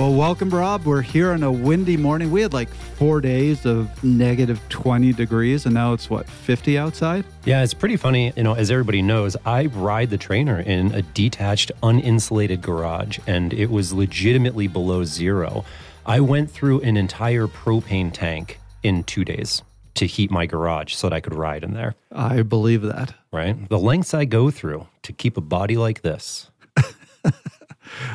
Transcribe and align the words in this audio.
Well, 0.00 0.14
welcome, 0.14 0.48
Rob. 0.48 0.86
We're 0.86 1.02
here 1.02 1.32
on 1.32 1.42
a 1.42 1.52
windy 1.52 1.98
morning. 1.98 2.30
We 2.30 2.40
had 2.40 2.54
like 2.54 2.70
four 2.70 3.20
days 3.20 3.66
of 3.66 4.02
negative 4.02 4.58
20 4.70 5.12
degrees, 5.12 5.66
and 5.66 5.74
now 5.74 5.92
it's 5.92 6.08
what, 6.08 6.26
50 6.26 6.78
outside? 6.78 7.26
Yeah, 7.44 7.62
it's 7.62 7.74
pretty 7.74 7.98
funny. 7.98 8.32
You 8.34 8.44
know, 8.44 8.54
as 8.54 8.70
everybody 8.70 9.02
knows, 9.02 9.36
I 9.44 9.66
ride 9.66 10.08
the 10.08 10.16
trainer 10.16 10.60
in 10.60 10.94
a 10.94 11.02
detached, 11.02 11.70
uninsulated 11.82 12.62
garage, 12.62 13.18
and 13.26 13.52
it 13.52 13.70
was 13.70 13.92
legitimately 13.92 14.68
below 14.68 15.04
zero. 15.04 15.66
I 16.06 16.20
went 16.20 16.50
through 16.50 16.80
an 16.80 16.96
entire 16.96 17.46
propane 17.46 18.10
tank 18.10 18.58
in 18.82 19.04
two 19.04 19.26
days 19.26 19.60
to 19.96 20.06
heat 20.06 20.30
my 20.30 20.46
garage 20.46 20.94
so 20.94 21.10
that 21.10 21.14
I 21.14 21.20
could 21.20 21.34
ride 21.34 21.62
in 21.62 21.74
there. 21.74 21.94
I 22.10 22.40
believe 22.40 22.80
that. 22.80 23.12
Right? 23.30 23.68
The 23.68 23.78
lengths 23.78 24.14
I 24.14 24.24
go 24.24 24.50
through 24.50 24.88
to 25.02 25.12
keep 25.12 25.36
a 25.36 25.42
body 25.42 25.76
like 25.76 26.00
this. 26.00 26.50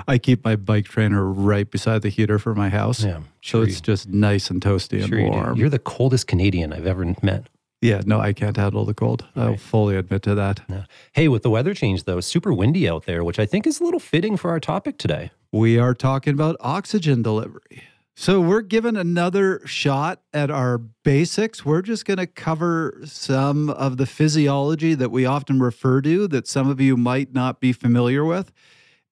I 0.07 0.17
keep 0.17 0.43
my 0.43 0.55
bike 0.55 0.85
trainer 0.85 1.25
right 1.25 1.69
beside 1.69 2.01
the 2.01 2.09
heater 2.09 2.39
for 2.39 2.55
my 2.55 2.69
house. 2.69 3.03
Yeah, 3.03 3.21
so 3.41 3.61
it's 3.61 3.81
just 3.81 4.09
nice 4.09 4.49
and 4.49 4.61
toasty 4.61 5.05
Sure 5.05 5.17
and 5.17 5.27
you 5.27 5.31
warm. 5.31 5.57
You're 5.57 5.69
the 5.69 5.79
coldest 5.79 6.27
Canadian 6.27 6.73
I've 6.73 6.87
ever 6.87 7.15
met. 7.21 7.47
yeah, 7.81 8.01
no, 8.05 8.19
I 8.19 8.33
can't 8.33 8.57
handle 8.57 8.85
the 8.85 8.93
cold. 8.93 9.25
I'll 9.35 9.57
fully 9.57 9.95
admit 9.95 10.23
to 10.23 10.35
that. 10.35 10.61
Yeah. 10.69 10.85
Hey, 11.13 11.27
with 11.27 11.43
the 11.43 11.49
weather 11.49 11.73
change 11.73 12.05
though, 12.05 12.19
super 12.21 12.53
windy 12.53 12.89
out 12.89 13.05
there, 13.05 13.23
which 13.23 13.39
I 13.39 13.45
think 13.45 13.67
is 13.67 13.79
a 13.79 13.83
little 13.83 13.99
fitting 13.99 14.37
for 14.37 14.49
our 14.49 14.59
topic 14.59 14.97
today. 14.97 15.31
We 15.51 15.77
are 15.77 15.93
talking 15.93 16.33
about 16.33 16.55
oxygen 16.59 17.21
delivery. 17.21 17.83
So, 18.17 18.39
we're 18.39 18.61
given 18.61 18.95
another 18.95 19.59
shot 19.67 20.21
at 20.33 20.49
our 20.49 20.77
basics. 20.77 21.65
We're 21.65 21.81
just 21.81 22.05
going 22.05 22.17
to 22.17 22.27
cover 22.27 23.01
some 23.03 23.69
of 23.69 23.97
the 23.97 24.05
physiology 24.05 24.95
that 24.95 25.11
we 25.11 25.25
often 25.25 25.59
refer 25.59 25.99
to 26.01 26.25
that 26.29 26.47
some 26.47 26.69
of 26.69 26.79
you 26.79 26.95
might 26.95 27.33
not 27.33 27.59
be 27.59 27.73
familiar 27.73 28.23
with. 28.23 28.53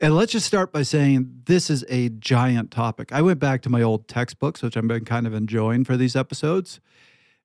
And 0.03 0.17
let's 0.17 0.33
just 0.33 0.45
start 0.45 0.73
by 0.73 0.81
saying 0.81 1.43
this 1.45 1.69
is 1.69 1.85
a 1.87 2.09
giant 2.09 2.71
topic. 2.71 3.13
I 3.13 3.21
went 3.21 3.39
back 3.39 3.61
to 3.61 3.69
my 3.69 3.81
old 3.81 4.09
textbooks, 4.09 4.61
which 4.61 4.75
I've 4.75 4.85
been 4.85 5.05
kind 5.05 5.25
of 5.25 5.33
enjoying 5.33 5.85
for 5.85 5.95
these 5.95 6.13
episodes, 6.13 6.81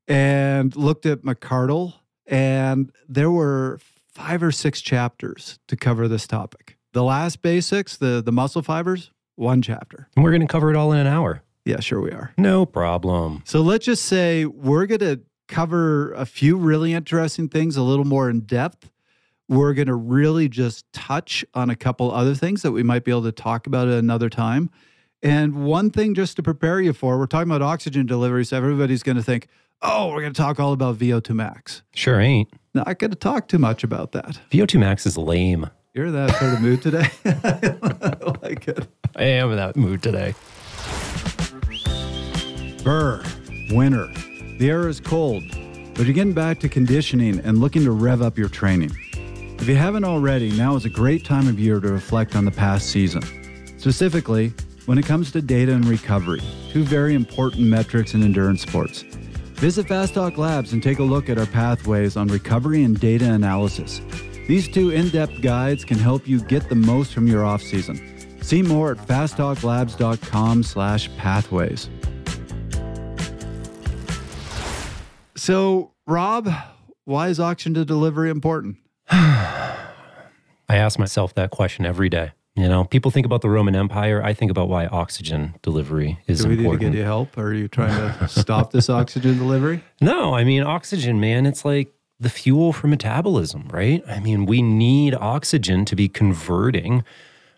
and 0.09 0.75
looked 0.75 1.07
at 1.07 1.23
McArdle, 1.23 1.95
and 2.27 2.91
there 3.09 3.31
were 3.31 3.79
five 4.13 4.43
or 4.43 4.51
six 4.51 4.81
chapters 4.81 5.61
to 5.69 5.77
cover 5.77 6.09
this 6.09 6.27
topic. 6.27 6.77
The 6.95 7.05
last 7.05 7.43
basics, 7.43 7.97
the 7.97 8.21
the 8.21 8.33
muscle 8.33 8.63
fibers, 8.63 9.13
one 9.37 9.63
chapter. 9.63 10.09
And 10.17 10.25
we're 10.25 10.33
going 10.33 10.41
to 10.41 10.49
cover 10.49 10.69
it 10.69 10.75
all 10.75 10.91
in 10.91 10.99
an 10.99 11.07
hour. 11.07 11.45
Yeah, 11.65 11.79
sure 11.79 12.01
we 12.01 12.11
are. 12.11 12.33
No 12.37 12.67
problem. 12.67 13.45
So 13.47 13.61
let's 13.61 13.85
just 13.85 14.05
say 14.05 14.47
we're 14.47 14.87
going 14.87 14.99
to 14.99 15.21
cover 15.47 16.13
a 16.15 16.27
few 16.27 16.57
really 16.57 16.93
interesting 16.93 17.49
things 17.49 17.77
a 17.77 17.83
little 17.83 18.05
more 18.05 18.29
in 18.29 18.41
depth. 18.41 18.91
We're 19.49 19.73
going 19.73 19.89
to 19.89 19.95
really 19.95 20.49
just 20.49 20.91
touch 20.93 21.45
on 21.55 21.71
a 21.71 21.77
couple 21.77 22.13
other 22.13 22.35
things 22.35 22.63
that 22.63 22.73
we 22.73 22.83
might 22.83 23.05
be 23.05 23.11
able 23.11 23.23
to 23.23 23.33
talk 23.33 23.67
about 23.67 23.89
at 23.89 23.95
another 23.95 24.29
time. 24.29 24.71
And 25.23 25.65
one 25.65 25.91
thing 25.91 26.15
just 26.15 26.37
to 26.37 26.43
prepare 26.43 26.81
you 26.81 26.93
for, 26.93 27.19
we're 27.19 27.27
talking 27.27 27.51
about 27.51 27.63
oxygen 27.63 28.07
delivery. 28.07 28.45
So 28.45 28.57
everybody's 28.59 29.03
going 29.03 29.17
to 29.17 29.23
think, 29.23 29.49
oh, 29.81 30.09
we're 30.09 30.21
going 30.21 30.35
to 30.35 30.41
talk 30.41 30.61
all 30.61 30.73
about 30.73 30.97
VO2 30.99 31.35
max. 31.35 31.83
Sure 31.95 32.21
ain't. 32.21 32.49
Not 32.75 32.99
going 32.99 33.11
to 33.11 33.17
talk 33.17 33.49
too 33.49 33.59
much 33.59 33.83
about 33.83 34.13
that. 34.13 34.39
VO2 34.51 34.79
max 34.79 35.07
is 35.07 35.17
lame. 35.17 35.71
You're 35.95 36.07
in 36.07 36.13
that 36.13 36.37
sort 36.37 36.53
of 36.53 36.61
mood 36.61 36.83
today. 36.83 37.11
I 37.25 38.47
like 38.47 38.69
it. 38.69 38.87
I 39.17 39.25
am 39.25 39.51
in 39.51 39.57
that 39.57 39.77
mood 39.77 40.03
today. 40.03 40.35
Burr, 42.85 43.25
winter. 43.71 44.07
The 44.59 44.69
air 44.71 44.89
is 44.89 45.01
cold, 45.01 45.43
but 45.95 46.05
you're 46.05 46.15
getting 46.15 46.35
back 46.35 46.61
to 46.61 46.69
conditioning 46.69 47.41
and 47.41 47.59
looking 47.59 47.83
to 47.85 47.91
rev 47.93 48.23
up 48.23 48.37
your 48.39 48.49
training. 48.49 48.93
If 49.61 49.67
you 49.67 49.75
haven't 49.75 50.05
already, 50.05 50.51
now 50.53 50.77
is 50.77 50.85
a 50.85 50.91
great 50.91 51.25
time 51.25 51.49
of 51.49 51.59
year 51.59 51.81
to 51.81 51.89
reflect 51.93 52.37
on 52.37 52.45
the 52.45 52.51
past 52.51 52.89
season. 52.91 53.23
Specifically, 53.79 54.53
when 54.87 54.99
it 54.99 55.05
comes 55.05 55.31
to 55.33 55.43
data 55.43 55.73
and 55.75 55.85
recovery, 55.85 56.41
two 56.73 56.85
very 56.85 57.15
important 57.15 57.67
metrics 57.67 58.15
in 58.15 58.23
endurance 58.23 58.63
sports. 58.63 59.03
Visit 59.57 59.89
Fast 59.89 60.15
Talk 60.15 60.39
Labs 60.39 60.73
and 60.73 60.83
take 60.83 61.01
a 61.01 61.03
look 61.03 61.29
at 61.29 61.37
our 61.37 61.47
pathways 61.47 62.17
on 62.17 62.29
recovery 62.29 62.85
and 62.85 62.99
data 62.99 63.31
analysis. 63.31 64.01
These 64.47 64.69
two 64.69 64.91
in-depth 64.91 65.43
guides 65.43 65.85
can 65.85 65.99
help 65.99 66.27
you 66.27 66.41
get 66.41 66.69
the 66.69 66.75
most 66.75 67.13
from 67.13 67.27
your 67.27 67.45
off-season. 67.45 68.41
See 68.43 68.63
more 68.63 68.93
at 68.93 68.99
fasttalklabs.com 68.99 70.63
slash 70.63 71.15
pathways. 71.19 71.91
So, 75.35 75.93
Rob, 76.07 76.49
why 77.05 77.29
is 77.29 77.41
oxygen 77.41 77.85
delivery 77.85 78.31
important? 78.31 78.77
I 79.11 80.77
ask 80.77 80.99
myself 80.99 81.35
that 81.35 81.51
question 81.51 81.87
every 81.87 82.09
day. 82.09 82.33
You 82.55 82.69
know, 82.69 82.85
people 82.85 83.11
think 83.11 83.25
about 83.25 83.41
the 83.41 83.49
Roman 83.49 83.77
Empire. 83.77 84.23
I 84.23 84.35
think 84.35 84.51
about 84.51 84.69
why 84.69 84.87
oxygen 84.87 85.55
delivery 85.63 86.19
is 86.27 86.41
Do 86.41 86.49
we 86.49 86.57
need 86.57 86.57
to 86.57 86.63
important. 86.65 86.93
get 86.93 86.99
you 86.99 87.05
help? 87.05 87.39
Or 87.39 87.47
are 87.49 87.55
you 87.55 87.69
trying 87.69 88.19
to 88.19 88.29
stop 88.29 88.73
this 88.73 88.91
oxygen 88.91 89.39
delivery? 89.39 89.83
No, 90.01 90.35
I 90.35 90.43
mean, 90.43 90.65
oxygen, 90.65 91.21
man, 91.21 91.47
it's 91.47 91.65
like 91.65 91.93
the 92.19 92.29
fuel 92.29 92.73
for 92.73 92.89
metabolism, 92.89 93.69
right? 93.73 94.03
I 94.09 94.19
mean, 94.19 94.45
we 94.45 94.61
need 94.61 95.15
oxygen 95.15 95.85
to 95.85 95.95
be 95.95 96.09
converting 96.09 97.05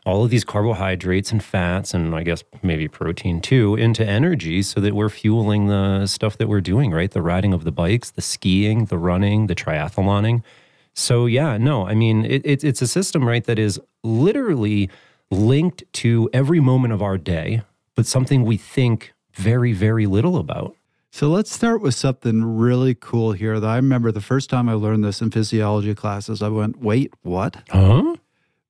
all 0.05 0.23
of 0.25 0.31
these 0.31 0.45
carbohydrates 0.45 1.33
and 1.33 1.43
fats, 1.43 1.95
and 1.95 2.15
I 2.15 2.23
guess 2.23 2.45
maybe 2.63 2.87
protein 2.87 3.41
too, 3.41 3.77
into 3.77 4.05
energy 4.07 4.63
so 4.63 4.81
that 4.81 4.95
we're 4.95 5.09
fueling 5.09 5.67
the 5.67 6.07
stuff 6.07 6.37
that 6.39 6.49
we're 6.49 6.61
doing, 6.61 6.91
right? 6.91 7.11
The 7.11 7.23
riding 7.23 7.55
of 7.55 7.65
the 7.65 7.73
bikes, 7.73 8.11
the 8.11 8.23
skiing, 8.23 8.87
the 8.87 8.99
running, 8.99 9.47
the 9.47 9.55
triathloning. 9.55 10.43
So, 10.95 11.27
yeah, 11.27 11.57
no, 11.57 11.87
I 11.87 11.95
mean, 11.95 12.25
it, 12.25 12.45
it, 12.45 12.65
it's 12.65 12.83
a 12.83 12.87
system, 12.87 13.27
right, 13.27 13.45
that 13.45 13.59
is 13.59 13.81
literally 14.03 14.91
linked 15.31 15.85
to 15.95 16.29
every 16.33 16.61
moment 16.61 16.93
of 16.93 17.01
our 17.03 17.17
day, 17.17 17.63
but 17.95 18.07
something 18.07 18.45
we 18.45 18.57
think 18.57 19.13
very, 19.33 19.73
very 19.73 20.07
little 20.07 20.37
about. 20.37 20.75
So 21.13 21.29
let's 21.29 21.53
start 21.53 21.81
with 21.83 21.95
something 21.95 22.45
really 22.45 22.95
cool 22.95 23.33
here 23.33 23.59
that 23.59 23.69
I 23.69 23.77
remember 23.77 24.13
the 24.13 24.21
first 24.21 24.49
time 24.49 24.69
I 24.69 24.75
learned 24.75 25.05
this 25.05 25.21
in 25.21 25.31
physiology 25.31 25.95
classes. 25.95 26.41
I 26.41 26.49
went, 26.49 26.81
wait, 26.81 27.13
what? 27.23 27.57
Huh? 27.69 28.17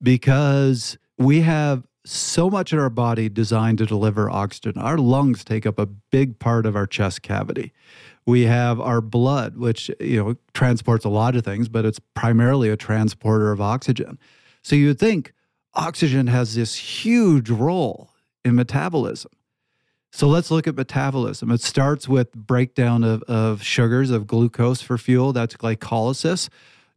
Because 0.02 0.96
we 1.18 1.42
have 1.42 1.86
so 2.06 2.48
much 2.48 2.72
in 2.72 2.78
our 2.78 2.88
body 2.88 3.28
designed 3.28 3.76
to 3.78 3.86
deliver 3.86 4.30
oxygen. 4.30 4.78
Our 4.78 4.96
lungs 4.96 5.44
take 5.44 5.66
up 5.66 5.78
a 5.78 5.84
big 5.86 6.38
part 6.38 6.64
of 6.64 6.74
our 6.76 6.86
chest 6.86 7.20
cavity. 7.20 7.72
We 8.26 8.42
have 8.42 8.80
our 8.80 9.00
blood, 9.00 9.56
which 9.56 9.90
you 9.98 10.22
know 10.22 10.36
transports 10.54 11.04
a 11.04 11.08
lot 11.08 11.34
of 11.36 11.44
things, 11.44 11.68
but 11.68 11.84
it's 11.84 11.98
primarily 12.14 12.68
a 12.68 12.76
transporter 12.76 13.50
of 13.52 13.60
oxygen. 13.60 14.18
So 14.62 14.76
you'd 14.76 14.98
think 14.98 15.32
oxygen 15.74 16.26
has 16.28 16.54
this 16.54 16.76
huge 16.76 17.48
role 17.50 18.10
in 18.44 18.54
metabolism. 18.54 19.30
So 20.12 20.26
let's 20.28 20.50
look 20.50 20.66
at 20.66 20.74
metabolism. 20.76 21.50
It 21.50 21.60
starts 21.60 22.08
with 22.08 22.32
breakdown 22.32 23.04
of, 23.04 23.22
of 23.24 23.62
sugars, 23.62 24.10
of 24.10 24.26
glucose 24.26 24.82
for 24.82 24.98
fuel. 24.98 25.32
That's 25.32 25.56
glycolysis. 25.56 26.48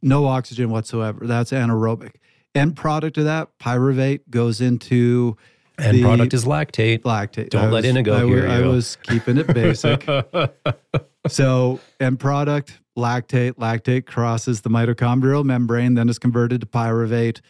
No 0.02 0.26
oxygen 0.26 0.68
whatsoever. 0.70 1.26
That's 1.26 1.52
anaerobic. 1.52 2.16
End 2.54 2.76
product 2.76 3.16
of 3.18 3.24
that, 3.24 3.56
pyruvate, 3.58 4.20
goes 4.30 4.60
into 4.60 5.36
End 5.78 6.02
product 6.02 6.34
is 6.34 6.44
lactate. 6.44 7.00
lactate. 7.02 7.50
Don't 7.50 7.64
I 7.64 7.68
let 7.70 7.82
was- 7.82 7.84
Inigo 7.86 8.14
I, 8.14 8.26
hear 8.26 8.48
I 8.48 8.58
you. 8.60 8.68
was 8.68 8.96
keeping 9.02 9.38
it 9.38 9.46
basic. 9.52 10.06
so 11.28 11.80
end 12.00 12.20
product, 12.20 12.80
lactate. 12.96 13.52
Lactate 13.52 14.06
crosses 14.06 14.60
the 14.60 14.70
mitochondrial 14.70 15.44
membrane, 15.44 15.94
then 15.94 16.08
is 16.08 16.18
converted 16.18 16.60
to 16.60 16.66
pyruvate. 16.66 17.40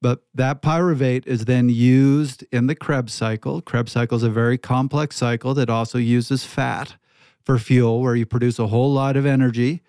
But 0.00 0.22
that 0.34 0.60
pyruvate 0.60 1.26
is 1.26 1.46
then 1.46 1.68
used 1.68 2.44
in 2.52 2.66
the 2.66 2.74
Krebs 2.74 3.14
cycle. 3.14 3.60
Krebs 3.62 3.92
cycle 3.92 4.16
is 4.16 4.22
a 4.22 4.30
very 4.30 4.58
complex 4.58 5.16
cycle 5.16 5.54
that 5.54 5.70
also 5.70 5.98
uses 5.98 6.44
fat 6.44 6.96
for 7.42 7.58
fuel, 7.58 8.00
where 8.00 8.14
you 8.14 8.26
produce 8.26 8.58
a 8.58 8.66
whole 8.66 8.92
lot 8.92 9.16
of 9.16 9.26
energy. 9.26 9.82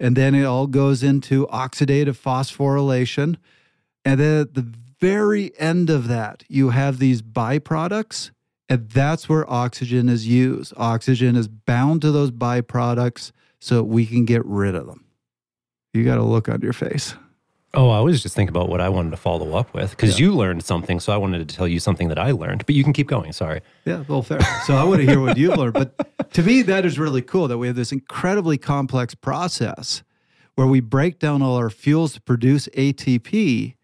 And 0.00 0.16
then 0.16 0.34
it 0.34 0.44
all 0.44 0.66
goes 0.66 1.02
into 1.02 1.46
oxidative 1.48 2.16
phosphorylation. 2.16 3.36
And 4.04 4.20
then 4.20 4.40
at 4.40 4.54
the 4.54 4.72
very 5.00 5.52
end 5.58 5.90
of 5.90 6.08
that, 6.08 6.44
you 6.48 6.70
have 6.70 6.98
these 6.98 7.20
byproducts, 7.20 8.30
and 8.68 8.88
that's 8.90 9.28
where 9.28 9.50
oxygen 9.50 10.08
is 10.08 10.26
used. 10.26 10.72
Oxygen 10.76 11.36
is 11.36 11.48
bound 11.48 12.02
to 12.02 12.12
those 12.12 12.30
byproducts 12.30 13.32
so 13.60 13.82
we 13.82 14.06
can 14.06 14.24
get 14.24 14.44
rid 14.44 14.74
of 14.74 14.86
them. 14.86 15.04
You 15.94 16.04
got 16.04 16.18
a 16.18 16.22
look 16.22 16.48
on 16.48 16.60
your 16.60 16.72
face. 16.72 17.14
Oh, 17.74 17.90
I 17.90 18.00
was 18.00 18.22
just 18.22 18.34
thinking 18.34 18.54
about 18.54 18.70
what 18.70 18.80
I 18.80 18.88
wanted 18.88 19.10
to 19.10 19.18
follow 19.18 19.54
up 19.54 19.74
with 19.74 19.90
because 19.90 20.18
you 20.18 20.34
learned 20.34 20.64
something. 20.64 21.00
So 21.00 21.12
I 21.12 21.18
wanted 21.18 21.46
to 21.46 21.54
tell 21.54 21.68
you 21.68 21.80
something 21.80 22.08
that 22.08 22.18
I 22.18 22.30
learned, 22.30 22.64
but 22.64 22.74
you 22.74 22.82
can 22.82 22.94
keep 22.94 23.08
going. 23.08 23.32
Sorry. 23.32 23.60
Yeah, 23.84 24.04
well, 24.08 24.22
fair. 24.22 24.40
So 24.64 24.74
I 24.74 24.84
want 24.84 25.00
to 25.00 25.06
hear 25.06 25.20
what 25.20 25.36
you've 25.36 25.56
learned. 25.56 25.74
But 25.74 26.32
to 26.32 26.42
me, 26.42 26.62
that 26.62 26.86
is 26.86 26.98
really 26.98 27.20
cool 27.20 27.46
that 27.48 27.58
we 27.58 27.66
have 27.66 27.76
this 27.76 27.92
incredibly 27.92 28.56
complex 28.56 29.14
process 29.14 30.02
where 30.54 30.66
we 30.66 30.80
break 30.80 31.18
down 31.18 31.42
all 31.42 31.56
our 31.56 31.70
fuels 31.70 32.14
to 32.14 32.20
produce 32.22 32.68
ATP, 32.68 33.74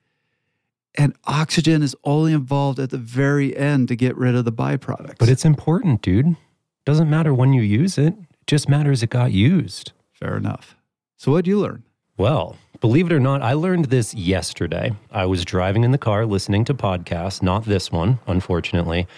and 0.95 1.15
oxygen 1.25 1.83
is 1.83 1.97
only 2.05 2.33
involved 2.33 2.79
at 2.79 2.91
the 2.91 2.99
very 2.99 3.57
end 3.57 3.89
to 3.89 3.97
get 3.97 4.17
rid 4.17 4.35
of 4.35 4.45
the 4.45 4.53
byproducts. 4.53 5.19
But 5.19 5.29
it's 5.29 5.45
important, 5.45 6.03
dude. 6.03 6.37
Doesn't 6.85 7.11
matter 7.11 7.33
when 7.35 7.53
you 7.53 7.63
use 7.63 7.99
it, 7.99 8.15
it 8.15 8.47
just 8.47 8.69
matters 8.69 9.03
it 9.03 9.11
got 9.11 9.33
used. 9.33 9.93
fair 10.13 10.37
enough. 10.37 10.77
So 11.17 11.33
what'd 11.33 11.47
you 11.47 11.59
learn? 11.59 11.83
Well, 12.17 12.57
believe 12.81 13.07
it 13.07 13.13
or 13.13 13.19
not, 13.21 13.43
I 13.43 13.55
learned 13.55 13.87
this 13.87 14.15
yesterday. 14.15 14.93
I 15.11 15.27
was 15.27 15.45
driving 15.45 15.83
in 15.83 15.91
the 15.91 15.99
car 15.99 16.27
listening 16.27 16.65
to 16.67 16.75
podcasts, 16.75 17.43
not 17.43 17.65
this 17.65 17.91
one, 17.91 18.21
unfortunately. 18.27 19.09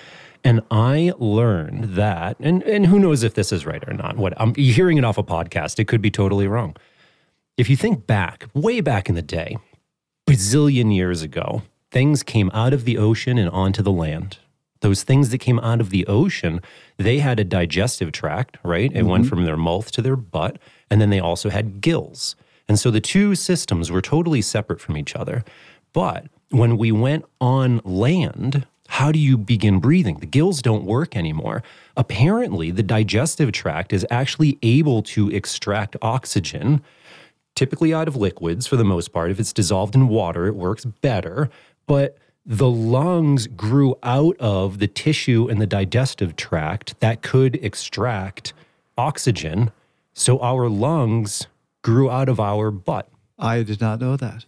And 0.44 0.62
I 0.70 1.12
learned 1.18 1.96
that, 1.96 2.36
and, 2.40 2.62
and 2.62 2.86
who 2.86 2.98
knows 2.98 3.22
if 3.22 3.34
this 3.34 3.52
is 3.52 3.66
right 3.66 3.82
or 3.86 3.92
not. 3.92 4.16
What 4.16 4.32
I'm 4.36 4.54
hearing 4.54 4.96
it 4.96 5.04
off 5.04 5.18
a 5.18 5.24
podcast, 5.24 5.78
it 5.78 5.88
could 5.88 6.00
be 6.00 6.10
totally 6.10 6.46
wrong. 6.46 6.76
If 7.56 7.68
you 7.68 7.76
think 7.76 8.06
back, 8.06 8.46
way 8.54 8.80
back 8.80 9.08
in 9.08 9.14
the 9.14 9.22
day, 9.22 9.56
bazillion 10.26 10.94
years 10.94 11.22
ago, 11.22 11.62
things 11.90 12.22
came 12.22 12.50
out 12.52 12.72
of 12.72 12.84
the 12.84 12.98
ocean 12.98 13.38
and 13.38 13.48
onto 13.50 13.82
the 13.82 13.92
land. 13.92 14.38
Those 14.80 15.02
things 15.02 15.30
that 15.30 15.38
came 15.38 15.58
out 15.60 15.80
of 15.80 15.90
the 15.90 16.06
ocean, 16.06 16.60
they 16.98 17.18
had 17.20 17.40
a 17.40 17.44
digestive 17.44 18.12
tract, 18.12 18.58
right? 18.62 18.90
It 18.92 18.98
mm-hmm. 18.98 19.08
went 19.08 19.26
from 19.26 19.44
their 19.44 19.56
mouth 19.56 19.90
to 19.92 20.02
their 20.02 20.16
butt. 20.16 20.58
And 20.90 21.00
then 21.00 21.10
they 21.10 21.20
also 21.20 21.48
had 21.48 21.80
gills. 21.80 22.36
And 22.68 22.78
so 22.78 22.90
the 22.90 23.00
two 23.00 23.34
systems 23.34 23.90
were 23.90 24.02
totally 24.02 24.42
separate 24.42 24.80
from 24.80 24.96
each 24.96 25.16
other. 25.16 25.44
But 25.92 26.26
when 26.50 26.76
we 26.76 26.92
went 26.92 27.24
on 27.40 27.80
land, 27.84 28.66
how 28.88 29.10
do 29.10 29.18
you 29.18 29.36
begin 29.36 29.78
breathing? 29.80 30.18
The 30.18 30.26
gills 30.26 30.62
don't 30.62 30.84
work 30.84 31.16
anymore. 31.16 31.62
Apparently, 31.96 32.70
the 32.70 32.82
digestive 32.82 33.52
tract 33.52 33.92
is 33.92 34.06
actually 34.10 34.58
able 34.62 35.02
to 35.02 35.30
extract 35.30 35.96
oxygen, 36.02 36.82
typically 37.56 37.92
out 37.92 38.06
of 38.06 38.14
liquids 38.14 38.68
for 38.68 38.76
the 38.76 38.84
most 38.84 39.12
part. 39.12 39.32
If 39.32 39.40
it's 39.40 39.52
dissolved 39.52 39.96
in 39.96 40.06
water, 40.06 40.46
it 40.46 40.54
works 40.54 40.84
better. 40.84 41.50
But 41.88 42.16
the 42.44 42.70
lungs 42.70 43.48
grew 43.48 43.96
out 44.04 44.36
of 44.38 44.78
the 44.78 44.86
tissue 44.86 45.48
in 45.48 45.58
the 45.58 45.66
digestive 45.66 46.36
tract 46.36 47.00
that 47.00 47.22
could 47.22 47.56
extract 47.56 48.52
oxygen. 48.96 49.72
So 50.14 50.38
our 50.38 50.68
lungs 50.68 51.48
grew 51.82 52.08
out 52.08 52.28
of 52.28 52.38
our 52.38 52.70
butt. 52.70 53.08
I 53.38 53.62
did 53.62 53.82
not 53.82 54.00
know 54.00 54.16
that. 54.16 54.44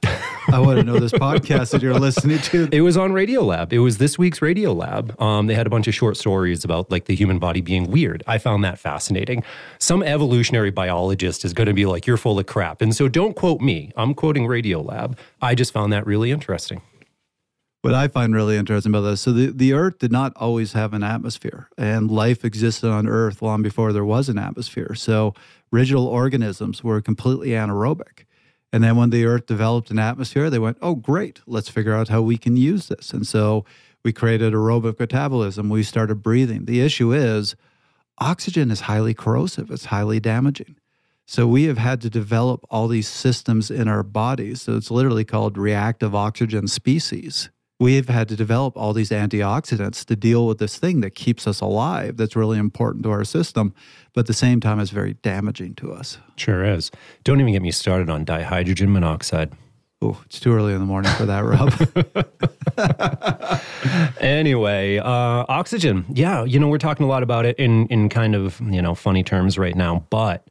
I 0.51 0.61
want 0.61 0.79
to 0.79 0.83
know 0.83 0.99
this 0.99 1.13
podcast 1.13 1.73
that 1.73 1.83
you're 1.83 1.99
listening 1.99 2.39
to. 2.39 2.71
It 2.73 2.81
was 2.81 2.97
on 2.97 3.13
Radiolab. 3.13 3.71
It 3.71 3.81
was 3.81 3.99
this 3.99 4.19
week's 4.19 4.41
Radiolab. 4.41 5.21
Um, 5.21 5.47
they 5.47 5.55
had 5.55 5.67
a 5.67 5.71
bunch 5.71 5.89
of 5.89 5.95
short 5.95 6.17
stories 6.17 6.65
about 6.65 6.91
like 6.91 7.05
the 7.05 7.15
human 7.15 7.39
body 7.39 7.61
being 7.61 7.91
weird. 7.91 8.23
I 8.27 8.39
found 8.39 8.65
that 8.65 8.79
fascinating. 8.79 9.45
Some 9.79 10.03
evolutionary 10.03 10.71
biologist 10.71 11.45
is 11.45 11.53
going 11.53 11.67
to 11.67 11.75
be 11.75 11.85
like, 11.85 12.07
"You're 12.07 12.17
full 12.17 12.39
of 12.39 12.47
crap," 12.47 12.81
and 12.81 12.97
so 12.97 13.09
don't 13.09 13.37
quote 13.37 13.61
me. 13.61 13.93
I'm 13.95 14.15
quoting 14.15 14.47
Radiolab. 14.47 15.19
I 15.43 15.55
just 15.55 15.73
found 15.73 15.93
that 15.93 16.07
really 16.07 16.31
interesting. 16.31 16.81
What 17.83 17.93
I 17.93 18.09
find 18.09 18.35
really 18.35 18.57
interesting 18.57 18.91
about 18.91 19.03
this, 19.03 19.21
so 19.21 19.33
the, 19.33 19.53
the 19.53 19.73
Earth 19.73 19.99
did 19.99 20.11
not 20.11 20.33
always 20.37 20.73
have 20.73 20.95
an 20.95 21.05
atmosphere, 21.05 21.69
and 21.77 22.11
life 22.11 22.45
existed 22.45 22.91
on 22.91 23.07
Earth 23.07 23.43
long 23.43 23.63
before 23.63 23.93
there 23.93 24.05
was 24.05 24.29
an 24.29 24.39
atmosphere. 24.39 24.95
So 24.95 25.35
original 25.73 26.07
organisms 26.07 26.83
were 26.83 27.01
completely 27.01 27.51
anaerobic. 27.51 28.25
And 28.73 28.85
then 28.85 28.97
when 28.97 29.11
the 29.11 29.25
Earth 29.25 29.47
developed 29.47 29.91
an 29.91 29.99
atmosphere, 29.99 30.51
they 30.51 30.59
went, 30.59 30.77
oh, 30.83 30.95
great, 30.95 31.41
let's 31.47 31.69
figure 31.69 31.95
out 31.95 32.09
how 32.09 32.21
we 32.21 32.37
can 32.37 32.57
use 32.57 32.89
this. 32.89 33.13
And 33.13 33.27
so 33.27 33.65
we 34.05 34.13
created 34.13 34.53
aerobic 34.53 34.99
metabolism. 34.99 35.69
We 35.69 35.83
started 35.83 36.23
breathing. 36.23 36.67
The 36.67 36.81
issue 36.81 37.13
is 37.13 37.57
oxygen 38.19 38.71
is 38.71 38.81
highly 38.81 39.15
corrosive, 39.15 39.71
it's 39.71 39.87
highly 39.87 40.21
damaging. 40.21 40.77
So 41.25 41.47
we 41.47 41.65
have 41.65 41.79
had 41.79 42.01
to 42.03 42.11
develop 42.11 42.65
all 42.71 42.89
these 42.89 43.09
systems 43.09 43.71
in 43.71 43.87
our 43.87 44.03
bodies. 44.03 44.63
So 44.63 44.77
it's 44.77 44.91
literally 44.91 45.25
called 45.25 45.59
reactive 45.59 46.15
oxygen 46.15 46.69
species 46.69 47.51
we've 47.79 48.09
had 48.09 48.29
to 48.29 48.37
develop 48.37 48.77
all 48.77 48.93
these 48.93 49.11
antioxidants 49.11 50.05
to 50.05 50.17
deal 50.17 50.47
with 50.47 50.59
this 50.59 50.79
thing 50.79 51.01
that 51.01 51.15
keeps 51.15 51.47
us 51.47 51.61
alive 51.61 52.17
that's 52.17 52.37
really 52.37 52.59
important 52.59 53.05
to 53.05 53.11
our 53.11 53.25
system 53.25 53.73
but 54.13 54.21
at 54.21 54.27
the 54.27 54.35
same 54.35 54.61
time 54.61 54.81
is 54.81 54.91
very 54.91 55.15
damaging 55.15 55.75
to 55.75 55.93
us 55.93 56.19
sure 56.37 56.65
is 56.65 56.91
don't 57.25 57.41
even 57.41 57.53
get 57.53 57.63
me 57.63 57.71
started 57.71 58.11
on 58.11 58.25
dihydrogen 58.25 58.89
monoxide 58.89 59.53
Oh, 60.01 60.21
it's 60.27 60.39
too 60.39 60.55
early 60.55 60.75
in 60.75 60.79
the 60.79 60.87
morning 60.87 61.11
for 61.15 61.27
that, 61.27 61.41
Rob. 61.41 61.75
anyway, 64.21 64.99
uh, 64.99 65.45
oxygen. 65.49 66.05
Yeah, 66.13 66.45
you 66.45 66.61
know, 66.61 66.69
we're 66.69 66.79
talking 66.79 67.05
a 67.05 67.09
lot 67.09 67.25
about 67.25 67.45
it 67.47 67.59
in 67.59 67.89
in 67.89 68.09
kind 68.09 68.37
of 68.37 68.61
you 68.61 68.81
know 68.81 68.95
funny 68.95 69.25
terms 69.25 69.59
right 69.59 69.75
now, 69.75 70.07
but 70.09 70.47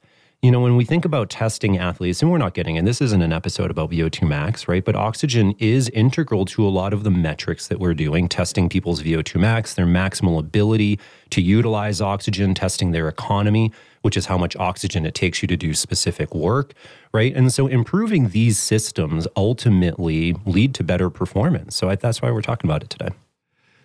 you 0.47 0.51
know, 0.51 0.61
when 0.61 0.77
we 0.77 0.85
think 0.85 1.03
about 1.03 1.29
testing 1.29 1.77
athletes, 1.77 2.21
and 2.21 2.31
we're 2.31 2.38
not 2.38 2.53
getting, 2.53 2.77
and 2.77 2.88
this 2.88 3.01
isn't 3.01 3.21
an 3.21 3.33
episode 3.33 3.69
about 3.69 3.91
VO2 3.91 4.25
max, 4.25 4.65
right? 4.65 4.85
But 4.85 4.95
oxygen 4.95 5.53
is 5.59 5.89
integral 5.89 6.45
to 6.45 6.65
a 6.65 6.69
lot 6.69 6.94
of 6.94 7.03
the 7.03 7.11
metrics 7.11 7.67
that 7.67 7.81
we're 7.81 7.94
doing, 7.94 8.29
testing 8.29 8.69
people's 8.69 9.03
VO2 9.03 9.41
max, 9.41 9.73
their 9.73 9.85
maximal 9.85 10.39
ability 10.39 11.01
to 11.31 11.41
utilize 11.41 11.99
oxygen, 11.99 12.53
testing 12.53 12.91
their 12.91 13.09
economy, 13.09 13.73
which 14.03 14.15
is 14.15 14.27
how 14.27 14.38
much 14.38 14.55
oxygen 14.55 15.05
it 15.05 15.13
takes 15.13 15.41
you 15.41 15.49
to 15.49 15.57
do 15.57 15.73
specific 15.73 16.33
work, 16.33 16.71
right? 17.11 17.35
And 17.35 17.51
so 17.51 17.67
improving 17.67 18.29
these 18.29 18.57
systems 18.57 19.27
ultimately 19.35 20.33
lead 20.45 20.73
to 20.75 20.83
better 20.85 21.09
performance. 21.09 21.75
So 21.75 21.89
I, 21.89 21.95
that's 21.95 22.21
why 22.21 22.31
we're 22.31 22.41
talking 22.41 22.69
about 22.69 22.83
it 22.83 22.89
today. 22.89 23.09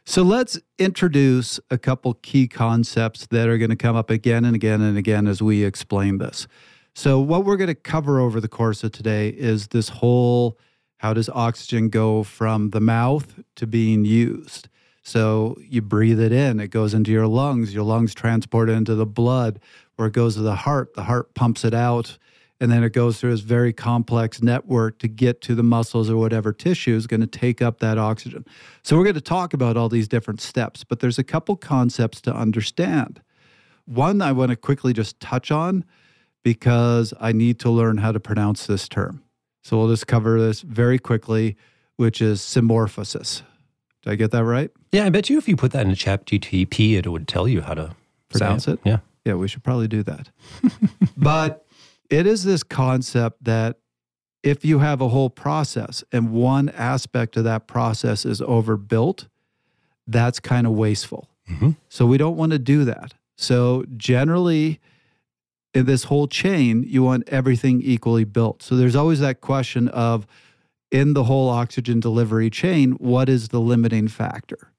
So 0.04 0.22
let's 0.22 0.58
introduce 0.78 1.60
a 1.70 1.78
couple 1.78 2.14
key 2.14 2.48
concepts 2.48 3.26
that 3.28 3.48
are 3.48 3.56
going 3.56 3.70
to 3.70 3.76
come 3.76 3.94
up 3.94 4.10
again 4.10 4.44
and 4.44 4.56
again 4.56 4.80
and 4.80 4.98
again 4.98 5.28
as 5.28 5.40
we 5.40 5.62
explain 5.62 6.18
this. 6.18 6.48
So, 6.94 7.20
what 7.20 7.44
we're 7.44 7.56
going 7.56 7.68
to 7.68 7.74
cover 7.74 8.18
over 8.18 8.40
the 8.40 8.48
course 8.48 8.82
of 8.82 8.92
today 8.92 9.28
is 9.28 9.68
this 9.68 9.88
whole 9.88 10.58
how 10.98 11.14
does 11.14 11.28
oxygen 11.30 11.88
go 11.88 12.22
from 12.22 12.70
the 12.70 12.80
mouth 12.80 13.40
to 13.56 13.66
being 13.66 14.04
used? 14.04 14.68
So, 15.02 15.56
you 15.60 15.80
breathe 15.80 16.20
it 16.20 16.32
in, 16.32 16.58
it 16.58 16.68
goes 16.68 16.94
into 16.94 17.12
your 17.12 17.28
lungs, 17.28 17.72
your 17.72 17.84
lungs 17.84 18.12
transport 18.12 18.68
it 18.68 18.72
into 18.72 18.96
the 18.96 19.06
blood, 19.06 19.60
where 19.96 20.08
it 20.08 20.14
goes 20.14 20.34
to 20.34 20.42
the 20.42 20.56
heart, 20.56 20.94
the 20.94 21.04
heart 21.04 21.32
pumps 21.34 21.64
it 21.64 21.74
out 21.74 22.18
and 22.62 22.70
then 22.70 22.84
it 22.84 22.92
goes 22.92 23.18
through 23.18 23.32
this 23.32 23.40
very 23.40 23.72
complex 23.72 24.40
network 24.40 25.00
to 25.00 25.08
get 25.08 25.40
to 25.40 25.56
the 25.56 25.64
muscles 25.64 26.08
or 26.08 26.16
whatever 26.16 26.52
tissue 26.52 26.94
is 26.94 27.08
going 27.08 27.20
to 27.20 27.26
take 27.26 27.60
up 27.60 27.80
that 27.80 27.98
oxygen. 27.98 28.46
So 28.84 28.96
we're 28.96 29.02
going 29.02 29.16
to 29.16 29.20
talk 29.20 29.52
about 29.52 29.76
all 29.76 29.88
these 29.88 30.06
different 30.06 30.40
steps, 30.40 30.84
but 30.84 31.00
there's 31.00 31.18
a 31.18 31.24
couple 31.24 31.56
concepts 31.56 32.20
to 32.20 32.32
understand. 32.32 33.20
One 33.86 34.22
I 34.22 34.30
want 34.30 34.50
to 34.50 34.56
quickly 34.56 34.92
just 34.92 35.18
touch 35.18 35.50
on 35.50 35.84
because 36.44 37.12
I 37.20 37.32
need 37.32 37.58
to 37.60 37.68
learn 37.68 37.98
how 37.98 38.12
to 38.12 38.20
pronounce 38.20 38.68
this 38.68 38.88
term. 38.88 39.24
So 39.64 39.76
we'll 39.76 39.88
just 39.88 40.06
cover 40.06 40.40
this 40.40 40.60
very 40.60 41.00
quickly, 41.00 41.56
which 41.96 42.22
is 42.22 42.38
symmorphosis. 42.38 43.42
Did 44.04 44.12
I 44.12 44.14
get 44.14 44.30
that 44.30 44.44
right? 44.44 44.70
Yeah, 44.92 45.06
I 45.06 45.10
bet 45.10 45.28
you 45.28 45.36
if 45.36 45.48
you 45.48 45.56
put 45.56 45.72
that 45.72 45.84
in 45.84 45.90
a 45.90 45.96
chat 45.96 46.26
GTP, 46.26 46.96
it 46.96 47.08
would 47.08 47.26
tell 47.26 47.48
you 47.48 47.62
how 47.62 47.74
to 47.74 47.96
pronounce 48.28 48.68
it. 48.68 48.74
it. 48.74 48.80
Yeah. 48.84 48.98
Yeah, 49.24 49.34
we 49.34 49.48
should 49.48 49.64
probably 49.64 49.88
do 49.88 50.04
that. 50.04 50.30
but 51.16 51.66
it 52.12 52.26
is 52.26 52.44
this 52.44 52.62
concept 52.62 53.42
that 53.44 53.78
if 54.42 54.66
you 54.66 54.80
have 54.80 55.00
a 55.00 55.08
whole 55.08 55.30
process 55.30 56.04
and 56.12 56.30
one 56.30 56.68
aspect 56.68 57.38
of 57.38 57.44
that 57.44 57.66
process 57.66 58.26
is 58.26 58.42
overbuilt, 58.42 59.28
that's 60.06 60.38
kind 60.38 60.66
of 60.66 60.74
wasteful. 60.74 61.30
Mm-hmm. 61.48 61.70
So 61.88 62.04
we 62.04 62.18
don't 62.18 62.36
want 62.36 62.52
to 62.52 62.58
do 62.58 62.84
that. 62.84 63.14
So 63.36 63.86
generally, 63.96 64.78
in 65.72 65.86
this 65.86 66.04
whole 66.04 66.28
chain, 66.28 66.84
you 66.86 67.02
want 67.02 67.26
everything 67.28 67.80
equally 67.80 68.24
built. 68.24 68.62
So 68.62 68.76
there's 68.76 68.94
always 68.94 69.20
that 69.20 69.40
question 69.40 69.88
of 69.88 70.26
in 70.90 71.14
the 71.14 71.24
whole 71.24 71.48
oxygen 71.48 71.98
delivery 71.98 72.50
chain, 72.50 72.92
what 72.92 73.30
is 73.30 73.48
the 73.48 73.60
limiting 73.60 74.08
factor? 74.08 74.70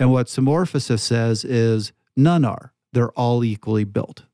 And 0.00 0.10
what 0.10 0.26
Symmorphosis 0.26 0.98
says 0.98 1.44
is 1.44 1.92
none 2.16 2.44
are. 2.44 2.72
They're 2.92 3.12
all 3.12 3.44
equally 3.44 3.84
built 3.84 4.24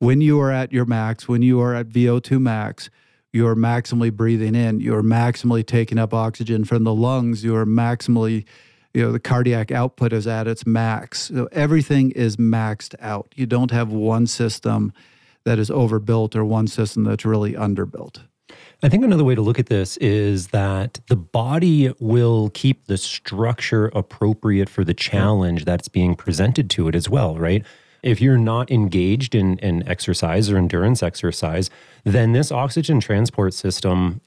when 0.00 0.20
you 0.20 0.40
are 0.40 0.50
at 0.50 0.72
your 0.72 0.86
max, 0.86 1.28
when 1.28 1.42
you 1.42 1.60
are 1.60 1.74
at 1.74 1.88
VO2 1.88 2.40
max, 2.40 2.90
you're 3.32 3.54
maximally 3.54 4.12
breathing 4.12 4.54
in, 4.54 4.80
you're 4.80 5.02
maximally 5.02 5.64
taking 5.64 5.98
up 5.98 6.12
oxygen 6.12 6.64
from 6.64 6.84
the 6.84 6.94
lungs, 6.94 7.44
you're 7.44 7.66
maximally, 7.66 8.44
you 8.92 9.02
know, 9.02 9.12
the 9.12 9.20
cardiac 9.20 9.70
output 9.70 10.12
is 10.12 10.26
at 10.26 10.48
its 10.48 10.66
max. 10.66 11.28
So 11.28 11.48
everything 11.52 12.10
is 12.12 12.38
maxed 12.38 12.94
out. 13.00 13.32
You 13.36 13.46
don't 13.46 13.70
have 13.70 13.92
one 13.92 14.26
system 14.26 14.92
that 15.44 15.58
is 15.58 15.70
overbuilt 15.70 16.34
or 16.34 16.44
one 16.44 16.66
system 16.66 17.04
that's 17.04 17.24
really 17.24 17.52
underbuilt. 17.52 18.22
I 18.82 18.88
think 18.88 19.04
another 19.04 19.24
way 19.24 19.34
to 19.34 19.42
look 19.42 19.58
at 19.58 19.66
this 19.66 19.98
is 19.98 20.48
that 20.48 20.98
the 21.08 21.16
body 21.16 21.92
will 22.00 22.50
keep 22.54 22.86
the 22.86 22.96
structure 22.96 23.90
appropriate 23.94 24.70
for 24.70 24.82
the 24.82 24.94
challenge 24.94 25.66
that's 25.66 25.88
being 25.88 26.16
presented 26.16 26.70
to 26.70 26.88
it 26.88 26.94
as 26.94 27.08
well, 27.08 27.36
right? 27.36 27.64
If 28.02 28.20
you're 28.20 28.38
not 28.38 28.70
engaged 28.70 29.34
in, 29.34 29.58
in 29.58 29.86
exercise 29.88 30.50
or 30.50 30.56
endurance 30.56 31.02
exercise, 31.02 31.70
then 32.04 32.32
this 32.32 32.50
oxygen 32.50 33.00
transport 33.00 33.54
system 33.54 34.20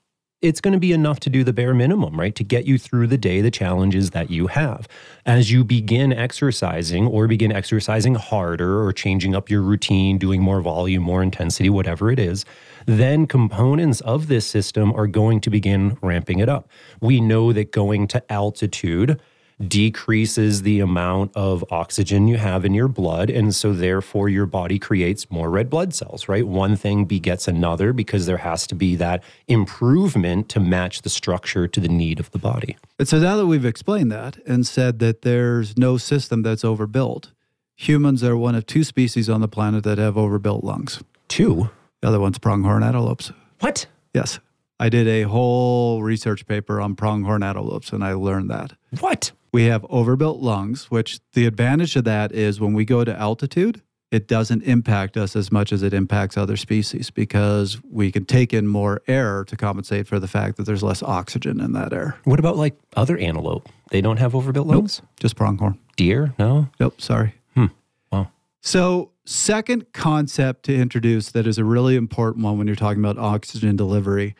it's 0.43 0.59
going 0.59 0.73
to 0.73 0.79
be 0.79 0.91
enough 0.91 1.21
to 1.21 1.29
do 1.29 1.45
the 1.45 1.53
bare 1.53 1.73
minimum, 1.73 2.19
right? 2.19 2.35
To 2.35 2.43
get 2.43 2.65
you 2.65 2.77
through 2.77 3.07
the 3.07 3.17
day, 3.17 3.39
the 3.39 3.49
challenges 3.49 4.09
that 4.09 4.29
you 4.29 4.47
have. 4.47 4.89
As 5.25 5.49
you 5.49 5.63
begin 5.63 6.11
exercising 6.11 7.07
or 7.07 7.27
begin 7.27 7.53
exercising 7.53 8.15
harder 8.15 8.83
or 8.83 8.91
changing 8.91 9.35
up 9.35 9.49
your 9.49 9.61
routine, 9.61 10.17
doing 10.17 10.41
more 10.41 10.59
volume, 10.59 11.01
more 11.01 11.23
intensity, 11.23 11.69
whatever 11.69 12.11
it 12.11 12.19
is, 12.19 12.43
then 12.85 13.25
components 13.25 14.01
of 14.01 14.27
this 14.27 14.45
system 14.45 14.91
are 14.93 15.07
going 15.07 15.39
to 15.39 15.49
begin 15.49 15.97
ramping 16.01 16.39
it 16.39 16.49
up. 16.49 16.67
We 16.99 17.21
know 17.21 17.53
that 17.53 17.71
going 17.71 18.07
to 18.09 18.31
altitude 18.31 19.21
decreases 19.69 20.61
the 20.61 20.79
amount 20.79 21.35
of 21.35 21.63
oxygen 21.71 22.27
you 22.27 22.37
have 22.37 22.65
in 22.65 22.73
your 22.73 22.87
blood. 22.87 23.29
And 23.29 23.53
so, 23.53 23.73
therefore, 23.73 24.29
your 24.29 24.45
body 24.45 24.79
creates 24.79 25.29
more 25.31 25.49
red 25.49 25.69
blood 25.69 25.93
cells, 25.93 26.27
right? 26.27 26.47
One 26.47 26.75
thing 26.75 27.05
begets 27.05 27.47
another 27.47 27.93
because 27.93 28.25
there 28.25 28.37
has 28.37 28.67
to 28.67 28.75
be 28.75 28.95
that 28.97 29.23
improvement 29.47 30.49
to 30.49 30.59
match 30.59 31.01
the 31.01 31.09
structure 31.09 31.67
to 31.67 31.79
the 31.79 31.87
need 31.87 32.19
of 32.19 32.31
the 32.31 32.39
body. 32.39 32.77
And 32.99 33.07
so, 33.07 33.19
now 33.19 33.37
that 33.37 33.47
we've 33.47 33.65
explained 33.65 34.11
that 34.11 34.37
and 34.45 34.65
said 34.65 34.99
that 34.99 35.21
there's 35.21 35.77
no 35.77 35.97
system 35.97 36.41
that's 36.41 36.63
overbuilt, 36.63 37.31
humans 37.75 38.23
are 38.23 38.37
one 38.37 38.55
of 38.55 38.65
two 38.65 38.83
species 38.83 39.29
on 39.29 39.41
the 39.41 39.47
planet 39.47 39.83
that 39.83 39.97
have 39.97 40.17
overbuilt 40.17 40.63
lungs. 40.63 41.03
Two? 41.27 41.69
The 42.01 42.09
other 42.09 42.19
one's 42.19 42.37
pronghorn 42.37 42.83
antelopes. 42.83 43.31
What? 43.59 43.85
Yes. 44.13 44.39
I 44.79 44.89
did 44.89 45.07
a 45.07 45.21
whole 45.23 46.03
research 46.03 46.45
paper 46.45 46.81
on 46.81 46.95
pronghorn 46.95 47.43
antelopes 47.43 47.93
and 47.93 48.03
I 48.03 48.13
learned 48.13 48.49
that. 48.49 48.73
What? 48.99 49.31
We 49.53 49.65
have 49.65 49.85
overbuilt 49.87 50.41
lungs, 50.41 50.89
which 50.89 51.19
the 51.33 51.45
advantage 51.45 51.95
of 51.95 52.03
that 52.05 52.31
is 52.31 52.59
when 52.59 52.73
we 52.73 52.85
go 52.85 53.03
to 53.03 53.15
altitude, 53.15 53.83
it 54.13 54.27
doesn't 54.27 54.63
impact 54.63 55.15
us 55.15 55.35
as 55.35 55.51
much 55.51 55.71
as 55.71 55.83
it 55.83 55.93
impacts 55.93 56.37
other 56.37 56.57
species 56.57 57.11
because 57.11 57.79
we 57.89 58.11
can 58.11 58.25
take 58.25 58.51
in 58.51 58.67
more 58.67 59.01
air 59.07 59.43
to 59.45 59.55
compensate 59.55 60.07
for 60.07 60.19
the 60.19 60.27
fact 60.27 60.57
that 60.57 60.63
there's 60.63 60.83
less 60.83 61.01
oxygen 61.03 61.59
in 61.59 61.73
that 61.73 61.93
air. 61.93 62.17
What 62.23 62.39
about 62.39 62.57
like 62.57 62.75
other 62.95 63.17
antelope? 63.17 63.69
They 63.91 64.01
don't 64.01 64.17
have 64.17 64.33
overbuilt 64.35 64.67
lungs? 64.67 65.01
Nope, 65.01 65.09
just 65.19 65.35
pronghorn. 65.35 65.79
Deer? 65.97 66.33
No? 66.39 66.69
Nope, 66.79 66.99
sorry. 66.99 67.35
Hmm. 67.53 67.67
Wow. 68.11 68.29
So, 68.61 69.11
second 69.25 69.93
concept 69.93 70.63
to 70.65 70.75
introduce 70.75 71.31
that 71.31 71.45
is 71.45 71.59
a 71.59 71.63
really 71.63 71.95
important 71.95 72.43
one 72.43 72.57
when 72.57 72.65
you're 72.65 72.75
talking 72.75 73.03
about 73.03 73.19
oxygen 73.19 73.75
delivery. 73.75 74.35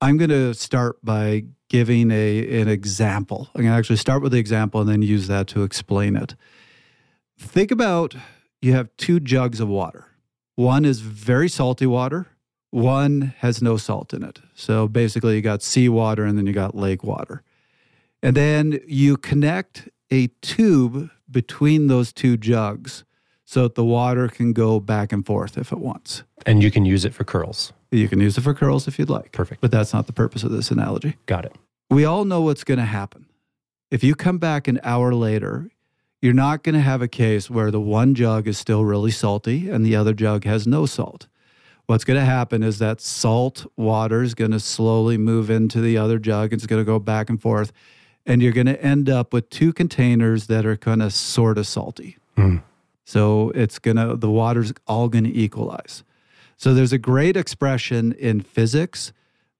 I'm 0.00 0.18
going 0.18 0.30
to 0.30 0.52
start 0.54 1.02
by 1.02 1.44
giving 1.68 2.10
a 2.10 2.60
an 2.60 2.68
example. 2.68 3.48
I'm 3.54 3.62
going 3.62 3.72
to 3.72 3.78
actually 3.78 3.96
start 3.96 4.22
with 4.22 4.32
the 4.32 4.38
example 4.38 4.80
and 4.80 4.88
then 4.88 5.02
use 5.02 5.26
that 5.28 5.46
to 5.48 5.62
explain 5.62 6.16
it. 6.16 6.34
Think 7.38 7.70
about 7.70 8.14
you 8.60 8.72
have 8.72 8.94
two 8.96 9.20
jugs 9.20 9.60
of 9.60 9.68
water. 9.68 10.06
One 10.54 10.84
is 10.84 11.00
very 11.00 11.48
salty 11.48 11.86
water, 11.86 12.26
one 12.70 13.34
has 13.38 13.62
no 13.62 13.76
salt 13.76 14.12
in 14.12 14.22
it. 14.22 14.40
So 14.54 14.88
basically 14.88 15.36
you 15.36 15.42
got 15.42 15.62
seawater 15.62 16.24
and 16.24 16.36
then 16.36 16.46
you 16.46 16.52
got 16.52 16.74
lake 16.74 17.02
water. 17.02 17.42
And 18.22 18.36
then 18.36 18.80
you 18.86 19.16
connect 19.16 19.88
a 20.10 20.28
tube 20.40 21.10
between 21.30 21.86
those 21.86 22.12
two 22.12 22.36
jugs 22.36 23.04
so 23.46 23.62
that 23.62 23.76
the 23.76 23.84
water 23.84 24.28
can 24.28 24.52
go 24.52 24.80
back 24.80 25.12
and 25.12 25.24
forth 25.24 25.56
if 25.56 25.72
it 25.72 25.78
wants. 25.78 26.24
And 26.44 26.62
you 26.62 26.70
can 26.70 26.84
use 26.84 27.04
it 27.04 27.14
for 27.14 27.24
curls. 27.24 27.72
You 27.92 28.08
can 28.08 28.20
use 28.20 28.36
it 28.36 28.40
for 28.42 28.52
curls 28.52 28.86
if 28.88 28.98
you'd 28.98 29.08
like. 29.08 29.32
Perfect. 29.32 29.60
But 29.60 29.70
that's 29.70 29.94
not 29.94 30.06
the 30.08 30.12
purpose 30.12 30.42
of 30.42 30.50
this 30.50 30.70
analogy. 30.70 31.16
Got 31.26 31.46
it. 31.46 31.54
We 31.88 32.04
all 32.04 32.24
know 32.24 32.42
what's 32.42 32.64
going 32.64 32.78
to 32.78 32.84
happen. 32.84 33.26
If 33.90 34.02
you 34.02 34.16
come 34.16 34.38
back 34.38 34.66
an 34.66 34.80
hour 34.82 35.14
later, 35.14 35.70
you're 36.20 36.34
not 36.34 36.64
going 36.64 36.74
to 36.74 36.80
have 36.80 37.02
a 37.02 37.08
case 37.08 37.48
where 37.48 37.70
the 37.70 37.80
one 37.80 38.16
jug 38.16 38.48
is 38.48 38.58
still 38.58 38.84
really 38.84 39.12
salty 39.12 39.70
and 39.70 39.86
the 39.86 39.94
other 39.94 40.12
jug 40.12 40.44
has 40.44 40.66
no 40.66 40.84
salt. 40.84 41.28
What's 41.86 42.02
going 42.02 42.18
to 42.18 42.26
happen 42.26 42.64
is 42.64 42.80
that 42.80 43.00
salt 43.00 43.64
water 43.76 44.24
is 44.24 44.34
going 44.34 44.50
to 44.50 44.58
slowly 44.58 45.16
move 45.16 45.50
into 45.50 45.80
the 45.80 45.96
other 45.96 46.18
jug. 46.18 46.52
It's 46.52 46.66
going 46.66 46.80
to 46.80 46.84
go 46.84 46.98
back 46.98 47.30
and 47.30 47.40
forth. 47.40 47.72
And 48.26 48.42
you're 48.42 48.52
going 48.52 48.66
to 48.66 48.82
end 48.82 49.08
up 49.08 49.32
with 49.32 49.50
two 49.50 49.72
containers 49.72 50.48
that 50.48 50.66
are 50.66 50.76
kind 50.76 51.00
of 51.00 51.12
sort 51.12 51.58
of 51.58 51.66
salty. 51.68 52.16
Mm. 52.36 52.62
So 53.06 53.50
it's 53.54 53.78
going 53.78 53.96
to, 53.96 54.16
the 54.16 54.28
water's 54.28 54.72
all 54.88 55.08
going 55.08 55.24
to 55.24 55.34
equalize. 55.34 56.02
So 56.56 56.74
there's 56.74 56.92
a 56.92 56.98
great 56.98 57.36
expression 57.36 58.12
in 58.12 58.40
physics 58.40 59.12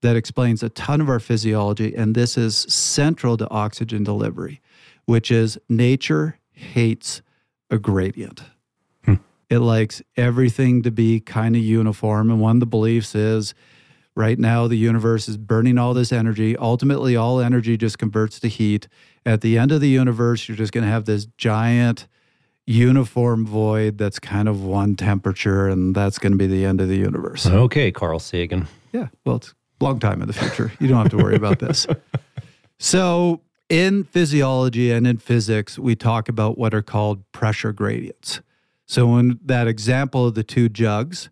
that 0.02 0.16
explains 0.16 0.64
a 0.64 0.68
ton 0.68 1.00
of 1.00 1.08
our 1.08 1.20
physiology, 1.20 1.94
and 1.94 2.14
this 2.14 2.36
is 2.36 2.56
central 2.56 3.36
to 3.36 3.48
oxygen 3.48 4.02
delivery, 4.02 4.60
which 5.04 5.30
is 5.30 5.58
nature 5.68 6.38
hates 6.50 7.22
a 7.70 7.78
gradient. 7.78 8.42
Hmm. 9.04 9.14
It 9.48 9.60
likes 9.60 10.02
everything 10.16 10.82
to 10.82 10.90
be 10.90 11.20
kind 11.20 11.54
of 11.54 11.62
uniform. 11.62 12.30
And 12.30 12.40
one 12.40 12.56
of 12.56 12.60
the 12.60 12.66
beliefs 12.66 13.14
is 13.14 13.54
right 14.16 14.40
now 14.40 14.66
the 14.66 14.76
universe 14.76 15.28
is 15.28 15.36
burning 15.36 15.78
all 15.78 15.94
this 15.94 16.12
energy. 16.12 16.56
Ultimately, 16.56 17.14
all 17.14 17.40
energy 17.40 17.76
just 17.76 17.98
converts 17.98 18.40
to 18.40 18.48
heat. 18.48 18.88
At 19.24 19.40
the 19.40 19.56
end 19.56 19.70
of 19.70 19.80
the 19.80 19.88
universe, 19.88 20.48
you're 20.48 20.56
just 20.56 20.72
going 20.72 20.84
to 20.84 20.90
have 20.90 21.04
this 21.04 21.26
giant 21.36 22.08
uniform 22.66 23.46
void 23.46 23.96
that's 23.96 24.18
kind 24.18 24.48
of 24.48 24.62
one 24.62 24.96
temperature, 24.96 25.68
and 25.68 25.94
that's 25.94 26.18
going 26.18 26.32
to 26.32 26.38
be 26.38 26.46
the 26.46 26.64
end 26.64 26.80
of 26.80 26.88
the 26.88 26.96
universe. 26.96 27.46
Okay, 27.46 27.92
Carl 27.92 28.18
Sagan. 28.18 28.66
Yeah, 28.92 29.08
well, 29.24 29.36
it's 29.36 29.54
a 29.80 29.84
long 29.84 29.98
time 29.98 30.20
in 30.20 30.26
the 30.26 30.34
future. 30.34 30.72
You 30.80 30.88
don't 30.88 30.98
have 30.98 31.10
to 31.10 31.16
worry 31.16 31.36
about 31.36 31.58
this. 31.58 31.86
So, 32.78 33.40
in 33.70 34.04
physiology 34.04 34.92
and 34.92 35.06
in 35.06 35.16
physics, 35.16 35.78
we 35.78 35.96
talk 35.96 36.28
about 36.28 36.58
what 36.58 36.74
are 36.74 36.82
called 36.82 37.24
pressure 37.32 37.72
gradients. 37.72 38.42
So, 38.84 39.16
in 39.16 39.40
that 39.44 39.66
example 39.66 40.26
of 40.26 40.34
the 40.34 40.44
two 40.44 40.68
jugs, 40.68 41.30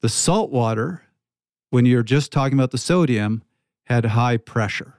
the 0.00 0.08
salt 0.08 0.50
water, 0.50 1.02
when 1.70 1.84
you're 1.84 2.04
just 2.04 2.30
talking 2.30 2.56
about 2.56 2.70
the 2.70 2.78
sodium, 2.78 3.42
had 3.86 4.04
high 4.06 4.36
pressure. 4.36 4.94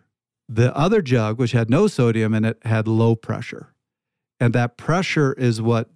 The 0.50 0.76
other 0.76 1.02
jug, 1.02 1.40
which 1.40 1.54
had 1.54 1.70
no 1.70 1.88
sodium 1.88 2.34
in 2.34 2.44
it, 2.44 2.60
had 2.64 2.88
low 2.88 3.16
pressure. 3.16 3.74
And 4.40 4.54
that 4.54 4.78
pressure 4.78 5.34
is 5.34 5.62
what 5.62 5.90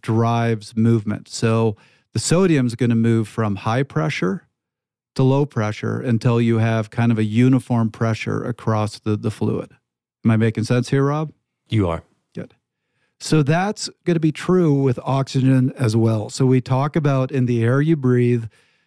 drives 0.00 0.76
movement. 0.76 1.28
So 1.28 1.76
the 2.12 2.18
sodium 2.18 2.66
is 2.66 2.74
going 2.74 2.90
to 2.90 2.96
move 2.96 3.28
from 3.28 3.56
high 3.56 3.82
pressure 3.82 4.46
to 5.14 5.22
low 5.22 5.46
pressure 5.46 6.00
until 6.00 6.40
you 6.40 6.58
have 6.58 6.90
kind 6.90 7.12
of 7.12 7.18
a 7.18 7.24
uniform 7.24 7.90
pressure 7.90 8.42
across 8.44 8.98
the, 8.98 9.16
the 9.16 9.30
fluid. 9.30 9.72
Am 10.24 10.30
I 10.30 10.36
making 10.36 10.64
sense 10.64 10.88
here, 10.90 11.04
Rob? 11.04 11.32
You 11.68 11.88
are. 11.88 12.02
Good. 12.34 12.54
So 13.20 13.42
that's 13.42 13.88
going 14.04 14.14
to 14.14 14.20
be 14.20 14.32
true 14.32 14.74
with 14.74 14.98
oxygen 15.04 15.72
as 15.78 15.96
well. 15.96 16.30
So 16.30 16.46
we 16.46 16.60
talk 16.60 16.96
about 16.96 17.30
in 17.30 17.46
the 17.46 17.62
air 17.62 17.80
you 17.80 17.96
breathe, 17.96 18.46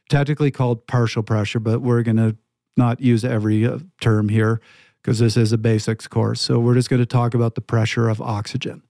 technically 0.10 0.52
called 0.52 0.86
partial 0.88 1.24
pressure, 1.24 1.60
but 1.60 1.82
we're 1.82 2.04
going 2.04 2.18
to 2.18 2.36
not 2.76 3.00
use 3.00 3.24
every 3.24 3.66
uh, 3.66 3.80
term 4.02 4.30
here 4.30 4.60
because 5.02 5.20
this 5.20 5.38
is 5.38 5.52
a 5.52 5.58
basics 5.58 6.08
course. 6.08 6.42
So 6.42 6.60
we're 6.60 6.76
just 6.76 6.90
going 6.90 7.02
to 7.02 7.06
talk 7.06 7.34
about 7.34 7.56
the 7.56 7.62
pressure 7.62 8.10
of 8.10 8.22
oxygen. 8.22 8.84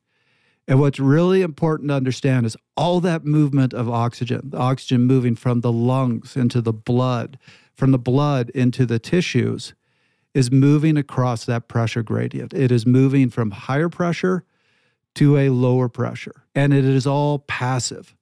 And 0.67 0.79
what's 0.79 0.99
really 0.99 1.41
important 1.41 1.89
to 1.89 1.95
understand 1.95 2.45
is 2.45 2.57
all 2.75 2.99
that 3.01 3.23
movement 3.23 3.73
of 3.73 3.89
oxygen, 3.89 4.49
the 4.49 4.57
oxygen 4.57 5.03
moving 5.03 5.35
from 5.35 5.61
the 5.61 5.71
lungs 5.71 6.35
into 6.35 6.61
the 6.61 6.73
blood, 6.73 7.39
from 7.73 7.91
the 7.91 7.97
blood 7.97 8.49
into 8.49 8.85
the 8.85 8.99
tissues, 8.99 9.73
is 10.33 10.51
moving 10.51 10.97
across 10.97 11.45
that 11.45 11.67
pressure 11.67 12.03
gradient. 12.03 12.53
It 12.53 12.71
is 12.71 12.85
moving 12.85 13.29
from 13.29 13.51
higher 13.51 13.89
pressure 13.89 14.43
to 15.15 15.37
a 15.37 15.49
lower 15.49 15.89
pressure, 15.89 16.43
and 16.53 16.73
it 16.73 16.85
is 16.85 17.07
all 17.07 17.39
passive. 17.39 18.15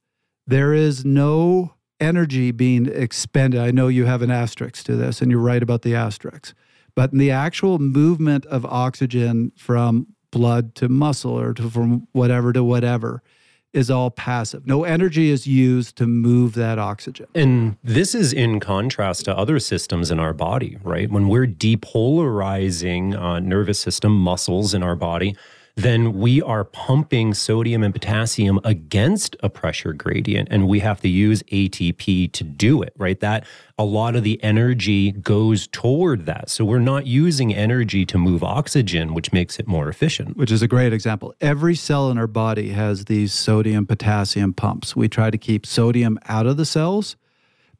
There 0.47 0.73
is 0.73 1.03
no 1.03 1.73
energy 1.99 2.51
being 2.51 2.85
expended. 2.85 3.59
I 3.59 3.71
know 3.71 3.87
you 3.87 4.05
have 4.05 4.21
an 4.21 4.31
asterisk 4.31 4.85
to 4.85 4.95
this, 4.95 5.21
and 5.21 5.31
you're 5.31 5.39
right 5.39 5.63
about 5.63 5.81
the 5.81 5.95
asterisk. 5.95 6.53
But 6.95 7.11
in 7.11 7.17
the 7.17 7.31
actual 7.31 7.79
movement 7.79 8.45
of 8.45 8.65
oxygen 8.65 9.51
from 9.57 10.14
blood 10.35 10.75
to 10.75 10.89
muscle 10.89 11.39
or 11.39 11.53
to 11.53 11.69
from 11.69 12.07
whatever 12.11 12.51
to 12.51 12.61
whatever 12.61 13.23
is 13.71 13.89
all 13.89 14.09
passive. 14.11 14.67
No 14.67 14.83
energy 14.83 15.29
is 15.29 15.47
used 15.47 15.95
to 15.97 16.07
move 16.07 16.53
that 16.55 16.77
oxygen. 16.77 17.27
And 17.35 17.77
this 17.83 18.13
is 18.13 18.33
in 18.33 18.59
contrast 18.59 19.25
to 19.25 19.37
other 19.37 19.59
systems 19.59 20.11
in 20.11 20.19
our 20.19 20.33
body, 20.33 20.77
right? 20.83 21.09
When 21.09 21.27
we're 21.29 21.47
depolarizing 21.47 23.17
uh, 23.17 23.39
nervous 23.39 23.79
system 23.79 24.13
muscles 24.13 24.73
in 24.73 24.83
our 24.83 24.95
body, 24.95 25.35
then 25.75 26.17
we 26.17 26.41
are 26.41 26.63
pumping 26.63 27.33
sodium 27.33 27.83
and 27.83 27.93
potassium 27.93 28.61
against 28.63 29.35
a 29.43 29.49
pressure 29.49 29.91
gradient 29.91 30.47
and 30.49 30.69
we 30.69 30.79
have 30.79 31.01
to 31.01 31.09
use 31.09 31.43
ATP 31.43 32.31
to 32.31 32.43
do 32.45 32.81
it, 32.81 32.93
right? 32.97 33.19
That 33.19 33.45
a 33.77 33.83
lot 33.83 34.15
of 34.15 34.23
the 34.23 34.41
energy 34.41 35.11
goes 35.11 35.67
toward 35.67 36.25
that. 36.27 36.49
So 36.49 36.63
we're 36.63 36.79
not 36.79 37.05
using 37.07 37.53
energy 37.53 38.05
to 38.05 38.17
move 38.17 38.41
oxygen, 38.41 39.13
which 39.13 39.33
makes 39.33 39.59
it 39.59 39.67
more 39.67 39.89
efficient. 39.89 40.37
Which 40.37 40.51
is 40.51 40.61
a 40.61 40.67
great 40.67 40.93
example. 40.93 41.35
Every 41.41 41.75
cell 41.75 42.09
in 42.09 42.17
our 42.17 42.27
body 42.27 42.69
has 42.69 43.05
these 43.05 43.33
sodium 43.33 43.85
potassium 43.85 44.53
pumps. 44.53 44.95
We 44.95 45.09
try 45.09 45.29
to 45.29 45.37
keep 45.37 45.65
sodium 45.65 46.17
out 46.29 46.45
of 46.45 46.55
the 46.55 46.65
cells, 46.65 47.17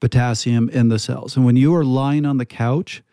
potassium 0.02 0.68
in 0.70 0.90
the 0.90 1.00
cells. 1.00 1.38
And 1.38 1.46
when 1.46 1.56
you 1.56 1.74
are 1.74 1.86
lying 1.86 2.25
on 2.25 2.40
the 2.40 2.46
couch, 2.46 3.04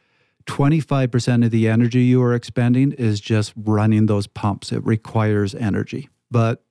25% 0.46 1.44
of 1.44 1.50
the 1.50 1.68
energy 1.68 2.00
you 2.00 2.22
are 2.22 2.34
expending 2.34 2.92
is 2.92 3.20
just 3.20 3.52
running 3.56 4.06
those 4.06 4.26
pumps. 4.26 4.72
It 4.72 4.84
requires 4.84 5.54
energy. 5.54 6.08
But 6.30 6.62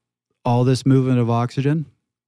all 0.44 0.63
this 0.63 0.86
movement 0.86 1.20
of 1.20 1.30
oxygen, 1.30 1.86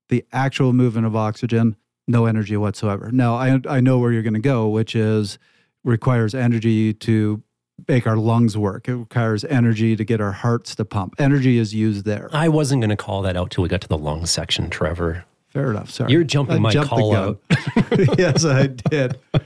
the 0.09 0.25
actual 0.31 0.73
movement 0.73 1.07
of 1.07 1.15
oxygen, 1.15 1.75
no 2.07 2.25
energy 2.25 2.57
whatsoever. 2.57 3.11
Now, 3.11 3.35
I, 3.35 3.59
I 3.67 3.79
know 3.79 3.97
where 3.99 4.11
you're 4.11 4.23
going 4.23 4.33
to 4.33 4.39
go, 4.39 4.67
which 4.67 4.95
is 4.95 5.39
requires 5.83 6.33
energy 6.33 6.93
to 6.93 7.41
make 7.87 8.07
our 8.07 8.17
lungs 8.17 8.57
work. 8.57 8.87
It 8.87 8.95
requires 8.95 9.43
energy 9.45 9.95
to 9.95 10.03
get 10.03 10.21
our 10.21 10.31
hearts 10.31 10.75
to 10.75 10.85
pump. 10.85 11.15
Energy 11.19 11.57
is 11.57 11.73
used 11.73 12.05
there. 12.05 12.29
I 12.31 12.49
wasn't 12.49 12.81
going 12.81 12.89
to 12.89 12.95
call 12.95 13.21
that 13.23 13.35
out 13.35 13.51
till 13.51 13.63
we 13.63 13.69
got 13.69 13.81
to 13.81 13.87
the 13.87 13.97
lung 13.97 14.25
section, 14.25 14.69
Trevor. 14.69 15.25
Fair 15.49 15.69
enough. 15.69 15.91
Sorry. 15.91 16.11
You're 16.11 16.23
jumping 16.23 16.55
I 16.55 16.59
my 16.59 16.73
call 16.73 17.15
out. 17.15 17.39
yes, 18.17 18.43
I 18.43 18.67
did. 18.67 19.19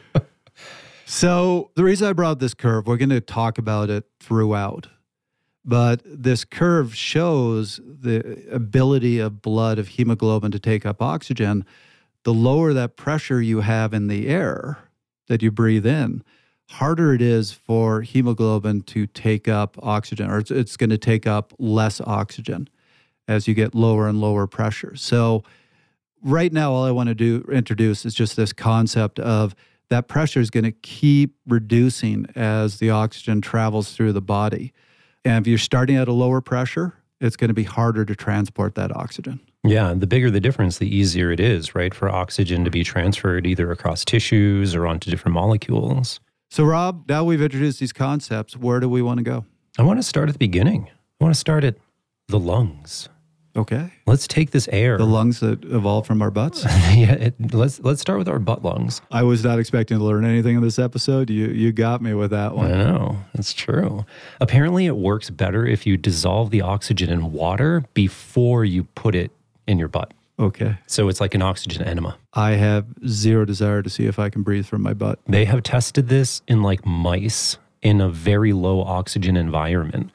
So, 1.10 1.72
the 1.76 1.86
reason 1.86 2.06
I 2.06 2.12
brought 2.12 2.40
this 2.40 2.54
curve, 2.54 2.86
we're 2.86 2.98
going 2.98 3.12
to 3.12 3.22
talk 3.22 3.58
about 3.58 3.90
it 3.90 4.04
throughout. 4.20 4.88
But 5.64 6.02
this 6.04 6.44
curve 6.44 6.94
shows 6.94 7.80
the 7.86 8.46
ability 8.52 9.20
of 9.20 9.42
blood, 9.42 9.80
of 9.80 9.88
hemoglobin 9.88 10.52
to 10.52 10.60
take 10.60 10.86
up 10.86 11.02
oxygen. 11.02 11.66
The 12.24 12.34
lower 12.34 12.74
that 12.74 12.98
pressure 12.98 13.42
you 13.42 13.62
have 13.62 13.94
in 13.94 14.08
the 14.08 14.28
air 14.28 14.80
that 15.30 15.42
you 15.42 15.50
breathe 15.50 15.86
in, 15.86 16.26
harder 16.72 17.14
it 17.14 17.22
is 17.22 17.54
for 17.54 18.02
hemoglobin 18.02 18.82
to 18.82 19.08
take 19.08 19.48
up 19.48 19.78
oxygen, 19.82 20.30
or 20.30 20.40
it's, 20.40 20.52
it's 20.52 20.76
going 20.76 20.90
to 20.90 20.98
take 20.98 21.26
up 21.26 21.54
less 21.58 22.02
oxygen 22.02 22.68
as 23.30 23.48
you 23.48 23.54
get 23.54 23.74
lower 23.74 24.10
and 24.10 24.20
lower 24.20 24.46
pressure. 24.46 24.98
So, 24.98 25.46
right 26.22 26.52
now, 26.52 26.74
all 26.74 26.84
I 26.84 26.92
want 26.92 27.08
to 27.08 27.16
do 27.16 27.48
introduce 27.50 28.06
is 28.06 28.14
just 28.14 28.36
this 28.36 28.52
concept 28.52 29.20
of 29.22 29.56
that 29.90 30.08
pressure 30.08 30.40
is 30.40 30.50
going 30.50 30.64
to 30.64 30.72
keep 30.72 31.36
reducing 31.48 32.28
as 32.36 32.80
the 32.80 32.90
oxygen 32.90 33.42
travels 33.42 33.94
through 33.94 34.14
the 34.14 34.22
body. 34.22 34.74
And 35.24 35.44
if 35.44 35.48
you're 35.48 35.58
starting 35.58 35.96
at 35.96 36.08
a 36.08 36.14
lower 36.14 36.42
pressure, 36.42 36.96
it's 37.20 37.36
going 37.36 37.50
to 37.50 37.54
be 37.54 37.64
harder 37.64 38.06
to 38.06 38.16
transport 38.16 38.76
that 38.76 38.96
oxygen. 38.96 39.40
Yeah, 39.64 39.94
the 39.94 40.08
bigger 40.08 40.30
the 40.30 40.40
difference, 40.40 40.78
the 40.78 40.94
easier 40.94 41.32
it 41.32 41.40
is, 41.40 41.76
right, 41.76 41.94
for 41.94 42.10
oxygen 42.10 42.64
to 42.64 42.72
be 42.72 42.84
transferred 42.84 43.46
either 43.46 43.72
across 43.72 44.06
tissues 44.06 44.76
or 44.76 44.88
onto 44.88 45.10
different 45.10 45.34
molecules. 45.34 46.20
So, 46.50 46.64
Rob, 46.64 47.06
now 47.10 47.24
we've 47.24 47.42
introduced 47.42 47.80
these 47.80 47.92
concepts. 47.92 48.56
Where 48.56 48.80
do 48.80 48.88
we 48.88 49.02
want 49.02 49.18
to 49.18 49.24
go? 49.24 49.46
I 49.78 49.84
want 49.84 50.00
to 50.00 50.04
start 50.04 50.30
at 50.30 50.34
the 50.34 50.40
beginning. 50.40 50.90
I 51.20 51.24
want 51.24 51.34
to 51.34 51.40
start 51.40 51.64
at 51.64 51.76
the 52.28 52.40
lungs. 52.40 53.10
Okay. 53.58 53.92
Let's 54.06 54.28
take 54.28 54.52
this 54.52 54.68
air. 54.72 54.98
The 54.98 55.06
lungs 55.06 55.40
that 55.40 55.64
evolved 55.66 56.06
from 56.06 56.22
our 56.22 56.30
butts. 56.30 56.64
yeah, 56.66 57.14
it, 57.14 57.54
let's 57.54 57.80
let's 57.80 58.00
start 58.00 58.20
with 58.20 58.30
our 58.30 58.38
butt 58.38 58.64
lungs. 58.64 59.02
I 59.12 59.24
was 59.24 59.44
not 59.44 59.58
expecting 59.58 59.98
to 59.98 60.04
learn 60.04 60.26
anything 60.26 60.56
in 60.56 60.62
this 60.62 60.78
episode. 60.78 61.30
You 61.32 61.48
you 61.48 61.72
got 61.72 62.02
me 62.02 62.14
with 62.14 62.32
that 62.32 62.56
one. 62.56 62.72
I 62.72 62.78
know 62.78 63.18
that's 63.34 63.54
true. 63.54 64.06
Apparently, 64.40 64.86
it 64.86 64.96
works 64.96 65.32
better 65.32 65.66
if 65.66 65.88
you 65.88 65.98
dissolve 65.98 66.52
the 66.52 66.62
oxygen 66.62 67.10
in 67.10 67.34
water 67.34 67.84
before 67.96 68.64
you 68.64 68.84
put 68.84 69.16
it 69.16 69.32
in 69.66 69.80
your 69.80 69.88
butt. 69.88 70.14
Okay. 70.40 70.78
So 70.86 71.10
it's 71.10 71.20
like 71.20 71.34
an 71.34 71.42
oxygen 71.42 71.82
enema. 71.82 72.16
I 72.34 72.52
have 72.52 72.86
zero 73.08 73.44
desire 73.44 73.82
to 73.82 73.90
see 73.90 74.06
if 74.06 74.20
I 74.20 74.30
can 74.30 74.44
breathe 74.44 74.68
from 74.68 74.84
my 74.84 74.94
butt. 74.94 75.20
They 75.28 75.46
have 75.46 75.64
tested 75.64 76.10
this 76.10 76.44
in 76.48 76.62
like 76.62 76.86
mice 76.86 77.58
in 77.82 78.02
a 78.02 78.10
very 78.10 78.54
low 78.54 78.82
oxygen 78.84 79.36
environment 79.36 80.12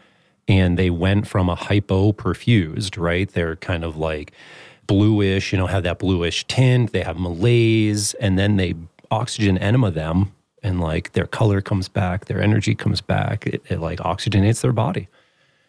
and 0.52 0.78
they 0.78 0.90
went 0.90 1.26
from 1.26 1.48
a 1.48 1.54
hypo 1.54 2.12
perfused, 2.12 3.00
right? 3.00 3.30
They're 3.32 3.56
kind 3.56 3.84
of 3.84 3.96
like 3.96 4.32
bluish, 4.86 5.50
you 5.50 5.56
know, 5.56 5.66
have 5.66 5.82
that 5.84 5.98
bluish 5.98 6.46
tint. 6.46 6.92
They 6.92 7.00
have 7.02 7.18
malaise, 7.18 8.12
and 8.14 8.38
then 8.38 8.56
they 8.56 8.74
oxygen 9.10 9.56
enema 9.56 9.90
them, 9.90 10.32
and 10.62 10.78
like 10.78 11.12
their 11.12 11.26
color 11.26 11.62
comes 11.62 11.88
back, 11.88 12.26
their 12.26 12.40
energy 12.42 12.74
comes 12.74 13.00
back. 13.00 13.46
It, 13.46 13.62
it 13.70 13.80
like 13.80 13.98
oxygenates 14.00 14.60
their 14.60 14.72
body. 14.72 15.08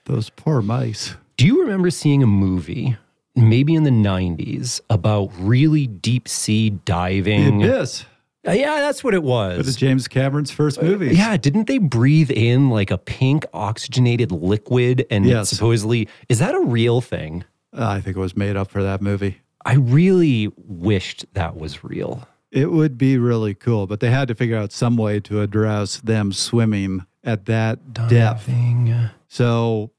Those 0.04 0.30
poor 0.30 0.62
mice. 0.62 1.16
Do 1.38 1.48
you 1.48 1.62
remember 1.62 1.90
seeing 1.90 2.22
a 2.22 2.28
movie, 2.28 2.98
maybe 3.38 3.76
in 3.76 3.84
the 3.84 3.90
90s, 3.90 4.82
about 4.90 5.32
really 5.38 5.88
deep 5.88 6.28
sea 6.28 6.72
diving? 6.72 7.60
The 7.60 7.68
abyss. 7.68 8.06
Uh, 8.46 8.52
yeah, 8.52 8.80
that's 8.82 9.04
what 9.04 9.14
it 9.14 9.24
was. 9.24 9.60
It 9.60 9.66
was 9.66 9.76
James 9.76 10.08
Cameron's 10.08 10.52
first 10.52 10.82
movie. 10.82 11.16
Yeah, 11.16 11.38
didn't 11.38 11.68
they 11.68 11.78
breathe 11.78 12.30
in 12.32 12.70
like 12.70 12.92
a 12.92 12.98
pink 12.98 13.46
oxygenated 13.54 14.32
liquid 14.32 15.06
and 15.10 15.26
Yes. 15.26 15.50
supposedly 15.50 16.10
is 16.30 16.40
that 16.40 16.54
a 16.54 16.60
real 16.60 17.00
thing? 17.00 17.46
Uh, 17.72 17.88
I 17.88 18.02
think 18.02 18.18
it 18.18 18.20
was 18.20 18.36
made 18.36 18.56
up 18.58 18.70
for 18.70 18.84
that 18.84 19.02
movie. 19.02 19.38
I 19.66 19.76
really 19.76 20.52
wished 20.58 21.26
that 21.34 21.56
was 21.56 21.84
real. 21.86 22.28
It 22.52 22.72
would 22.72 22.98
be 22.98 23.18
really 23.18 23.54
cool, 23.54 23.88
but 23.88 24.00
they 24.02 24.12
had 24.12 24.28
to 24.28 24.36
figure 24.36 24.58
out 24.58 24.72
some 24.72 24.98
way 24.98 25.20
to 25.22 25.42
address 25.42 25.98
them 26.02 26.32
swimming 26.34 27.06
at 27.24 27.46
that 27.46 27.94
depth. 27.94 28.46
Diving. 28.46 28.94
So, 29.30 29.92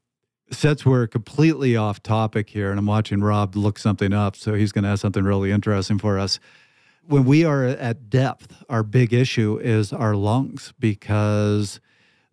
since 0.53 0.85
we're 0.87 1.07
completely 1.09 1.75
off 1.77 2.03
topic 2.03 2.51
here, 2.51 2.71
and 2.71 2.79
I'm 2.79 2.87
watching 2.87 3.23
Rob 3.23 3.57
look 3.57 3.79
something 3.79 4.13
up, 4.13 4.37
so 4.37 4.55
he's 4.55 4.71
going 4.71 4.85
to 4.85 4.91
have 4.91 5.01
something 5.01 5.25
really 5.25 5.51
interesting 5.51 5.99
for 5.99 6.19
us. 6.19 6.39
When 7.07 7.25
we 7.25 7.45
are 7.45 7.65
at 7.65 8.09
depth, 8.09 8.65
our 8.69 8.83
big 8.83 9.13
issue 9.13 9.59
is 9.63 9.93
our 9.93 10.15
lungs 10.15 10.73
because 10.79 11.81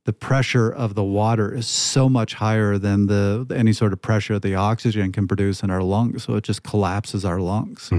the 0.05 0.13
pressure 0.13 0.69
of 0.71 0.95
the 0.95 1.03
water 1.03 1.53
is 1.53 1.67
so 1.67 2.09
much 2.09 2.35
higher 2.35 2.77
than 2.77 3.07
the 3.07 3.45
any 3.55 3.73
sort 3.73 3.93
of 3.93 4.01
pressure 4.01 4.39
the 4.39 4.55
oxygen 4.55 5.11
can 5.11 5.27
produce 5.27 5.61
in 5.61 5.69
our 5.69 5.83
lungs. 5.83 6.23
So 6.23 6.35
it 6.35 6.43
just 6.43 6.63
collapses 6.63 7.25
our 7.25 7.39
lungs. 7.39 7.89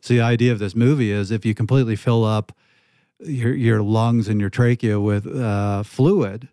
So 0.00 0.14
the 0.14 0.20
idea 0.20 0.52
of 0.52 0.58
this 0.58 0.74
movie 0.74 1.12
is 1.12 1.30
if 1.30 1.44
you 1.44 1.54
completely 1.54 1.96
fill 1.96 2.24
up 2.24 2.52
your 3.20 3.54
your 3.54 3.82
lungs 3.82 4.26
and 4.26 4.40
your 4.40 4.50
trachea 4.50 4.98
with 4.98 5.26
uh, 5.26 5.82
fluid, 5.84 6.48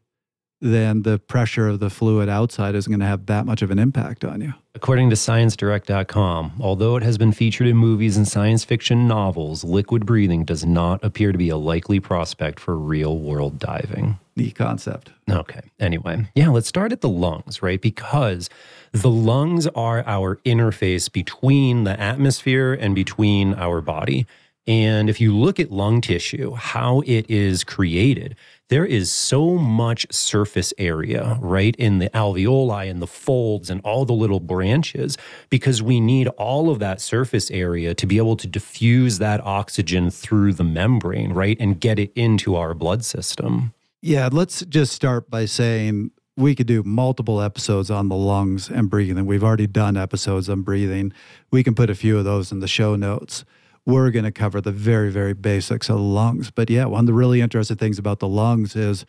then 0.61 1.03
the 1.03 1.19
pressure 1.19 1.67
of 1.67 1.79
the 1.79 1.89
fluid 1.89 2.27
outside 2.27 2.75
isn't 2.75 2.91
going 2.91 2.99
to 2.99 3.05
have 3.05 3.27
that 3.27 3.45
much 3.45 3.61
of 3.61 3.71
an 3.71 3.79
impact 3.79 4.25
on 4.25 4.41
you. 4.41 4.53
According 4.75 5.09
to 5.09 5.15
ScienceDirect.com, 5.15 6.53
although 6.59 6.95
it 6.95 7.03
has 7.03 7.17
been 7.17 7.31
featured 7.31 7.67
in 7.67 7.77
movies 7.77 8.17
and 8.17 8.27
science 8.27 8.63
fiction 8.63 9.07
novels, 9.07 9.63
liquid 9.63 10.05
breathing 10.05 10.45
does 10.45 10.65
not 10.65 11.03
appear 11.03 11.31
to 11.31 11.37
be 11.37 11.49
a 11.49 11.57
likely 11.57 11.99
prospect 11.99 12.59
for 12.59 12.77
real 12.77 13.17
world 13.17 13.59
diving. 13.59 14.19
The 14.35 14.51
concept. 14.51 15.11
Okay. 15.29 15.61
Anyway, 15.79 16.29
yeah, 16.33 16.49
let's 16.49 16.67
start 16.67 16.93
at 16.93 17.01
the 17.01 17.09
lungs, 17.09 17.61
right? 17.61 17.81
Because 17.81 18.49
the 18.93 19.09
lungs 19.09 19.67
are 19.67 20.03
our 20.07 20.37
interface 20.45 21.11
between 21.11 21.83
the 21.83 21.99
atmosphere 21.99 22.73
and 22.73 22.95
between 22.95 23.53
our 23.55 23.81
body. 23.81 24.25
And 24.65 25.09
if 25.09 25.19
you 25.19 25.35
look 25.35 25.59
at 25.59 25.71
lung 25.71 25.99
tissue, 25.99 26.53
how 26.53 27.01
it 27.05 27.29
is 27.29 27.63
created, 27.63 28.35
there 28.69 28.85
is 28.85 29.11
so 29.11 29.55
much 29.55 30.07
surface 30.11 30.73
area, 30.77 31.37
right, 31.41 31.75
in 31.75 31.97
the 31.99 32.09
alveoli 32.11 32.89
and 32.89 33.01
the 33.01 33.07
folds 33.07 33.69
and 33.69 33.81
all 33.81 34.05
the 34.05 34.13
little 34.13 34.39
branches, 34.39 35.17
because 35.49 35.83
we 35.83 35.99
need 35.99 36.27
all 36.29 36.69
of 36.69 36.79
that 36.79 37.01
surface 37.01 37.51
area 37.51 37.93
to 37.95 38.05
be 38.05 38.17
able 38.17 38.37
to 38.37 38.47
diffuse 38.47 39.17
that 39.17 39.41
oxygen 39.41 40.09
through 40.09 40.53
the 40.53 40.63
membrane, 40.63 41.33
right, 41.33 41.57
and 41.59 41.81
get 41.81 41.99
it 41.99 42.11
into 42.15 42.55
our 42.55 42.73
blood 42.73 43.03
system. 43.03 43.73
Yeah, 44.01 44.29
let's 44.31 44.61
just 44.65 44.93
start 44.93 45.29
by 45.29 45.45
saying 45.45 46.11
we 46.37 46.55
could 46.55 46.67
do 46.67 46.83
multiple 46.83 47.41
episodes 47.41 47.91
on 47.91 48.07
the 48.07 48.15
lungs 48.15 48.69
and 48.69 48.89
breathing. 48.89 49.25
We've 49.25 49.43
already 49.43 49.67
done 49.67 49.97
episodes 49.97 50.47
on 50.47 50.61
breathing. 50.61 51.11
We 51.51 51.63
can 51.63 51.75
put 51.75 51.89
a 51.89 51.95
few 51.95 52.17
of 52.17 52.23
those 52.23 52.51
in 52.51 52.59
the 52.59 52.67
show 52.67 52.95
notes. 52.95 53.43
We're 53.89 54.11
going 54.11 54.25
to 54.25 54.31
cover 54.31 54.61
the 54.61 54.71
very, 54.71 55.11
very 55.11 55.33
basics 55.33 55.89
of 55.89 55.97
the 55.97 56.01
lungs. 56.01 56.51
But 56.51 56.69
yeah, 56.69 56.85
one 56.85 57.01
of 57.01 57.05
the 57.07 57.13
really 57.13 57.41
interesting 57.41 57.77
things 57.77 57.97
about 57.97 58.19
the 58.19 58.27
lungs 58.27 58.75
is 58.75 59.05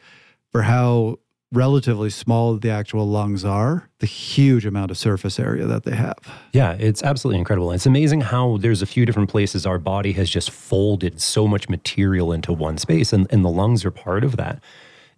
for 0.50 0.62
how 0.62 1.18
relatively 1.52 2.10
small 2.10 2.56
the 2.56 2.70
actual 2.70 3.08
lungs 3.08 3.44
are, 3.44 3.88
the 3.98 4.06
huge 4.06 4.64
amount 4.64 4.90
of 4.90 4.96
surface 4.96 5.38
area 5.38 5.66
that 5.66 5.84
they 5.84 5.96
have. 5.96 6.16
Yeah, 6.52 6.72
it's 6.78 7.02
absolutely 7.02 7.40
incredible. 7.40 7.72
It's 7.72 7.86
amazing 7.86 8.20
how 8.20 8.56
there's 8.58 8.82
a 8.82 8.86
few 8.86 9.04
different 9.04 9.30
places 9.30 9.66
our 9.66 9.78
body 9.78 10.12
has 10.12 10.30
just 10.30 10.50
folded 10.50 11.20
so 11.20 11.48
much 11.48 11.68
material 11.68 12.32
into 12.32 12.52
one 12.52 12.78
space, 12.78 13.12
and, 13.12 13.26
and 13.30 13.44
the 13.44 13.50
lungs 13.50 13.84
are 13.84 13.90
part 13.90 14.22
of 14.22 14.36
that. 14.36 14.62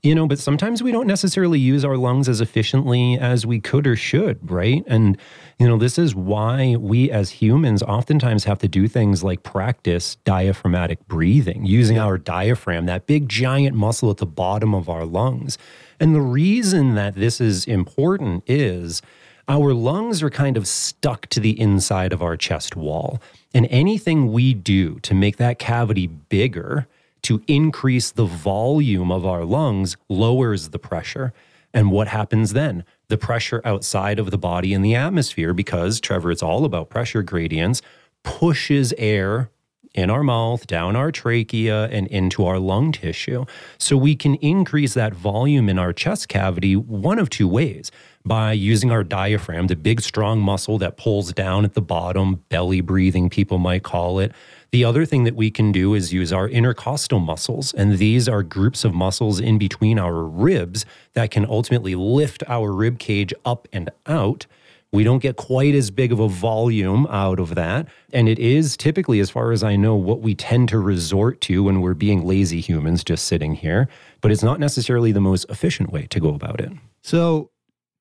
You 0.02 0.16
know, 0.16 0.26
but 0.26 0.40
sometimes 0.40 0.82
we 0.82 0.90
don't 0.90 1.06
necessarily 1.06 1.60
use 1.60 1.84
our 1.84 1.96
lungs 1.96 2.28
as 2.28 2.40
efficiently 2.40 3.16
as 3.16 3.46
we 3.46 3.60
could 3.60 3.86
or 3.86 3.94
should, 3.94 4.50
right? 4.50 4.82
And, 4.88 5.16
you 5.60 5.68
know, 5.68 5.76
this 5.76 5.96
is 5.96 6.12
why 6.12 6.74
we 6.74 7.08
as 7.08 7.30
humans 7.30 7.84
oftentimes 7.84 8.42
have 8.42 8.58
to 8.58 8.68
do 8.68 8.88
things 8.88 9.22
like 9.22 9.44
practice 9.44 10.16
diaphragmatic 10.24 11.06
breathing, 11.06 11.64
using 11.64 12.00
our 12.00 12.18
diaphragm, 12.18 12.86
that 12.86 13.06
big 13.06 13.28
giant 13.28 13.76
muscle 13.76 14.10
at 14.10 14.16
the 14.16 14.26
bottom 14.26 14.74
of 14.74 14.88
our 14.88 15.04
lungs. 15.04 15.56
And 16.00 16.16
the 16.16 16.20
reason 16.20 16.96
that 16.96 17.14
this 17.14 17.40
is 17.40 17.64
important 17.66 18.42
is 18.48 19.02
our 19.46 19.72
lungs 19.72 20.20
are 20.20 20.30
kind 20.30 20.56
of 20.56 20.66
stuck 20.66 21.28
to 21.28 21.38
the 21.38 21.58
inside 21.60 22.12
of 22.12 22.22
our 22.22 22.36
chest 22.36 22.74
wall. 22.74 23.22
And 23.54 23.68
anything 23.70 24.32
we 24.32 24.52
do 24.52 24.98
to 25.00 25.14
make 25.14 25.36
that 25.36 25.60
cavity 25.60 26.08
bigger, 26.08 26.88
to 27.22 27.42
increase 27.46 28.10
the 28.10 28.24
volume 28.24 29.10
of 29.10 29.24
our 29.24 29.44
lungs, 29.44 29.96
lowers 30.08 30.70
the 30.70 30.78
pressure. 30.78 31.32
And 31.72 31.90
what 31.90 32.08
happens 32.08 32.52
then? 32.52 32.84
The 33.08 33.16
pressure 33.16 33.62
outside 33.64 34.18
of 34.18 34.30
the 34.30 34.38
body 34.38 34.74
in 34.74 34.82
the 34.82 34.94
atmosphere, 34.94 35.54
because 35.54 36.00
Trevor, 36.00 36.30
it's 36.30 36.42
all 36.42 36.64
about 36.64 36.90
pressure 36.90 37.22
gradients, 37.22 37.82
pushes 38.22 38.92
air 38.98 39.50
in 39.94 40.10
our 40.10 40.22
mouth, 40.22 40.66
down 40.66 40.96
our 40.96 41.12
trachea, 41.12 41.84
and 41.84 42.06
into 42.08 42.44
our 42.44 42.58
lung 42.58 42.92
tissue. 42.92 43.44
So 43.78 43.96
we 43.96 44.16
can 44.16 44.36
increase 44.36 44.94
that 44.94 45.14
volume 45.14 45.68
in 45.68 45.78
our 45.78 45.92
chest 45.92 46.28
cavity 46.28 46.76
one 46.76 47.18
of 47.18 47.30
two 47.30 47.48
ways 47.48 47.90
by 48.24 48.52
using 48.52 48.90
our 48.90 49.02
diaphragm, 49.02 49.66
the 49.66 49.76
big, 49.76 50.00
strong 50.00 50.40
muscle 50.40 50.78
that 50.78 50.96
pulls 50.96 51.32
down 51.32 51.64
at 51.64 51.74
the 51.74 51.82
bottom, 51.82 52.36
belly 52.48 52.80
breathing, 52.80 53.28
people 53.28 53.58
might 53.58 53.82
call 53.82 54.20
it. 54.20 54.32
The 54.70 54.84
other 54.84 55.04
thing 55.04 55.24
that 55.24 55.34
we 55.34 55.50
can 55.50 55.72
do 55.72 55.92
is 55.94 56.12
use 56.12 56.32
our 56.32 56.48
intercostal 56.48 57.18
muscles. 57.18 57.74
And 57.74 57.98
these 57.98 58.28
are 58.28 58.42
groups 58.42 58.84
of 58.84 58.94
muscles 58.94 59.40
in 59.40 59.58
between 59.58 59.98
our 59.98 60.22
ribs 60.22 60.86
that 61.14 61.30
can 61.30 61.44
ultimately 61.44 61.94
lift 61.94 62.42
our 62.48 62.72
rib 62.72 62.98
cage 62.98 63.34
up 63.44 63.68
and 63.72 63.90
out. 64.06 64.46
We 64.92 65.04
don't 65.04 65.20
get 65.20 65.36
quite 65.36 65.74
as 65.74 65.90
big 65.90 66.12
of 66.12 66.20
a 66.20 66.28
volume 66.28 67.06
out 67.08 67.40
of 67.40 67.54
that. 67.54 67.88
And 68.12 68.28
it 68.28 68.38
is 68.38 68.76
typically, 68.76 69.20
as 69.20 69.30
far 69.30 69.50
as 69.50 69.62
I 69.62 69.74
know, 69.74 69.96
what 69.96 70.20
we 70.20 70.34
tend 70.34 70.68
to 70.68 70.78
resort 70.78 71.40
to 71.42 71.62
when 71.62 71.80
we're 71.80 71.94
being 71.94 72.26
lazy 72.26 72.60
humans 72.60 73.02
just 73.02 73.24
sitting 73.24 73.54
here. 73.54 73.88
But 74.20 74.32
it's 74.32 74.42
not 74.42 74.60
necessarily 74.60 75.10
the 75.10 75.20
most 75.20 75.46
efficient 75.48 75.90
way 75.90 76.06
to 76.08 76.20
go 76.20 76.34
about 76.34 76.60
it. 76.60 76.72
So, 77.02 77.50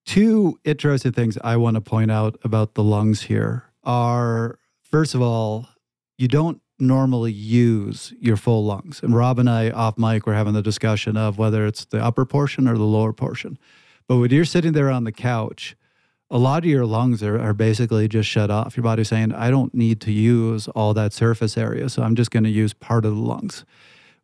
two 0.06 0.60
interesting 0.66 1.14
things 1.14 1.38
I 1.42 1.56
want 1.56 1.76
to 1.76 1.82
point 1.82 2.12
out 2.12 2.38
about 2.44 2.74
the 2.74 2.84
lungs 2.84 3.22
here 3.22 3.64
are 3.84 4.60
first 4.84 5.16
of 5.16 5.22
all, 5.22 5.70
you 6.18 6.28
don't 6.28 6.62
normally 6.78 7.32
use 7.32 8.14
your 8.20 8.36
full 8.36 8.66
lungs. 8.66 9.02
And 9.02 9.16
Rob 9.16 9.40
and 9.40 9.50
I 9.50 9.70
off 9.70 9.98
mic 9.98 10.26
were 10.26 10.34
having 10.34 10.54
the 10.54 10.62
discussion 10.62 11.16
of 11.16 11.38
whether 11.38 11.66
it's 11.66 11.86
the 11.86 12.04
upper 12.04 12.26
portion 12.26 12.68
or 12.68 12.78
the 12.78 12.84
lower 12.84 13.14
portion. 13.14 13.58
But 14.08 14.18
when 14.18 14.32
you're 14.32 14.44
sitting 14.44 14.74
there 14.74 14.90
on 14.90 15.06
the 15.06 15.12
couch, 15.12 15.76
a 16.32 16.38
lot 16.38 16.64
of 16.64 16.70
your 16.70 16.86
lungs 16.86 17.22
are, 17.22 17.40
are 17.40 17.54
basically 17.54 18.08
just 18.08 18.28
shut 18.30 18.50
off. 18.50 18.76
Your 18.78 18.84
body's 18.84 19.10
saying, 19.10 19.34
I 19.34 19.52
don't 19.52 19.74
need 19.76 20.00
to 20.02 20.12
use 20.12 20.68
all 20.70 20.94
that 20.96 21.12
surface 21.14 21.58
area. 21.58 21.90
So 21.90 22.02
I'm 22.04 22.16
just 22.16 22.32
going 22.32 22.46
to 22.46 22.50
use 22.50 22.74
part 22.74 23.04
of 23.06 23.14
the 23.14 23.22
lungs, 23.22 23.66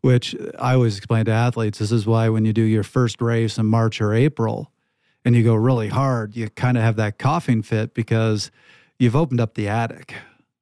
which 0.01 0.33
I 0.57 0.73
always 0.75 0.95
explain 0.97 1.25
to 1.25 1.31
athletes. 1.31 1.79
This 1.79 1.91
is 1.91 2.07
why 2.07 2.29
when 2.29 2.45
you 2.45 2.53
do 2.53 2.61
your 2.63 2.83
first 2.83 3.21
race 3.21 3.57
in 3.57 3.65
March 3.65 3.99
or 3.99 4.13
April 4.13 4.71
and 5.25 5.35
you 5.35 5.43
go 5.43 5.53
really 5.53 5.89
hard, 5.89 6.35
you 6.35 6.49
kind 6.49 6.77
of 6.77 6.83
have 6.83 6.95
that 6.95 7.19
coughing 7.19 7.61
fit 7.61 7.93
because 7.93 8.51
you've 8.97 9.15
opened 9.15 9.41
up 9.41 9.55
the 9.55 9.67
attic. 9.67 10.15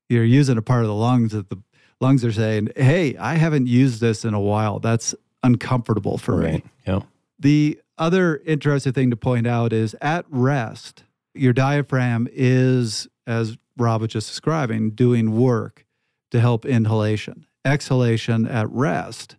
You're 0.09 0.23
using 0.25 0.57
a 0.57 0.61
part 0.63 0.81
of 0.81 0.87
the 0.87 0.95
lungs 0.95 1.31
that 1.31 1.49
the 1.49 1.61
lungs 2.01 2.25
are 2.25 2.31
saying, 2.31 2.69
Hey, 2.75 3.15
I 3.17 3.35
haven't 3.35 3.67
used 3.67 4.01
this 4.01 4.25
in 4.25 4.33
a 4.33 4.41
while. 4.41 4.79
That's 4.79 5.13
uncomfortable 5.43 6.17
for 6.17 6.37
Right. 6.37 6.63
me. 6.65 6.71
Yeah. 6.87 6.99
The 7.39 7.79
other 7.97 8.37
interesting 8.45 8.93
thing 8.93 9.09
to 9.11 9.15
point 9.15 9.45
out 9.47 9.71
is 9.71 9.95
at 10.01 10.25
rest, 10.29 11.03
your 11.35 11.53
diaphragm 11.53 12.27
is, 12.31 13.07
as 13.27 13.57
Rob 13.77 14.01
was 14.01 14.11
just 14.11 14.27
describing, 14.29 14.91
doing 14.91 15.37
work 15.39 15.85
to 16.31 16.39
help 16.39 16.65
inhalation. 16.65 17.45
Exhalation 17.63 18.47
at 18.47 18.69
rest 18.69 19.35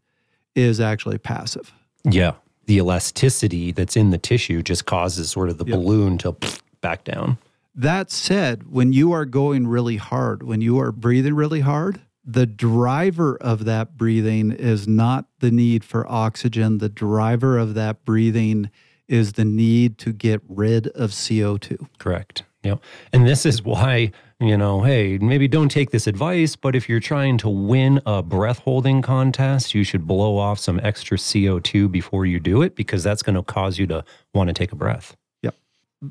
is 0.54 0.80
actually 0.80 1.18
passive. 1.18 1.72
Yeah. 2.04 2.32
The 2.66 2.78
elasticity 2.78 3.70
that's 3.72 3.96
in 3.96 4.10
the 4.10 4.18
tissue 4.18 4.62
just 4.62 4.86
causes 4.86 5.30
sort 5.30 5.48
of 5.48 5.58
the 5.58 5.64
Yep. 5.64 5.76
balloon 5.76 6.18
to 6.18 6.36
back 6.80 7.04
down. 7.04 7.38
That 7.74 8.10
said, 8.10 8.64
when 8.70 8.92
you 8.92 9.12
are 9.12 9.24
going 9.24 9.66
really 9.66 9.96
hard, 9.96 10.42
when 10.42 10.60
you 10.60 10.78
are 10.80 10.90
breathing 10.90 11.34
really 11.34 11.60
hard, 11.60 12.00
the 12.24 12.46
driver 12.46 13.36
of 13.36 13.64
that 13.66 13.96
breathing 13.96 14.50
is 14.50 14.88
not 14.88 15.26
the 15.38 15.50
need 15.52 15.84
for 15.84 16.10
oxygen. 16.10 16.78
The 16.78 16.88
driver 16.88 17.56
of 17.58 17.74
that 17.74 18.04
breathing 18.04 18.70
is 19.08 19.34
the 19.34 19.44
need 19.44 19.98
to 19.98 20.12
get 20.12 20.40
rid 20.48 20.88
of 20.88 21.10
CO2. 21.10 21.88
Correct. 21.98 22.44
Yep. 22.64 22.80
And 23.12 23.26
this 23.26 23.46
is 23.46 23.62
why, 23.62 24.10
you 24.40 24.56
know, 24.56 24.82
hey, 24.82 25.18
maybe 25.18 25.46
don't 25.46 25.68
take 25.68 25.90
this 25.90 26.06
advice, 26.08 26.56
but 26.56 26.74
if 26.74 26.88
you're 26.88 27.00
trying 27.00 27.38
to 27.38 27.48
win 27.48 28.00
a 28.04 28.22
breath 28.22 28.58
holding 28.58 29.02
contest, 29.02 29.74
you 29.74 29.84
should 29.84 30.06
blow 30.06 30.36
off 30.36 30.58
some 30.58 30.80
extra 30.82 31.16
CO2 31.16 31.90
before 31.90 32.26
you 32.26 32.40
do 32.40 32.62
it 32.62 32.74
because 32.74 33.04
that's 33.04 33.22
going 33.22 33.36
to 33.36 33.42
cause 33.42 33.78
you 33.78 33.86
to 33.86 34.04
want 34.34 34.48
to 34.48 34.52
take 34.52 34.72
a 34.72 34.76
breath. 34.76 35.16
Yep. 35.42 35.54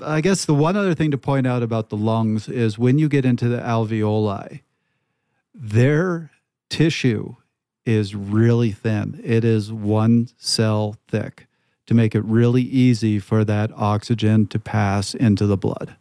I 0.01 0.21
guess 0.21 0.45
the 0.45 0.53
one 0.53 0.77
other 0.77 0.93
thing 0.93 1.11
to 1.11 1.17
point 1.17 1.45
out 1.45 1.61
about 1.61 1.89
the 1.89 1.97
lungs 1.97 2.47
is 2.47 2.79
when 2.79 2.97
you 2.97 3.09
get 3.09 3.25
into 3.25 3.49
the 3.49 3.59
alveoli, 3.59 4.61
their 5.53 6.31
tissue 6.69 7.35
is 7.85 8.15
really 8.15 8.71
thin. 8.71 9.19
It 9.23 9.43
is 9.43 9.73
one 9.73 10.29
cell 10.37 10.95
thick 11.07 11.44
to 11.87 11.93
make 11.93 12.15
it 12.15 12.23
really 12.25 12.61
easy 12.63 13.19
for 13.19 13.43
that 13.45 13.71
oxygen 13.75 14.47
to 14.47 14.59
pass 14.59 15.13
into 15.13 15.45
the 15.45 15.57
blood 15.57 15.95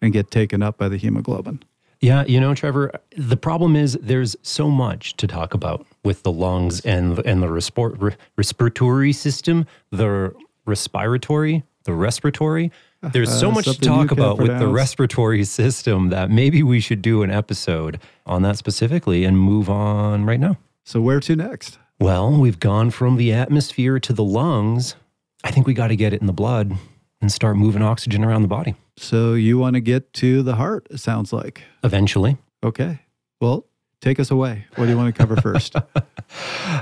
and 0.00 0.12
get 0.12 0.30
taken 0.30 0.62
up 0.62 0.78
by 0.78 0.88
the 0.88 0.96
hemoglobin. 0.96 1.62
Yeah, 2.00 2.24
you 2.26 2.38
know, 2.40 2.54
Trevor, 2.54 2.92
the 3.16 3.36
problem 3.38 3.74
is 3.74 3.98
there's 4.02 4.36
so 4.42 4.70
much 4.70 5.16
to 5.16 5.26
talk 5.26 5.54
about 5.54 5.86
with 6.04 6.22
the 6.24 6.30
lungs 6.32 6.80
and 6.80 7.18
and 7.20 7.42
the 7.42 7.46
respor- 7.46 7.96
re- 8.00 8.16
respiratory 8.36 9.12
system, 9.12 9.66
the 9.90 10.34
respiratory, 10.66 11.64
the 11.84 11.94
respiratory. 11.94 12.70
There's 13.02 13.32
so 13.38 13.48
Uh, 13.50 13.54
much 13.54 13.64
to 13.66 13.78
talk 13.80 14.10
about 14.10 14.38
with 14.38 14.58
the 14.58 14.68
respiratory 14.68 15.44
system 15.44 16.08
that 16.10 16.30
maybe 16.30 16.62
we 16.62 16.80
should 16.80 17.00
do 17.02 17.22
an 17.22 17.30
episode 17.30 17.98
on 18.26 18.42
that 18.42 18.56
specifically 18.58 19.24
and 19.24 19.38
move 19.38 19.70
on 19.70 20.24
right 20.24 20.40
now. 20.40 20.58
So, 20.84 21.00
where 21.00 21.20
to 21.20 21.34
next? 21.36 21.78
Well, 21.98 22.30
we've 22.32 22.60
gone 22.60 22.90
from 22.90 23.16
the 23.16 23.32
atmosphere 23.32 23.98
to 24.00 24.12
the 24.12 24.24
lungs. 24.24 24.96
I 25.44 25.50
think 25.50 25.66
we 25.66 25.74
got 25.74 25.88
to 25.88 25.96
get 25.96 26.12
it 26.12 26.20
in 26.20 26.26
the 26.26 26.32
blood 26.32 26.72
and 27.20 27.30
start 27.32 27.56
moving 27.56 27.82
oxygen 27.82 28.24
around 28.24 28.42
the 28.42 28.48
body 28.48 28.74
So, 28.96 29.34
you 29.34 29.58
want 29.58 29.74
to 29.74 29.80
get 29.80 30.12
to 30.14 30.42
the 30.42 30.56
heart, 30.56 30.86
it 30.90 30.98
sounds 30.98 31.32
like. 31.32 31.62
eventually. 31.82 32.36
Okay. 32.64 33.00
Well, 33.40 33.64
take 34.00 34.18
us 34.20 34.30
away. 34.30 34.64
What 34.76 34.84
do 34.86 34.90
you 34.90 34.96
want 34.96 35.14
to 35.14 35.18
cover 35.18 35.36
first? 35.40 35.74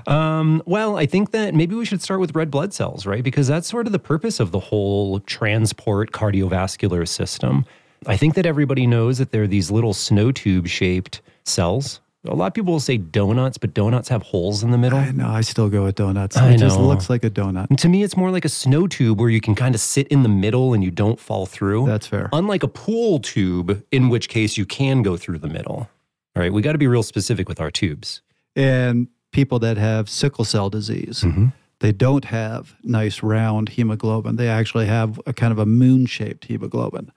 Um, 0.06 0.62
well, 0.64 0.96
I 0.96 1.04
think 1.06 1.32
that 1.32 1.54
maybe 1.54 1.74
we 1.74 1.84
should 1.84 2.00
start 2.02 2.18
with 2.18 2.34
red 2.34 2.50
blood 2.50 2.72
cells, 2.72 3.04
right? 3.04 3.22
Because 3.22 3.46
that's 3.46 3.68
sort 3.68 3.86
of 3.86 3.92
the 3.92 3.98
purpose 3.98 4.40
of 4.40 4.50
the 4.52 4.58
whole 4.58 5.20
transport 5.20 6.12
cardiovascular 6.12 7.06
system. 7.06 7.66
I 8.06 8.16
think 8.16 8.34
that 8.34 8.46
everybody 8.46 8.86
knows 8.86 9.18
that 9.18 9.32
there 9.32 9.42
are 9.42 9.46
these 9.46 9.70
little 9.70 9.92
snow 9.94 10.32
tube 10.32 10.66
shaped 10.66 11.20
cells. 11.44 12.00
A 12.26 12.34
lot 12.34 12.46
of 12.46 12.54
people 12.54 12.72
will 12.72 12.80
say 12.80 12.96
donuts, 12.96 13.58
but 13.58 13.74
donuts 13.74 14.08
have 14.08 14.22
holes 14.22 14.62
in 14.62 14.70
the 14.70 14.78
middle. 14.78 14.98
I 14.98 15.10
know. 15.10 15.28
I 15.28 15.42
still 15.42 15.68
go 15.68 15.84
with 15.84 15.96
donuts. 15.96 16.36
I 16.36 16.52
it 16.52 16.58
just 16.58 16.78
know. 16.78 16.86
looks 16.86 17.10
like 17.10 17.22
a 17.22 17.30
donut. 17.30 17.68
And 17.68 17.78
to 17.80 17.88
me, 17.88 18.02
it's 18.02 18.16
more 18.16 18.30
like 18.30 18.44
a 18.46 18.48
snow 18.48 18.86
tube 18.86 19.20
where 19.20 19.28
you 19.28 19.40
can 19.42 19.54
kind 19.54 19.74
of 19.74 19.80
sit 19.80 20.08
in 20.08 20.22
the 20.22 20.28
middle 20.28 20.72
and 20.72 20.82
you 20.82 20.90
don't 20.90 21.20
fall 21.20 21.44
through. 21.44 21.86
That's 21.86 22.06
fair. 22.06 22.30
Unlike 22.32 22.62
a 22.62 22.68
pool 22.68 23.18
tube, 23.18 23.84
in 23.92 24.08
which 24.08 24.28
case 24.30 24.56
you 24.56 24.64
can 24.64 25.02
go 25.02 25.16
through 25.18 25.38
the 25.38 25.48
middle. 25.48 25.88
All 26.36 26.42
right, 26.42 26.52
we 26.52 26.62
got 26.62 26.72
to 26.72 26.78
be 26.78 26.86
real 26.86 27.02
specific 27.02 27.48
with 27.48 27.60
our 27.60 27.70
tubes. 27.70 28.22
And 28.56 29.08
people 29.32 29.58
that 29.58 29.76
have 29.76 30.08
sickle 30.08 30.44
cell 30.44 30.70
disease, 30.70 31.20
Mm-hmm. 31.22 31.46
they 31.80 31.92
don't 31.92 32.24
have 32.24 32.74
nice 32.82 33.22
round 33.22 33.68
hemoglobin. 33.70 34.36
They 34.36 34.48
actually 34.48 34.86
have 34.86 35.20
a 35.26 35.32
kind 35.32 35.52
of 35.52 35.58
a 35.58 35.66
moon 35.66 36.06
shaped 36.06 36.46
hemoglobin. 36.46 37.12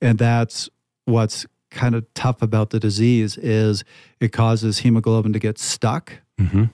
And 0.00 0.18
that's 0.18 0.68
what's 1.06 1.46
kind 1.74 1.94
of 1.94 2.06
tough 2.14 2.40
about 2.42 2.70
the 2.70 2.80
disease 2.80 3.36
is 3.36 3.84
it 4.20 4.32
causes 4.32 4.78
hemoglobin 4.78 5.32
to 5.32 5.38
get 5.38 5.58
stuck 5.58 6.12
Mm-hmm. 6.40 6.64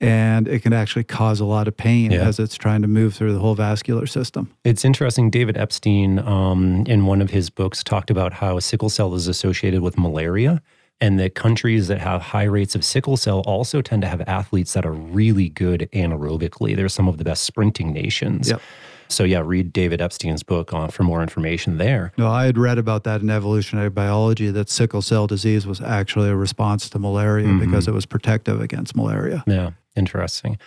and 0.00 0.48
it 0.48 0.60
can 0.62 0.72
actually 0.72 1.04
cause 1.04 1.38
a 1.40 1.44
lot 1.44 1.68
of 1.68 1.76
pain 1.76 2.10
Yeah. 2.10 2.26
as 2.26 2.38
it's 2.40 2.56
trying 2.56 2.82
to 2.82 2.88
move 2.88 3.14
through 3.14 3.32
the 3.32 3.38
whole 3.38 3.54
vascular 3.54 4.06
system. 4.06 4.50
It's 4.64 4.84
interesting. 4.84 5.30
David 5.30 5.56
Epstein, 5.56 6.18
um, 6.18 6.84
in 6.86 7.06
one 7.06 7.22
of 7.22 7.30
his 7.30 7.48
books, 7.50 7.84
talked 7.84 8.10
about 8.10 8.32
how 8.32 8.58
sickle 8.58 8.88
cell 8.90 9.14
is 9.14 9.28
associated 9.28 9.82
with 9.82 9.96
malaria, 9.96 10.60
and 11.00 11.18
that 11.20 11.34
countries 11.34 11.86
that 11.88 11.98
have 12.00 12.22
high 12.22 12.44
rates 12.44 12.74
of 12.74 12.84
sickle 12.84 13.16
cell 13.16 13.40
also 13.46 13.80
tend 13.82 14.02
to 14.02 14.08
have 14.08 14.20
athletes 14.22 14.72
that 14.74 14.84
are 14.84 14.92
really 14.92 15.48
good 15.48 15.88
anaerobically. 15.92 16.74
They're 16.76 16.88
some 16.88 17.08
of 17.08 17.18
the 17.18 17.24
best 17.24 17.44
sprinting 17.44 17.92
nations. 17.92 18.50
Yep. 18.50 18.60
So, 19.08 19.24
yeah, 19.24 19.42
read 19.44 19.72
David 19.72 20.00
Epstein's 20.00 20.42
book 20.42 20.72
uh, 20.72 20.88
for 20.88 21.02
more 21.02 21.22
information 21.22 21.78
there. 21.78 22.12
No, 22.16 22.28
I 22.28 22.46
had 22.46 22.58
read 22.58 22.78
about 22.78 23.04
that 23.04 23.20
in 23.20 23.30
evolutionary 23.30 23.90
biology 23.90 24.50
that 24.50 24.68
sickle 24.70 25.02
cell 25.02 25.26
disease 25.26 25.66
was 25.66 25.80
actually 25.80 26.28
a 26.30 26.36
response 26.36 26.88
to 26.90 26.98
malaria 26.98 27.46
Mm-hmm. 27.46 27.60
because 27.60 27.86
it 27.88 27.92
was 27.94 28.06
protective 28.06 28.60
against 28.60 28.96
malaria. 28.96 29.44
Yeah, 29.46 29.70
interesting. 29.96 30.58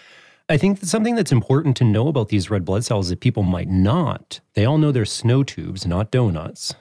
I 0.49 0.57
think 0.57 0.79
that 0.79 0.87
something 0.87 1.15
that's 1.15 1.31
important 1.31 1.75
to 1.77 1.83
know 1.83 2.07
about 2.07 2.29
these 2.29 2.49
red 2.49 2.63
blood 2.63 2.85
cells 2.85 3.09
that 3.09 3.19
people 3.19 3.43
might 3.43 3.67
not, 3.67 4.39
they 4.53 4.63
all 4.63 4.77
know 4.77 4.91
they're 4.93 5.03
snow 5.05 5.43
tubes, 5.43 5.85
not 5.85 6.09
donuts. 6.11 6.73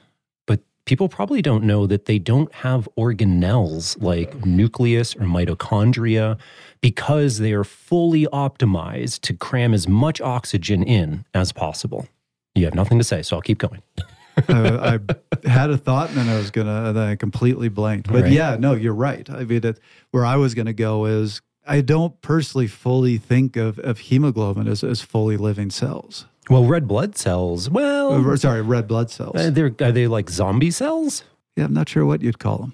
People 0.87 1.09
probably 1.09 1.41
don't 1.41 1.65
know 1.65 1.85
that 1.85 2.05
they 2.05 2.17
don't 2.17 2.51
have 2.53 2.87
organelles 2.97 4.01
like 4.01 4.45
nucleus 4.45 5.15
or 5.17 5.23
mitochondria 5.25 6.37
because 6.79 7.39
they 7.39 7.51
are 7.51 7.65
fully 7.65 8.25
optimized 8.27 9.19
to 9.23 9.33
cram 9.33 9.73
as 9.73 9.85
much 9.85 10.21
oxygen 10.21 10.81
in 10.83 11.25
as 11.33 11.51
possible. 11.51 12.07
You 12.55 12.63
have 12.63 12.73
nothing 12.73 12.97
to 12.99 13.03
say, 13.03 13.21
so 13.21 13.35
I'll 13.35 13.41
keep 13.41 13.57
going. 13.57 13.81
I, 14.47 14.99
I 15.45 15.49
had 15.49 15.71
a 15.71 15.77
thought 15.77 16.07
and 16.07 16.19
then 16.19 16.29
I 16.29 16.37
was 16.37 16.51
gonna, 16.51 16.85
and 16.85 16.95
then 16.95 17.09
I 17.09 17.15
completely 17.17 17.67
blanked. 17.67 18.07
But 18.09 18.23
Right. 18.23 18.31
yeah, 18.31 18.55
no, 18.57 18.73
you're 18.73 18.93
right. 18.93 19.29
I 19.29 19.43
mean, 19.43 19.65
it, 19.65 19.79
where 20.11 20.25
I 20.25 20.37
was 20.37 20.53
gonna 20.53 20.71
go 20.71 21.05
is 21.05 21.41
I 21.67 21.81
don't 21.81 22.19
personally 22.21 22.67
fully 22.67 23.17
think 23.17 23.57
of, 23.57 23.77
of 23.79 23.99
hemoglobin 23.99 24.69
as, 24.69 24.85
as 24.85 25.01
fully 25.01 25.35
living 25.35 25.69
cells. 25.69 26.27
Well, 26.49 26.65
red 26.65 26.87
blood 26.87 27.17
cells, 27.17 27.69
well, 27.69 28.37
sorry, 28.37 28.61
red 28.61 28.87
blood 28.87 29.09
cells. 29.09 29.35
uh, 29.35 29.49
they're, 29.49 29.73
are 29.81 29.91
they 29.91 30.07
like 30.07 30.29
zombie 30.29 30.71
cells? 30.71 31.23
Yeah, 31.55 31.65
I'm 31.65 31.73
not 31.73 31.89
sure 31.89 32.05
what 32.05 32.21
you'd 32.21 32.39
call 32.39 32.57
them, 32.59 32.73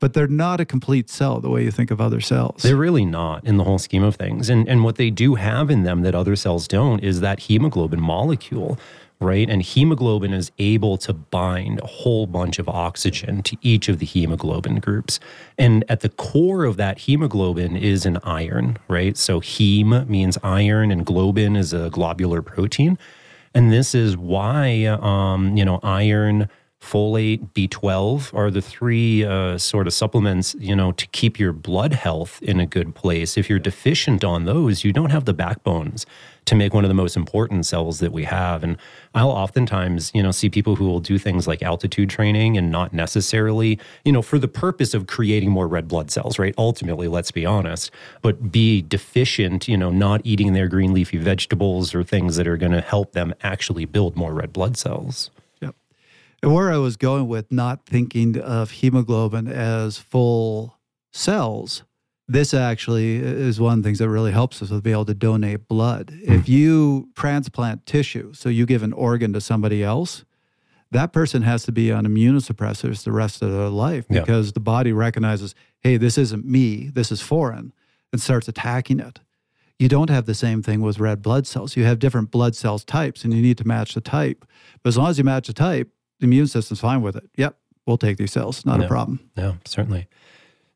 but 0.00 0.12
they're 0.12 0.26
not 0.26 0.60
a 0.60 0.64
complete 0.64 1.08
cell 1.08 1.40
the 1.40 1.48
way 1.48 1.62
you 1.64 1.70
think 1.70 1.90
of 1.90 2.00
other 2.00 2.20
cells. 2.20 2.62
They're 2.62 2.76
really 2.76 3.04
not 3.06 3.44
in 3.44 3.56
the 3.56 3.64
whole 3.64 3.78
scheme 3.78 4.02
of 4.02 4.16
things. 4.16 4.50
And 4.50 4.68
and 4.68 4.84
what 4.84 4.96
they 4.96 5.10
do 5.10 5.36
have 5.36 5.70
in 5.70 5.84
them 5.84 6.02
that 6.02 6.14
other 6.14 6.36
cells 6.36 6.66
don't 6.68 7.00
is 7.00 7.20
that 7.20 7.40
hemoglobin 7.40 8.00
molecule, 8.00 8.78
right? 9.20 9.48
And 9.48 9.62
hemoglobin 9.62 10.32
is 10.32 10.50
able 10.58 10.96
to 10.98 11.12
bind 11.12 11.80
a 11.80 11.86
whole 11.86 12.26
bunch 12.26 12.58
of 12.58 12.68
oxygen 12.68 13.42
to 13.44 13.56
each 13.62 13.88
of 13.88 13.98
the 13.98 14.06
hemoglobin 14.06 14.80
groups. 14.80 15.20
And 15.58 15.84
at 15.88 16.00
the 16.00 16.08
core 16.08 16.64
of 16.64 16.76
that 16.76 17.00
hemoglobin 17.00 17.76
is 17.76 18.04
an 18.06 18.18
iron, 18.22 18.78
right? 18.88 19.16
So 19.16 19.40
heme 19.40 20.08
means 20.08 20.36
iron 20.42 20.90
and 20.90 21.06
globin 21.06 21.56
is 21.56 21.72
a 21.72 21.90
globular 21.90 22.42
protein. 22.42 22.98
And 23.54 23.72
this 23.72 23.94
is 23.94 24.16
why 24.16 24.84
um, 25.00 25.56
you 25.56 25.64
know, 25.64 25.80
iron 25.82 26.48
folate, 26.84 27.48
B12 27.54 28.34
are 28.34 28.50
the 28.50 28.62
three 28.62 29.24
uh, 29.24 29.58
sort 29.58 29.86
of 29.86 29.92
supplements, 29.92 30.54
you 30.58 30.76
know, 30.76 30.92
to 30.92 31.06
keep 31.08 31.38
your 31.38 31.52
blood 31.52 31.94
health 31.94 32.42
in 32.42 32.60
a 32.60 32.66
good 32.66 32.94
place. 32.94 33.36
If 33.36 33.48
you're 33.48 33.58
deficient 33.58 34.22
on 34.22 34.44
those, 34.44 34.84
you 34.84 34.92
don't 34.92 35.10
have 35.10 35.24
the 35.24 35.32
backbones 35.32 36.06
to 36.44 36.54
make 36.54 36.74
one 36.74 36.84
of 36.84 36.88
the 36.88 36.94
most 36.94 37.16
important 37.16 37.64
cells 37.64 38.00
that 38.00 38.12
we 38.12 38.24
have. 38.24 38.62
And 38.62 38.76
I'll 39.14 39.30
oftentimes, 39.30 40.10
you 40.14 40.22
know, 40.22 40.30
see 40.30 40.50
people 40.50 40.76
who 40.76 40.84
will 40.84 41.00
do 41.00 41.18
things 41.18 41.46
like 41.46 41.62
altitude 41.62 42.10
training 42.10 42.58
and 42.58 42.70
not 42.70 42.92
necessarily, 42.92 43.78
you 44.04 44.12
know, 44.12 44.22
for 44.22 44.38
the 44.38 44.48
purpose 44.48 44.94
of 44.94 45.06
creating 45.06 45.50
more 45.50 45.66
red 45.66 45.88
blood 45.88 46.10
cells, 46.10 46.38
right? 46.38 46.54
Ultimately, 46.58 47.08
let's 47.08 47.30
be 47.30 47.46
honest, 47.46 47.90
but 48.20 48.52
be 48.52 48.82
deficient, 48.82 49.68
you 49.68 49.76
know, 49.76 49.90
not 49.90 50.20
eating 50.24 50.52
their 50.52 50.68
green 50.68 50.92
leafy 50.92 51.16
vegetables 51.16 51.94
or 51.94 52.04
things 52.04 52.36
that 52.36 52.46
are 52.46 52.56
going 52.56 52.72
to 52.72 52.80
help 52.80 53.12
them 53.12 53.34
actually 53.42 53.84
build 53.86 54.16
more 54.16 54.34
red 54.34 54.52
blood 54.52 54.76
cells. 54.76 55.30
And 56.44 56.54
where 56.54 56.72
I 56.72 56.76
was 56.76 56.96
going 56.96 57.26
with 57.28 57.50
not 57.50 57.86
thinking 57.86 58.38
of 58.38 58.70
hemoglobin 58.70 59.48
as 59.48 59.98
full 59.98 60.78
cells 61.12 61.84
this 62.26 62.54
actually 62.54 63.16
is 63.16 63.60
one 63.60 63.74
of 63.74 63.82
the 63.82 63.86
things 63.86 63.98
that 63.98 64.08
really 64.08 64.32
helps 64.32 64.62
us 64.62 64.70
with 64.70 64.82
being 64.82 64.94
able 64.94 65.04
to 65.04 65.14
donate 65.14 65.68
blood. 65.68 66.06
Mm. 66.06 66.40
If 66.40 66.48
you 66.48 67.10
transplant 67.14 67.86
tissue, 67.86 68.32
so 68.32 68.48
you 68.48 68.66
give 68.66 68.82
an 68.82 68.92
organ 68.92 69.32
to 69.34 69.40
somebody 69.40 69.82
else, 69.82 70.24
that 70.90 71.12
person 71.12 71.42
has 71.42 71.64
to 71.64 71.72
be 71.72 71.92
on 71.92 72.06
immunosuppressors 72.06 73.04
the 73.04 73.12
rest 73.12 73.42
of 73.42 73.52
their 73.52 73.68
life 73.68 74.06
because 74.08 74.48
yeah. 74.48 74.52
the 74.54 74.60
body 74.60 74.92
recognizes, 74.92 75.54
hey, 75.80 75.96
this 75.96 76.16
isn't 76.16 76.46
me, 76.46 76.88
this 76.88 77.12
is 77.12 77.20
foreign, 77.20 77.72
and 78.12 78.22
starts 78.22 78.48
attacking 78.48 79.00
it. 79.00 79.20
You 79.78 79.88
don't 79.88 80.08
have 80.08 80.24
the 80.26 80.34
same 80.34 80.62
thing 80.62 80.80
with 80.80 81.00
red 81.00 81.20
blood 81.20 81.48
cells. 81.48 81.76
You 81.76 81.84
have 81.84 81.98
different 81.98 82.30
blood 82.30 82.54
cells 82.54 82.84
types, 82.84 83.24
and 83.24 83.34
you 83.34 83.42
need 83.42 83.58
to 83.58 83.66
match 83.66 83.94
the 83.94 84.00
type. 84.00 84.46
But 84.82 84.88
as 84.88 84.96
long 84.96 85.10
as 85.10 85.18
you 85.18 85.24
match 85.24 85.48
the 85.48 85.52
type, 85.52 85.90
the 86.24 86.28
immune 86.28 86.46
system's 86.46 86.80
fine 86.80 87.02
with 87.02 87.16
it. 87.16 87.28
Yep, 87.36 87.56
we'll 87.86 87.98
take 87.98 88.16
these 88.16 88.32
cells, 88.32 88.64
not 88.64 88.80
no, 88.80 88.86
a 88.86 88.88
problem. 88.88 89.20
No, 89.36 89.58
certainly. 89.66 90.08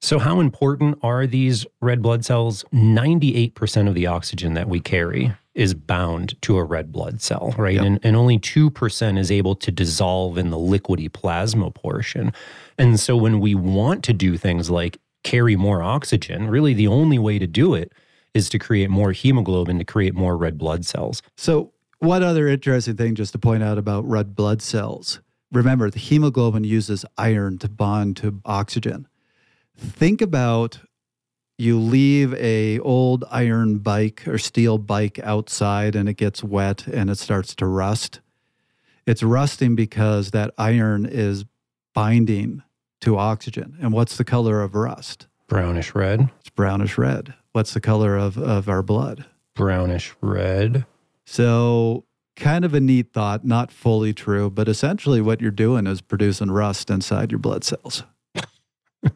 So, 0.01 0.19
how 0.19 0.41
important 0.41 0.99
are 1.03 1.27
these 1.27 1.67
red 1.81 2.03
blood 2.03 2.25
cells? 2.25 2.65
98% 2.73 3.89
of 3.89 3.95
the 3.95 4.07
oxygen 4.07 4.55
that 4.55 4.69
we 4.69 4.79
carry 4.79 5.33
is 5.55 5.75
bound 5.75 6.41
to 6.43 6.57
a 6.57 6.63
red 6.63 6.93
blood 6.93 7.21
cell, 7.21 7.55
right? 7.59 7.75
Yep. 7.75 7.85
And, 7.85 8.01
and 8.05 8.15
only 8.15 8.39
2% 8.39 9.19
is 9.19 9.33
able 9.33 9.57
to 9.57 9.73
dissolve 9.73 10.39
in 10.39 10.51
the 10.51 10.57
liquidy 10.57 11.13
plasma 11.13 11.71
portion. 11.71 12.33
And 12.77 13.01
so, 13.01 13.17
when 13.17 13.41
we 13.41 13.55
want 13.55 14.05
to 14.05 14.13
do 14.13 14.37
things 14.37 14.71
like 14.71 14.99
carry 15.25 15.57
more 15.57 15.83
oxygen, 15.83 16.49
really 16.49 16.75
the 16.75 16.89
only 16.89 17.19
way 17.19 17.39
to 17.39 17.47
do 17.47 17.75
it 17.75 17.93
is 18.35 18.51
to 18.51 18.59
create 18.59 18.91
more 18.91 19.13
hemoglobin 19.13 19.79
to 19.79 19.85
create 19.85 20.15
more 20.15 20.37
red 20.37 20.59
blood 20.59 20.85
cells. 20.85 21.23
So, 21.37 21.73
one 22.01 22.23
other 22.23 22.47
interesting 22.47 22.97
thing 22.97 23.15
just 23.15 23.33
to 23.33 23.39
point 23.39 23.63
out 23.63 23.79
about 23.79 24.09
red 24.09 24.37
blood 24.37 24.63
cells 24.63 25.21
remember, 25.53 25.91
the 25.91 25.99
hemoglobin 25.99 26.65
uses 26.65 27.05
iron 27.17 27.59
to 27.59 27.69
bond 27.69 28.17
to 28.19 28.41
oxygen. 28.45 29.07
Think 29.77 30.21
about 30.21 30.81
you 31.57 31.79
leave 31.79 32.35
a 32.35 32.79
old 32.81 33.25
iron 33.31 33.79
bike 33.79 34.27
or 34.29 34.39
steel 34.39 34.79
bike 34.79 35.19
outside 35.25 35.97
and 35.97 36.09
it 36.09 36.15
gets 36.15 36.43
wet 36.43 36.87
and 36.87 37.11
it 37.11 37.19
starts 37.19 37.55
to 37.57 37.67
rust. 37.67 38.21
It's 39.07 39.23
rusting 39.23 39.75
because 39.75 40.31
that 40.31 40.53
iron 40.57 41.07
is 41.07 41.45
binding 41.95 42.63
to 43.01 43.17
oxygen. 43.19 43.77
And 43.81 43.93
what's 43.93 44.17
the 44.17 44.25
color 44.25 44.61
of 44.63 44.75
rust? 44.75 45.27
Brownish 45.49 45.95
red. 45.95 46.29
It's 46.41 46.51
brownish 46.51 46.99
red. 46.99 47.35
What's 47.53 47.75
the 47.75 47.81
color 47.81 48.17
of, 48.17 48.37
of 48.39 48.69
our 48.69 48.83
blood? 48.83 49.25
Brownish 49.55 50.15
red. 50.21 50.85
So 51.25 52.05
kind 52.39 52.65
of 52.65 52.73
a 52.73 52.81
neat 52.81 53.13
thought 53.13 53.45
not 53.45 53.71
fully 53.71 54.15
true 54.15 54.49
but 54.49 54.69
essentially 54.69 55.21
what 55.21 55.41
you're 55.41 55.51
doing 55.51 55.87
is 55.87 56.01
producing 56.01 56.51
rust 56.51 56.89
inside 56.91 57.31
your 57.31 57.39
blood 57.39 57.65
cells 57.65 58.05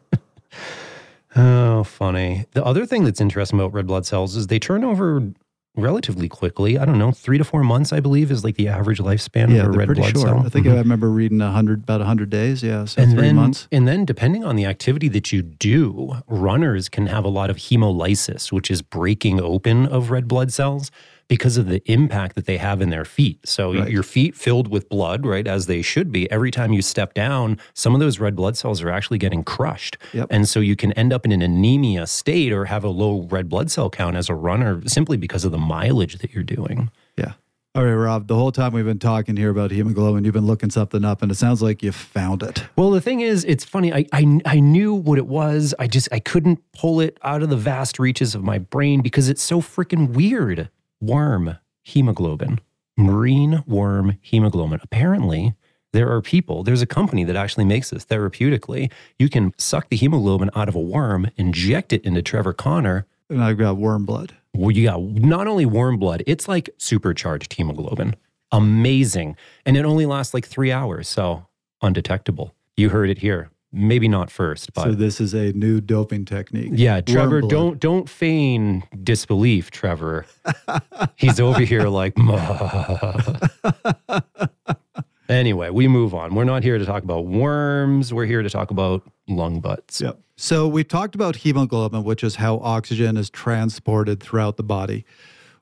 Oh, 1.35 1.83
funny. 1.83 2.45
The 2.51 2.63
other 2.63 2.85
thing 2.85 3.05
that's 3.05 3.19
interesting 3.19 3.59
about 3.59 3.73
red 3.73 3.87
blood 3.87 4.05
cells 4.05 4.35
is 4.35 4.47
they 4.47 4.59
turn 4.59 4.83
over 4.83 5.31
relatively 5.75 6.29
quickly. 6.29 6.77
I 6.77 6.85
don't 6.85 6.99
know, 6.99 7.11
three 7.11 7.39
to 7.39 7.43
four 7.43 7.63
months, 7.63 7.91
I 7.91 7.99
believe, 7.99 8.29
is 8.29 8.43
like 8.43 8.55
the 8.55 8.67
average 8.67 8.99
lifespan 8.99 9.49
yeah, 9.49 9.63
of 9.63 9.73
a 9.73 9.77
red 9.77 9.87
pretty 9.87 10.01
blood 10.01 10.13
short. 10.13 10.27
cell. 10.27 10.45
I 10.45 10.49
think 10.49 10.67
mm-hmm. 10.67 10.75
I 10.75 10.79
remember 10.79 11.09
reading 11.09 11.41
a 11.41 11.51
hundred 11.51 11.83
about 11.83 12.01
hundred 12.01 12.29
days. 12.29 12.61
Yeah, 12.61 12.85
so 12.85 13.01
and 13.01 13.11
three 13.11 13.21
then, 13.21 13.35
months. 13.35 13.67
And 13.71 13.87
then, 13.87 14.05
depending 14.05 14.43
on 14.43 14.55
the 14.55 14.65
activity 14.65 15.07
that 15.09 15.31
you 15.31 15.41
do, 15.41 16.17
runners 16.27 16.89
can 16.89 17.07
have 17.07 17.25
a 17.25 17.29
lot 17.29 17.49
of 17.49 17.57
hemolysis, 17.57 18.51
which 18.51 18.69
is 18.69 18.83
breaking 18.83 19.41
open 19.41 19.87
of 19.87 20.11
red 20.11 20.27
blood 20.27 20.53
cells 20.53 20.91
because 21.33 21.57
of 21.57 21.65
the 21.65 21.81
impact 21.91 22.35
that 22.35 22.45
they 22.45 22.57
have 22.57 22.79
in 22.79 22.91
their 22.91 23.03
feet. 23.03 23.39
So 23.43 23.73
right. 23.73 23.89
your 23.89 24.03
feet 24.03 24.35
filled 24.35 24.67
with 24.67 24.87
blood, 24.87 25.25
right, 25.25 25.47
as 25.47 25.65
they 25.65 25.81
should 25.81 26.11
be. 26.11 26.29
Every 26.29 26.51
time 26.51 26.73
you 26.73 26.83
step 26.83 27.15
down, 27.15 27.57
some 27.73 27.95
of 27.95 27.99
those 27.99 28.19
red 28.19 28.35
blood 28.35 28.55
cells 28.55 28.83
are 28.83 28.91
actually 28.91 29.17
getting 29.17 29.43
crushed. 29.43 29.97
Yep. 30.13 30.27
And 30.29 30.47
so 30.47 30.59
you 30.59 30.75
can 30.75 30.91
end 30.91 31.11
up 31.11 31.25
in 31.25 31.31
an 31.31 31.41
anemia 31.41 32.05
state 32.05 32.51
or 32.53 32.65
have 32.65 32.83
a 32.83 32.89
low 32.89 33.23
red 33.31 33.49
blood 33.49 33.71
cell 33.71 33.89
count 33.89 34.15
as 34.15 34.29
a 34.29 34.35
runner 34.35 34.83
simply 34.85 35.17
because 35.17 35.43
of 35.43 35.51
the 35.51 35.57
mileage 35.57 36.19
that 36.19 36.35
you're 36.35 36.43
doing. 36.43 36.91
Yeah. 37.17 37.33
All 37.73 37.83
right, 37.83 37.93
Rob, 37.93 38.27
the 38.27 38.35
whole 38.35 38.51
time 38.51 38.71
we've 38.73 38.85
been 38.85 38.99
talking 38.99 39.35
here 39.35 39.49
about 39.49 39.71
hemoglobin, 39.71 40.25
you've 40.25 40.35
been 40.35 40.45
looking 40.45 40.69
something 40.69 41.03
up 41.03 41.23
and 41.23 41.31
it 41.31 41.35
sounds 41.35 41.63
like 41.63 41.81
you 41.81 41.91
found 41.91 42.43
it. 42.43 42.63
Well, 42.75 42.91
the 42.91 43.01
thing 43.01 43.21
is, 43.21 43.43
it's 43.45 43.65
funny. 43.65 43.91
I, 43.91 44.05
I, 44.13 44.39
I 44.45 44.59
knew 44.59 44.93
what 44.93 45.17
it 45.17 45.25
was. 45.25 45.73
I 45.79 45.87
just, 45.87 46.09
I 46.11 46.19
couldn't 46.19 46.59
pull 46.73 46.99
it 46.99 47.17
out 47.23 47.41
of 47.41 47.49
the 47.49 47.57
vast 47.57 47.97
reaches 47.97 48.35
of 48.35 48.43
my 48.43 48.59
brain 48.59 49.01
because 49.01 49.29
it's 49.29 49.41
so 49.41 49.61
freaking 49.61 50.09
weird 50.09 50.69
worm 51.03 51.57
hemoglobin, 51.83 52.59
marine 52.97 53.63
worm 53.67 54.17
hemoglobin. 54.21 54.79
Apparently, 54.81 55.53
there 55.91 56.11
are 56.11 56.21
people, 56.21 56.63
there's 56.63 56.81
a 56.81 56.87
company 56.87 57.23
that 57.23 57.35
actually 57.35 57.65
makes 57.65 57.89
this 57.89 58.05
therapeutically. 58.05 58.91
You 59.19 59.29
can 59.29 59.53
suck 59.57 59.89
the 59.89 59.95
hemoglobin 59.95 60.49
out 60.55 60.69
of 60.69 60.75
a 60.75 60.79
worm, 60.79 61.29
inject 61.37 61.93
it 61.93 62.03
into 62.03 62.21
Trevor 62.21 62.53
Connor. 62.53 63.05
And 63.29 63.43
I've 63.43 63.57
got 63.57 63.77
worm 63.77 64.05
blood. 64.05 64.33
Well, 64.53 64.71
you 64.71 64.85
got 64.85 65.01
not 65.01 65.47
only 65.47 65.65
worm 65.65 65.97
blood, 65.97 66.23
it's 66.25 66.47
like 66.47 66.69
supercharged 66.77 67.53
hemoglobin. 67.53 68.15
Amazing. 68.51 69.35
And 69.65 69.75
it 69.77 69.85
only 69.85 70.05
lasts 70.05 70.33
like 70.33 70.45
three 70.45 70.71
hours. 70.71 71.07
So 71.09 71.47
undetectable. 71.81 72.53
You 72.75 72.89
heard 72.89 73.09
it 73.09 73.19
here 73.19 73.49
maybe 73.73 74.07
not 74.07 74.29
first 74.29 74.71
but 74.73 74.83
so 74.83 74.91
this 74.91 75.19
is 75.19 75.33
a 75.33 75.51
new 75.53 75.81
doping 75.81 76.23
technique. 76.23 76.69
Yeah 76.71 77.01
trevor 77.01 77.41
don't 77.41 77.79
don't 77.79 78.07
feign 78.07 78.83
disbelief 79.03 79.71
trevor. 79.71 80.25
He's 81.15 81.39
over 81.39 81.61
here 81.61 81.87
like 81.87 82.15
anyway 85.27 85.69
we 85.71 85.87
move 85.87 86.13
on. 86.13 86.35
We're 86.35 86.43
not 86.43 86.63
here 86.63 86.77
to 86.77 86.85
talk 86.85 87.03
about 87.03 87.25
worms. 87.25 88.13
We're 88.13 88.27
here 88.27 88.43
to 88.43 88.49
talk 88.49 88.71
about 88.71 89.03
lung 89.27 89.59
butts. 89.59 89.99
Yep. 89.99 90.19
So 90.35 90.67
we've 90.67 90.87
talked 90.87 91.15
about 91.15 91.37
hemoglobin 91.37 92.03
which 92.03 92.23
is 92.23 92.35
how 92.35 92.59
oxygen 92.59 93.17
is 93.17 93.29
transported 93.29 94.21
throughout 94.21 94.57
the 94.57 94.63
body. 94.63 95.05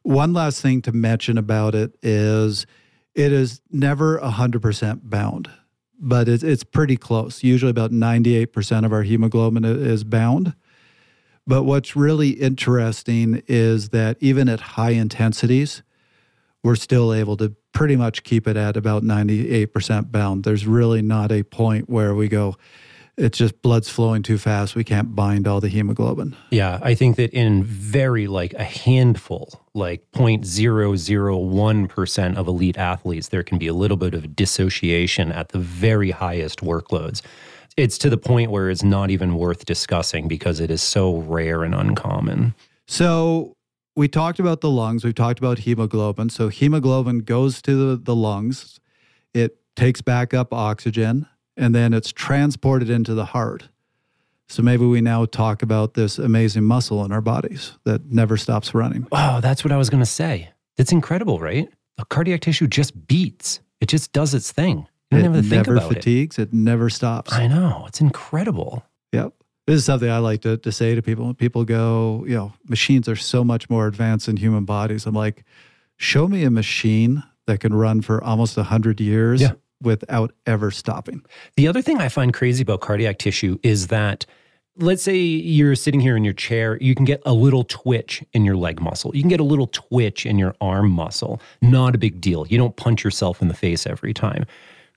One 0.04 0.34
last 0.34 0.62
thing 0.62 0.82
to 0.84 0.92
mention 0.92 1.38
about 1.38 1.76
it 1.76 1.96
is 2.02 2.66
it 3.16 3.32
is 3.32 3.62
never 3.72 4.20
100% 4.20 5.02
bound 5.04 5.50
but 6.02 6.28
it's, 6.28 6.44
it's 6.44 6.64
pretty 6.64 6.98
close. 6.98 7.44
Usually, 7.44 7.70
about 7.70 7.92
98% 7.92 8.86
of 8.86 8.92
our 8.92 9.04
hemoglobin 9.04 9.64
is 9.64 10.04
bound. 10.04 10.54
But 11.48 11.64
what's 11.64 11.96
really 11.96 12.32
interesting 12.32 13.42
is 13.48 13.90
that 13.90 14.18
even 14.20 14.50
at 14.50 14.60
high 14.62 14.92
intensities, 14.92 15.84
we're 16.64 16.76
still 16.76 17.14
able 17.14 17.38
to 17.38 17.56
pretty 17.74 17.96
much 17.96 18.24
keep 18.24 18.48
it 18.48 18.58
at 18.58 18.78
about 18.78 19.04
98% 19.04 20.12
bound. 20.12 20.44
There's 20.44 20.68
really 20.68 21.02
not 21.02 21.32
a 21.32 21.44
point 21.44 21.90
where 21.90 22.14
we 22.14 22.28
go, 22.28 22.56
it's 23.22 23.38
just 23.38 23.62
blood's 23.62 23.88
flowing 23.88 24.24
too 24.24 24.40
fast. 24.40 24.76
We 24.76 24.84
can't 24.84 25.16
bind 25.16 25.48
all 25.48 25.62
the 25.62 25.70
hemoglobin. 25.70 26.36
Yeah, 26.50 26.80
I 26.82 26.96
think 26.96 27.16
that 27.18 27.30
in 27.32 27.64
very 27.64 28.26
like 28.28 28.56
a 28.56 28.64
handful, 28.64 29.62
like 29.76 30.04
0.001% 30.14 32.36
of 32.36 32.48
elite 32.48 32.78
athletes, 32.78 33.28
there 33.28 33.44
can 33.44 33.60
be 33.60 33.68
a 33.68 33.74
little 33.74 33.98
bit 33.98 34.16
of 34.16 34.36
dissociation 34.36 35.32
at 35.32 35.50
the 35.50 35.60
very 35.60 36.10
highest 36.10 36.62
workloads. 36.62 37.22
It's 37.78 38.00
to 38.00 38.10
the 38.10 38.18
point 38.18 38.50
where 38.50 38.72
it's 38.72 38.84
not 38.84 39.12
even 39.12 39.36
worth 39.36 39.66
discussing 39.66 40.28
because 40.28 40.60
it 40.60 40.72
is 40.72 40.82
so 40.82 41.18
rare 41.18 41.64
and 41.64 41.76
uncommon. 41.76 42.56
So, 42.88 43.56
we 43.96 44.08
talked 44.08 44.40
about 44.40 44.62
the 44.62 44.70
lungs, 44.70 45.04
we've 45.04 45.14
talked 45.14 45.40
about 45.40 45.60
hemoglobin. 45.60 46.30
So, 46.30 46.48
hemoglobin 46.50 47.20
goes 47.20 47.62
to 47.62 47.76
the, 47.76 47.98
the 47.98 48.16
lungs, 48.16 48.80
it 49.34 49.58
takes 49.76 50.02
back 50.02 50.34
up 50.34 50.54
oxygen 50.54 51.28
and 51.58 51.76
then 51.76 51.94
it's 51.94 52.12
transported 52.12 52.90
into 52.90 53.14
the 53.14 53.26
heart. 53.26 53.70
So 54.48 54.62
maybe 54.62 54.86
we 54.86 55.00
now 55.00 55.26
talk 55.26 55.64
about 55.64 55.94
this 55.94 56.18
amazing 56.18 56.66
muscle 56.66 57.06
in 57.06 57.12
our 57.12 57.22
bodies 57.22 57.78
that 57.86 58.12
never 58.12 58.36
stops 58.36 58.74
running. 58.74 59.08
Wow, 59.12 59.40
that's 59.40 59.64
what 59.64 59.72
I 59.72 59.78
was 59.78 59.90
going 59.90 60.04
to 60.04 60.10
say. 60.10 60.50
It's 60.78 60.92
incredible, 60.92 61.40
right? 61.40 61.70
The 61.98 62.06
cardiac 62.06 62.42
tissue 62.42 62.68
just 62.68 63.08
beats. 63.08 63.62
It 63.80 63.88
just 63.88 64.12
does 64.12 64.34
its 64.34 64.52
thing. 64.52 64.88
You 65.10 65.22
don't 65.22 65.36
it 65.36 65.46
never 65.46 65.80
fatigues. 65.80 66.38
It. 66.38 66.50
it. 66.50 66.54
never 66.54 66.90
stops. 66.90 67.34
I 67.34 67.48
know. 67.48 67.86
It's 67.88 68.02
incredible. 68.02 68.86
Yep. 69.14 69.34
This 69.68 69.76
is 69.76 69.86
something 69.86 70.10
I 70.10 70.18
like 70.18 70.42
to, 70.42 70.58
to 70.58 70.72
say 70.72 70.96
to 70.96 71.02
people. 71.02 71.34
People 71.34 71.64
go, 71.64 72.26
you 72.28 72.36
know, 72.36 72.54
machines 72.68 73.08
are 73.08 73.16
so 73.16 73.44
much 73.44 73.70
more 73.70 73.88
advanced 73.88 74.26
than 74.26 74.38
human 74.38 74.66
bodies. 74.66 75.06
I'm 75.06 75.16
like, 75.16 75.44
show 75.98 76.28
me 76.28 76.44
a 76.44 76.52
machine 76.52 77.24
that 77.48 77.60
can 77.60 77.74
run 77.74 78.02
for 78.02 78.24
almost 78.24 78.58
100 78.58 79.00
years 79.00 79.42
yeah 79.42 79.52
without 79.82 80.34
ever 80.46 80.72
stopping. 80.72 81.24
The 81.56 81.68
other 81.68 81.82
thing 81.82 82.00
I 82.00 82.10
find 82.10 82.34
crazy 82.34 82.62
about 82.62 82.82
cardiac 82.82 83.18
tissue 83.18 83.58
is 83.64 83.88
that 83.88 84.26
let's 84.78 85.04
say 85.04 85.18
you're 85.18 85.76
sitting 85.76 86.00
here 86.00 86.16
in 86.16 86.24
your 86.24 86.34
chair, 86.34 86.78
you 86.82 86.96
can 86.96 87.06
get 87.06 87.22
a 87.26 87.34
little 87.34 87.64
twitch 87.64 88.24
in 88.34 88.46
your 88.46 88.56
leg 88.56 88.82
muscle. 88.82 89.16
You 89.16 89.22
can 89.22 89.30
get 89.30 89.40
a 89.40 89.46
little 89.46 89.68
twitch 89.68 90.26
in 90.26 90.38
your 90.38 90.56
arm 90.62 90.90
muscle. 90.92 91.42
Not 91.62 91.96
a 91.96 91.98
big 91.98 92.22
deal. 92.22 92.48
You 92.48 92.58
don't 92.58 92.76
punch 92.76 93.04
yourself 93.04 93.42
in 93.42 93.48
the 93.48 93.54
face 93.54 93.86
every 93.86 94.14
time. 94.14 94.46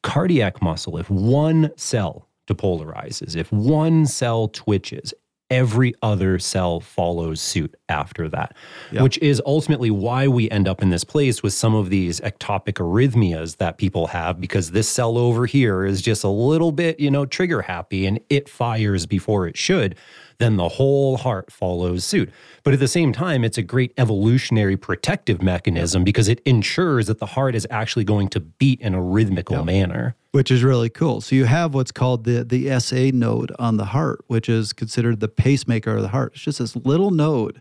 Cardiac 0.03 0.63
muscle, 0.63 0.99
if 0.99 1.11
one 1.11 1.71
cell 1.77 2.29
depolarizes, 2.47 3.37
if 3.37 3.51
one 3.51 4.07
cell 4.07 4.49
twitches, 4.49 5.15
every 5.51 5.95
other 6.03 6.39
cell 6.39 6.81
follows 6.81 7.41
suit 7.41 7.75
after 7.89 8.29
that, 8.29 8.57
which 8.93 9.19
is 9.19 9.43
ultimately 9.47 9.91
why 9.91 10.27
we 10.27 10.51
end 10.51 10.67
up 10.67 10.83
in 10.83 10.91
this 10.91 11.05
place 11.05 11.43
with 11.43 11.53
some 11.53 11.75
of 11.75 11.91
these 11.91 12.21
ectopic 12.21 12.75
arrhythmias 12.75 13.59
that 13.59 13.79
people 13.79 14.09
have 14.09 14.41
because 14.41 14.71
this 14.71 14.89
cell 14.89 15.19
over 15.19 15.47
here 15.47 15.85
is 15.85 16.01
just 16.01 16.25
a 16.25 16.29
little 16.29 16.73
bit, 16.73 16.99
you 16.99 17.11
know, 17.11 17.27
trigger 17.27 17.63
happy 17.63 18.07
and 18.07 18.21
it 18.31 18.49
fires 18.49 19.07
before 19.07 19.47
it 19.47 19.57
should 19.57 19.97
then 20.39 20.57
the 20.57 20.69
whole 20.69 21.17
heart 21.17 21.51
follows 21.51 22.05
suit. 22.05 22.31
But 22.63 22.75
at 22.75 22.81
the 22.81 22.89
same 22.89 23.13
time, 23.13 23.45
it's 23.45 23.59
a 23.59 23.63
great 23.63 23.93
evolutionary 23.99 24.77
protective 24.77 25.43
mechanism 25.43 26.05
because 26.05 26.29
it 26.29 26.41
ensures 26.45 27.07
that 27.07 27.19
the 27.19 27.27
heart 27.27 27.55
is 27.55 27.67
actually 27.71 28.05
going 28.05 28.29
to 28.29 28.41
beat 28.41 28.81
in 28.81 28.95
a 28.95 29.03
rhythmical 29.03 29.59
yep. 29.59 29.65
manner. 29.65 30.17
Which 30.33 30.51
is 30.51 30.65
really 30.65 30.89
cool. 30.89 31.21
So 31.21 31.37
you 31.37 31.45
have 31.45 31.75
what's 31.75 31.93
called 31.93 32.25
the, 32.25 32.45
the 32.45 32.79
SA 32.81 33.11
node 33.13 33.53
on 33.59 33.77
the 33.77 33.87
heart, 33.87 34.25
which 34.27 34.49
is 34.49 34.73
considered 34.73 35.21
the 35.21 35.29
pacemaker 35.29 35.97
of 35.97 36.03
the 36.03 36.09
heart. 36.09 36.33
It's 36.35 36.43
just 36.43 36.59
this 36.59 36.75
little 36.75 37.11
node 37.11 37.61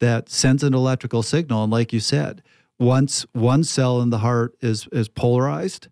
that 0.00 0.28
sends 0.28 0.62
an 0.62 0.74
electrical 0.74 1.22
signal. 1.22 1.62
And 1.62 1.72
like 1.72 1.92
you 1.92 2.00
said, 2.00 2.42
once 2.78 3.26
one 3.32 3.62
cell 3.62 4.00
in 4.00 4.10
the 4.10 4.18
heart 4.18 4.56
is 4.60 4.88
is 4.90 5.08
polarized, 5.08 5.88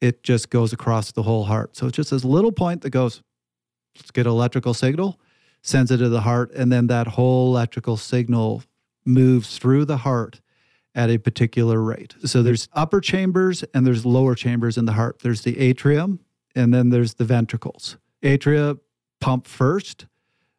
it 0.00 0.22
just 0.22 0.50
goes 0.50 0.72
across 0.72 1.12
the 1.12 1.24
whole 1.24 1.44
heart. 1.44 1.76
So 1.76 1.86
it's 1.86 1.96
just 1.96 2.12
this 2.12 2.24
little 2.24 2.52
point 2.52 2.82
that 2.82 2.90
goes, 2.90 3.22
let's 3.96 4.10
get 4.12 4.26
an 4.26 4.32
electrical 4.32 4.72
signal 4.72 5.18
sends 5.62 5.90
it 5.90 5.98
to 5.98 6.08
the 6.08 6.22
heart, 6.22 6.52
and 6.54 6.72
then 6.72 6.86
that 6.86 7.08
whole 7.08 7.48
electrical 7.48 7.96
signal 7.96 8.62
moves 9.04 9.58
through 9.58 9.84
the 9.84 9.98
heart 9.98 10.40
at 10.94 11.10
a 11.10 11.18
particular 11.18 11.80
rate. 11.80 12.14
So 12.24 12.42
there's 12.42 12.68
upper 12.72 13.00
chambers 13.00 13.62
and 13.72 13.86
there's 13.86 14.04
lower 14.04 14.34
chambers 14.34 14.76
in 14.76 14.84
the 14.84 14.92
heart. 14.92 15.20
There's 15.20 15.42
the 15.42 15.58
atrium 15.58 16.20
and 16.54 16.74
then 16.74 16.90
there's 16.90 17.14
the 17.14 17.24
ventricles. 17.24 17.96
Atria 18.22 18.78
pump 19.20 19.46
first, 19.46 20.06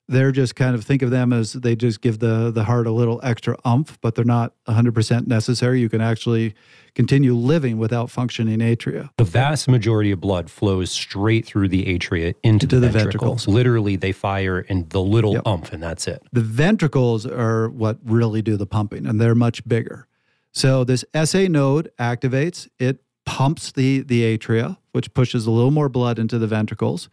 they're 0.10 0.32
just 0.32 0.56
kind 0.56 0.76
of 0.76 0.84
think 0.84 1.04
of 1.04 1.12
them 1.12 1.32
as 1.32 1.54
they 1.54 1.76
just 1.76 2.02
give 2.02 2.20
the 2.20 2.52
the 2.52 2.64
heart 2.64 2.88
a 2.88 2.92
little 2.92 3.20
extra 3.24 3.56
umph, 3.64 4.00
but 4.02 4.16
they're 4.16 4.26
not 4.26 4.54
100% 4.68 5.28
necessary. 5.28 5.80
You 5.80 5.88
can 5.88 6.02
actually 6.02 6.56
continue 6.96 7.36
living 7.36 7.78
without 7.78 8.10
functioning 8.10 8.60
atria. 8.60 9.10
The 9.18 9.24
vast 9.24 9.68
majority 9.68 10.12
of 10.12 10.20
blood 10.20 10.50
flows 10.50 10.90
straight 10.90 11.46
through 11.46 11.70
the 11.70 11.86
atria 11.86 12.34
into, 12.44 12.66
into 12.66 12.68
the, 12.68 12.80
the, 12.80 12.90
ventricles. 12.90 13.46
ventricles. 13.46 13.48
Literally, 13.48 13.96
they 13.96 14.12
fire 14.12 14.60
in 14.60 14.90
the 14.90 15.02
little 15.02 15.34
yep. 15.34 15.44
umph, 15.46 15.72
and 15.72 15.82
that's 15.82 16.08
it. 16.08 16.24
The 16.34 16.42
ventricles 16.42 17.28
are 17.28 17.70
what 17.70 18.00
really 18.04 18.42
do 18.42 18.58
the 18.58 18.66
pumping, 18.66 19.06
and 19.06 19.22
they're 19.22 19.36
much 19.36 19.66
bigger. 19.68 20.08
So 20.52 20.84
this 20.84 21.06
SA 21.24 21.46
node 21.50 21.92
activates, 22.00 22.68
it 22.80 23.04
pumps 23.26 23.72
the 23.72 24.02
the 24.02 24.36
atria, 24.36 24.78
which 24.92 25.14
pushes 25.14 25.46
a 25.46 25.52
little 25.52 25.72
more 25.72 25.88
blood 25.88 26.18
into 26.18 26.40
the 26.40 26.48
ventricles. 26.48 27.10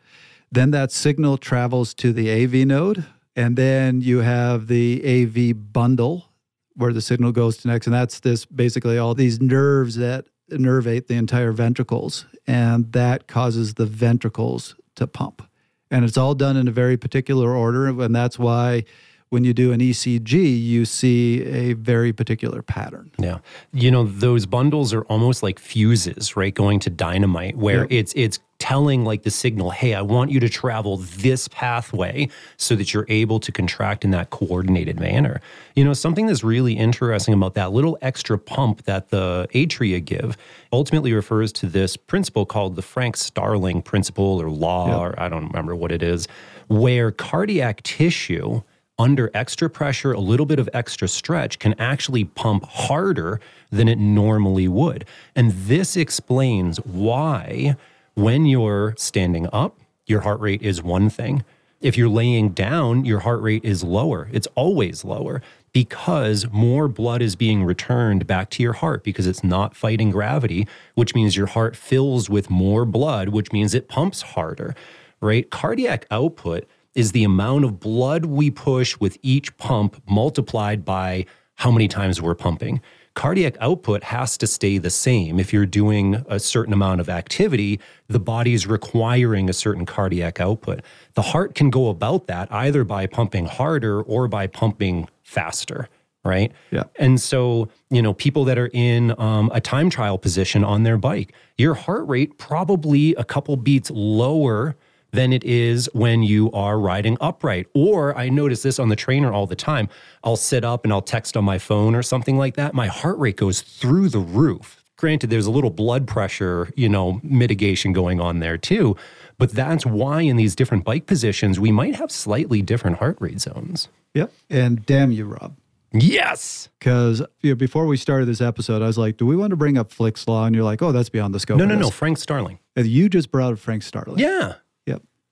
Then 0.50 0.70
that 0.70 0.92
signal 0.92 1.38
travels 1.38 1.94
to 1.94 2.12
the 2.12 2.30
AV 2.30 2.66
node, 2.66 3.04
and 3.34 3.56
then 3.56 4.00
you 4.00 4.18
have 4.18 4.68
the 4.68 5.02
AV 5.04 5.72
bundle 5.72 6.30
where 6.74 6.92
the 6.92 7.00
signal 7.00 7.32
goes 7.32 7.56
to 7.58 7.68
next. 7.68 7.86
And 7.86 7.94
that's 7.94 8.20
this 8.20 8.44
basically 8.44 8.98
all 8.98 9.14
these 9.14 9.40
nerves 9.40 9.96
that 9.96 10.26
innervate 10.50 11.06
the 11.08 11.14
entire 11.14 11.52
ventricles, 11.52 12.26
and 12.46 12.92
that 12.92 13.26
causes 13.26 13.74
the 13.74 13.86
ventricles 13.86 14.76
to 14.94 15.06
pump. 15.06 15.42
And 15.90 16.04
it's 16.04 16.16
all 16.16 16.34
done 16.34 16.56
in 16.56 16.68
a 16.68 16.72
very 16.72 16.96
particular 16.96 17.54
order, 17.54 17.88
and 17.88 18.14
that's 18.14 18.38
why 18.38 18.84
when 19.30 19.42
you 19.42 19.52
do 19.52 19.72
an 19.72 19.80
ECG, 19.80 20.62
you 20.62 20.84
see 20.84 21.44
a 21.44 21.72
very 21.72 22.12
particular 22.12 22.62
pattern. 22.62 23.10
Yeah. 23.18 23.38
You 23.72 23.90
know, 23.90 24.04
those 24.04 24.46
bundles 24.46 24.94
are 24.94 25.02
almost 25.02 25.42
like 25.42 25.58
fuses, 25.58 26.36
right? 26.36 26.54
Going 26.54 26.78
to 26.80 26.90
dynamite 26.90 27.56
where 27.56 27.82
yep. 27.82 27.88
it's 27.90 28.12
it's 28.14 28.38
telling 28.58 29.04
like 29.04 29.24
the 29.24 29.30
signal, 29.30 29.70
"Hey, 29.70 29.94
I 29.94 30.02
want 30.02 30.30
you 30.30 30.38
to 30.40 30.48
travel 30.48 30.98
this 30.98 31.48
pathway 31.48 32.28
so 32.56 32.76
that 32.76 32.94
you're 32.94 33.04
able 33.08 33.40
to 33.40 33.50
contract 33.50 34.04
in 34.04 34.12
that 34.12 34.30
coordinated 34.30 35.00
manner." 35.00 35.40
You 35.74 35.84
know, 35.84 35.92
something 35.92 36.26
that's 36.26 36.44
really 36.44 36.74
interesting 36.74 37.34
about 37.34 37.54
that 37.54 37.72
little 37.72 37.98
extra 38.02 38.38
pump 38.38 38.84
that 38.84 39.08
the 39.08 39.48
atria 39.52 40.02
give 40.04 40.36
ultimately 40.72 41.12
refers 41.12 41.52
to 41.54 41.66
this 41.66 41.96
principle 41.96 42.46
called 42.46 42.76
the 42.76 42.82
Frank 42.82 43.16
Starling 43.16 43.82
principle 43.82 44.40
or 44.40 44.50
law 44.50 44.86
yep. 44.86 44.98
or 45.00 45.20
I 45.20 45.28
don't 45.28 45.48
remember 45.48 45.74
what 45.74 45.90
it 45.90 46.02
is, 46.02 46.28
where 46.68 47.10
cardiac 47.10 47.82
tissue 47.82 48.62
under 48.98 49.30
extra 49.34 49.68
pressure, 49.68 50.12
a 50.12 50.20
little 50.20 50.46
bit 50.46 50.58
of 50.58 50.68
extra 50.72 51.08
stretch 51.08 51.58
can 51.58 51.74
actually 51.78 52.24
pump 52.24 52.64
harder 52.64 53.40
than 53.70 53.88
it 53.88 53.98
normally 53.98 54.68
would. 54.68 55.04
And 55.34 55.52
this 55.52 55.96
explains 55.96 56.78
why, 56.78 57.76
when 58.14 58.46
you're 58.46 58.94
standing 58.96 59.48
up, 59.52 59.78
your 60.06 60.20
heart 60.20 60.40
rate 60.40 60.62
is 60.62 60.82
one 60.82 61.10
thing. 61.10 61.44
If 61.80 61.98
you're 61.98 62.08
laying 62.08 62.50
down, 62.50 63.04
your 63.04 63.20
heart 63.20 63.42
rate 63.42 63.64
is 63.64 63.84
lower. 63.84 64.28
It's 64.32 64.48
always 64.54 65.04
lower 65.04 65.42
because 65.72 66.46
more 66.50 66.88
blood 66.88 67.20
is 67.20 67.36
being 67.36 67.62
returned 67.62 68.26
back 68.26 68.48
to 68.48 68.62
your 68.62 68.72
heart 68.72 69.04
because 69.04 69.26
it's 69.26 69.44
not 69.44 69.76
fighting 69.76 70.10
gravity, 70.10 70.66
which 70.94 71.14
means 71.14 71.36
your 71.36 71.48
heart 71.48 71.76
fills 71.76 72.30
with 72.30 72.48
more 72.48 72.86
blood, 72.86 73.28
which 73.28 73.52
means 73.52 73.74
it 73.74 73.88
pumps 73.88 74.22
harder, 74.22 74.74
right? 75.20 75.50
Cardiac 75.50 76.06
output 76.10 76.66
is 76.96 77.12
the 77.12 77.22
amount 77.22 77.64
of 77.64 77.78
blood 77.78 78.24
we 78.24 78.50
push 78.50 78.98
with 78.98 79.18
each 79.22 79.56
pump 79.58 80.02
multiplied 80.08 80.84
by 80.84 81.26
how 81.54 81.70
many 81.70 81.86
times 81.86 82.20
we're 82.20 82.34
pumping. 82.34 82.80
Cardiac 83.14 83.56
output 83.60 84.04
has 84.04 84.36
to 84.38 84.46
stay 84.46 84.76
the 84.76 84.90
same. 84.90 85.38
If 85.40 85.52
you're 85.52 85.64
doing 85.64 86.24
a 86.28 86.38
certain 86.38 86.72
amount 86.72 87.00
of 87.00 87.08
activity, 87.08 87.80
the 88.08 88.18
body 88.18 88.52
is 88.52 88.66
requiring 88.66 89.48
a 89.48 89.54
certain 89.54 89.86
cardiac 89.86 90.40
output. 90.40 90.80
The 91.14 91.22
heart 91.22 91.54
can 91.54 91.70
go 91.70 91.88
about 91.88 92.26
that 92.26 92.52
either 92.52 92.84
by 92.84 93.06
pumping 93.06 93.46
harder 93.46 94.02
or 94.02 94.28
by 94.28 94.46
pumping 94.46 95.08
faster 95.22 95.88
right? 96.26 96.50
Yeah. 96.72 96.82
And 96.98 97.20
so, 97.20 97.68
you 97.88 98.02
know, 98.02 98.12
people 98.12 98.44
that 98.46 98.58
are 98.58 98.70
in 98.72 99.14
um, 99.16 99.48
a 99.54 99.60
time 99.60 99.88
trial 99.90 100.18
position 100.18 100.64
on 100.64 100.82
their 100.82 100.98
bike, 100.98 101.32
your 101.56 101.74
heart 101.74 102.06
rate 102.08 102.36
probably 102.36 103.14
a 103.14 103.22
couple 103.22 103.56
beats 103.56 103.92
lower 103.92 104.74
than 105.12 105.32
it 105.32 105.44
is 105.44 105.88
when 105.92 106.22
you 106.22 106.50
are 106.52 106.78
riding 106.78 107.16
upright. 107.20 107.66
Or 107.74 108.16
I 108.16 108.28
notice 108.28 108.62
this 108.62 108.78
on 108.78 108.88
the 108.88 108.96
trainer 108.96 109.32
all 109.32 109.46
the 109.46 109.56
time. 109.56 109.88
I'll 110.22 110.36
sit 110.36 110.64
up 110.64 110.84
and 110.84 110.92
I'll 110.92 111.02
text 111.02 111.36
on 111.36 111.44
my 111.44 111.58
phone 111.58 111.94
or 111.94 112.02
something 112.02 112.36
like 112.36 112.56
that. 112.56 112.74
My 112.74 112.86
heart 112.86 113.18
rate 113.18 113.36
goes 113.36 113.62
through 113.62 114.10
the 114.10 114.18
roof. 114.18 114.82
Granted, 114.96 115.28
there's 115.28 115.46
a 115.46 115.50
little 115.50 115.70
blood 115.70 116.06
pressure, 116.06 116.72
you 116.74 116.88
know, 116.88 117.20
mitigation 117.22 117.92
going 117.92 118.20
on 118.20 118.38
there 118.40 118.56
too. 118.56 118.96
But 119.38 119.52
that's 119.52 119.84
why 119.84 120.22
in 120.22 120.36
these 120.36 120.56
different 120.56 120.84
bike 120.84 121.06
positions, 121.06 121.60
we 121.60 121.70
might 121.70 121.96
have 121.96 122.10
slightly 122.10 122.62
different 122.62 122.98
heart 122.98 123.18
rate 123.20 123.40
zones. 123.40 123.88
Yep. 124.14 124.32
And 124.48 124.86
damn 124.86 125.12
you, 125.12 125.26
Rob. 125.26 125.56
Yes. 125.92 126.70
Because 126.78 127.22
you 127.42 127.50
know, 127.50 127.54
before 127.56 127.86
we 127.86 127.98
started 127.98 128.26
this 128.26 128.40
episode, 128.40 128.82
I 128.82 128.86
was 128.86 128.96
like, 128.96 129.18
do 129.18 129.26
we 129.26 129.36
want 129.36 129.50
to 129.50 129.56
bring 129.56 129.76
up 129.76 129.92
Fick's 129.92 130.26
Law? 130.26 130.46
And 130.46 130.54
you're 130.54 130.64
like, 130.64 130.80
oh, 130.80 130.92
that's 130.92 131.10
beyond 131.10 131.34
the 131.34 131.40
scope. 131.40 131.58
No, 131.58 131.66
no, 131.66 131.76
no. 131.76 131.90
Frank 131.90 132.18
Starling. 132.18 132.58
And 132.74 132.86
you 132.86 133.08
just 133.08 133.30
brought 133.30 133.52
up 133.52 133.58
Frank 133.58 133.82
Starling. 133.82 134.18
Yeah. 134.18 134.54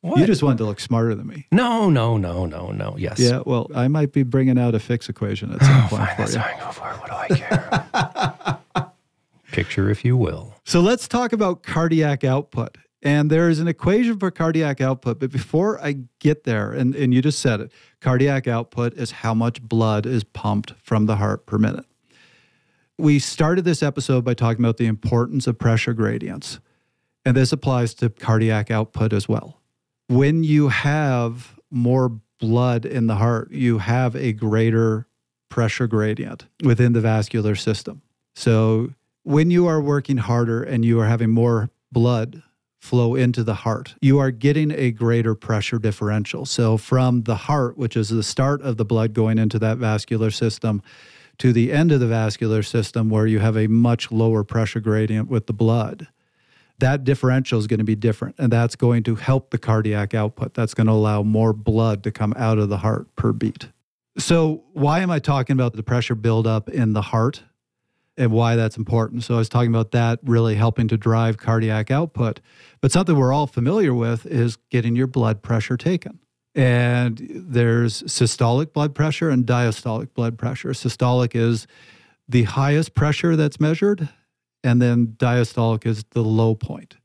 What? 0.05 0.19
You 0.19 0.27
just 0.27 0.43
wanted 0.43 0.59
to 0.59 0.65
look 0.65 0.81
smarter 0.81 1.15
than 1.15 1.27
me. 1.27 1.47
No, 1.51 1.89
no, 1.89 2.19
no, 2.19 2.45
no, 2.45 2.71
no. 2.73 2.95
Yes. 2.99 3.19
Yeah. 3.19 3.41
Well, 3.47 3.71
I 3.75 3.89
might 3.89 4.13
be 4.13 4.23
bringing 4.23 4.59
out 4.59 4.75
a 4.75 4.79
Fick's 4.79 5.09
equation 5.09 5.51
at 5.51 5.61
some 5.65 5.85
oh, 5.85 5.87
point 5.89 6.11
fine, 6.11 6.27
for 6.27 6.33
you. 6.33 6.39
Fine, 6.41 6.61
go 6.61 6.71
for 6.73 6.91
it. 6.91 7.01
What 7.01 7.07
do 7.07 7.35
I 7.35 8.61
care? 8.75 8.87
Picture, 9.53 9.89
if 9.89 10.05
you 10.05 10.15
will. 10.15 10.53
So 10.65 10.83
let's 10.83 11.09
talk 11.09 11.33
about 11.33 11.63
cardiac 11.63 12.23
output. 12.23 12.77
And 13.03 13.31
there 13.31 13.49
is 13.49 13.61
an 13.61 13.67
equation 13.67 14.19
for 14.19 14.31
cardiac 14.31 14.83
output. 14.83 15.21
But 15.21 15.31
before 15.31 15.83
I 15.83 16.01
get 16.19 16.45
there, 16.45 16.71
and, 16.71 16.95
and 16.95 17.15
you 17.15 17.23
just 17.23 17.39
said 17.39 17.63
it, 17.63 17.73
cardiac 18.03 18.47
output 18.47 18.93
is 18.93 19.11
how 19.11 19.33
much 19.33 19.63
blood 19.63 20.05
is 20.05 20.23
pumped 20.23 20.75
from 20.83 21.07
the 21.07 21.17
heart 21.17 21.47
per 21.47 21.57
minute. 21.57 21.87
We 22.99 23.19
started 23.19 23.65
this 23.65 23.83
episode 23.83 24.23
by 24.23 24.35
talking 24.35 24.63
about 24.63 24.77
the 24.77 24.87
importance 24.87 25.47
of 25.47 25.59
pressure 25.59 25.95
gradients. 25.95 26.61
And 27.25 27.35
this 27.35 27.53
applies 27.53 27.95
to 27.95 28.11
cardiac 28.11 28.71
output 28.71 29.15
as 29.15 29.27
well 29.27 29.63
when 30.09 30.45
you 30.45 30.69
have 30.69 31.59
more 31.71 32.21
blood 32.39 32.85
in 32.85 33.07
the 33.07 33.17
heart, 33.17 33.51
you 33.51 33.79
have 33.79 34.15
a 34.17 34.33
greater 34.33 35.07
pressure 35.49 35.87
gradient 35.87 36.47
within 36.63 36.93
the 36.93 37.01
vascular 37.01 37.55
system. 37.55 38.03
So 38.35 38.91
when 39.23 39.51
you 39.51 39.67
are 39.67 39.81
working 39.81 40.19
harder 40.19 40.63
and 40.63 40.85
you 40.85 41.01
are 41.01 41.07
having 41.07 41.31
more 41.31 41.71
blood 41.93 42.43
flow 42.81 43.15
into 43.15 43.43
the 43.43 43.55
heart, 43.55 43.95
you 44.01 44.19
are 44.19 44.31
getting 44.31 44.71
a 44.73 44.91
greater 44.91 45.35
pressure 45.35 45.79
differential. 45.79 46.45
So 46.45 46.77
from 46.77 47.23
the 47.23 47.37
heart, 47.37 47.79
which 47.79 47.97
is 47.97 48.11
the 48.11 48.23
start 48.23 48.61
of 48.63 48.77
the 48.77 48.85
blood 48.85 49.15
going 49.15 49.39
into 49.39 49.59
that 49.61 49.79
vascular 49.79 50.31
system, 50.31 50.83
to 51.39 51.53
the 51.53 51.73
end 51.73 51.93
of 51.93 52.01
the 52.01 52.07
vascular 52.07 52.63
system 52.63 53.09
where 53.09 53.27
you 53.27 53.39
have 53.39 53.57
a 53.57 53.67
much 53.67 54.13
lower 54.13 54.45
pressure 54.45 54.81
gradient 54.81 55.29
with 55.29 55.47
the 55.47 55.53
blood 55.53 56.09
that 56.79 57.05
differential 57.05 57.59
is 57.59 57.67
going 57.67 57.79
to 57.79 57.85
be 57.85 57.95
different. 57.95 58.37
And 58.39 58.53
that's 58.53 58.77
going 58.77 59.03
to 59.05 59.15
help 59.15 59.51
the 59.51 59.59
cardiac 59.59 60.15
output. 60.15 60.55
That's 60.55 60.75
going 60.75 60.87
to 60.87 60.93
allow 60.93 61.23
more 61.23 61.53
blood 61.53 62.03
to 62.05 62.11
come 62.11 62.35
out 62.37 62.59
of 62.59 62.69
the 62.69 62.79
heart 62.79 63.15
per 63.17 63.33
beat. 63.33 63.69
So, 64.17 64.65
why 64.73 65.01
am 65.01 65.11
I 65.11 65.19
talking 65.19 65.55
about 65.55 65.75
the 65.75 65.83
pressure 65.83 66.15
buildup 66.15 66.69
in 66.69 66.93
the 66.93 67.03
heart 67.03 67.43
and 68.17 68.31
why 68.31 68.55
that's 68.55 68.77
important? 68.77 69.25
So, 69.25 69.35
I 69.35 69.39
was 69.39 69.49
talking 69.49 69.71
about 69.71 69.91
that 69.91 70.21
really 70.23 70.55
helping 70.55 70.87
to 70.89 70.97
drive 70.97 71.37
cardiac 71.37 71.91
output. 71.91 72.41
But 72.81 72.93
something 72.93 73.17
we're 73.17 73.33
all 73.33 73.49
familiar 73.49 73.93
with 73.93 74.25
is 74.27 74.57
getting 74.71 74.95
your 74.95 75.09
blood 75.09 75.43
pressure 75.43 75.77
taken. 75.77 76.21
And 76.55 77.27
there's 77.35 78.05
systolic 78.05 78.73
blood 78.73 78.95
pressure 78.95 79.29
and 79.29 79.45
diastolic 79.45 80.15
blood 80.15 80.39
pressure. 80.39 80.69
Systolic 80.69 81.35
is 81.35 81.67
the 82.29 82.45
highest 82.45 82.95
pressure 82.95 83.35
that's 83.35 83.59
measured, 83.59 84.09
and 84.65 84.83
then 84.83 85.15
diastolic 85.19 85.87
is 85.87 86.05
the 86.11 86.23
low 86.23 86.55
point. 86.55 86.97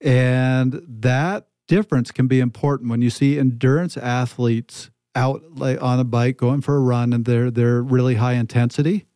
And 0.00 0.82
that 0.86 1.48
difference 1.66 2.10
can 2.10 2.28
be 2.28 2.40
important 2.40 2.88
when 2.90 3.02
you 3.02 3.10
see 3.10 3.38
endurance 3.38 3.96
athletes 3.96 4.90
out 5.14 5.42
like 5.56 5.82
on 5.82 5.98
a 5.98 6.04
bike 6.04 6.36
going 6.36 6.60
for 6.60 6.76
a 6.76 6.80
run 6.80 7.12
and 7.12 7.24
they're 7.24 7.50
they're 7.50 7.82
really 7.82 8.14
high 8.14 8.34
intensity 8.34 9.06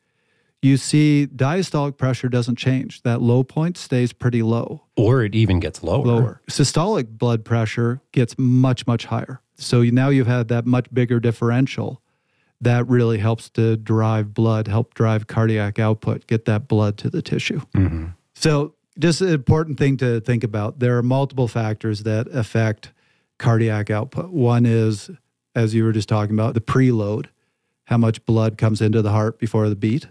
you 0.62 0.76
see 0.76 1.26
diastolic 1.34 1.96
pressure 1.96 2.28
doesn't 2.28 2.56
change. 2.56 3.02
That 3.02 3.22
low 3.22 3.42
point 3.42 3.78
stays 3.78 4.12
pretty 4.12 4.42
low. 4.42 4.82
Or 4.96 5.22
it 5.22 5.34
even 5.34 5.58
gets 5.58 5.82
lower. 5.82 6.04
Lower. 6.04 6.42
Systolic 6.50 7.18
blood 7.18 7.44
pressure 7.44 8.00
gets 8.12 8.34
much 8.38 8.86
much 8.86 9.06
higher. 9.06 9.40
So 9.56 9.82
now 9.82 10.08
you've 10.10 10.26
had 10.26 10.48
that 10.48 10.66
much 10.66 10.92
bigger 10.92 11.20
differential 11.20 12.02
that 12.60 12.86
really 12.88 13.18
helps 13.18 13.48
to 13.48 13.76
drive 13.76 14.34
blood 14.34 14.68
help 14.68 14.94
drive 14.94 15.26
cardiac 15.26 15.78
output 15.78 16.26
get 16.26 16.44
that 16.44 16.68
blood 16.68 16.96
to 16.96 17.10
the 17.10 17.22
tissue 17.22 17.60
mm-hmm. 17.74 18.06
so 18.34 18.74
just 18.98 19.20
an 19.20 19.28
important 19.28 19.78
thing 19.78 19.96
to 19.96 20.20
think 20.20 20.44
about 20.44 20.78
there 20.78 20.96
are 20.96 21.02
multiple 21.02 21.48
factors 21.48 22.02
that 22.02 22.26
affect 22.28 22.92
cardiac 23.38 23.90
output 23.90 24.30
one 24.30 24.66
is 24.66 25.10
as 25.54 25.74
you 25.74 25.84
were 25.84 25.92
just 25.92 26.08
talking 26.08 26.34
about, 26.34 26.54
the 26.54 26.60
preload, 26.60 27.26
how 27.84 27.96
much 27.96 28.24
blood 28.24 28.56
comes 28.58 28.80
into 28.80 29.02
the 29.02 29.10
heart 29.10 29.38
before 29.38 29.68
the 29.68 29.76
beat. 29.76 30.08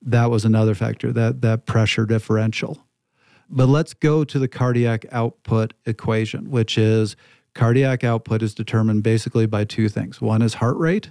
That 0.00 0.30
was 0.30 0.44
another 0.44 0.74
factor, 0.74 1.12
that, 1.12 1.42
that 1.42 1.66
pressure 1.66 2.06
differential. 2.06 2.84
But 3.50 3.66
let's 3.68 3.94
go 3.94 4.24
to 4.24 4.38
the 4.38 4.48
cardiac 4.48 5.06
output 5.10 5.74
equation, 5.86 6.50
which 6.50 6.78
is 6.78 7.16
cardiac 7.54 8.04
output 8.04 8.42
is 8.42 8.54
determined 8.54 9.02
basically 9.02 9.46
by 9.46 9.64
two 9.64 9.88
things. 9.88 10.20
One 10.20 10.42
is 10.42 10.54
heart 10.54 10.76
rate, 10.76 11.10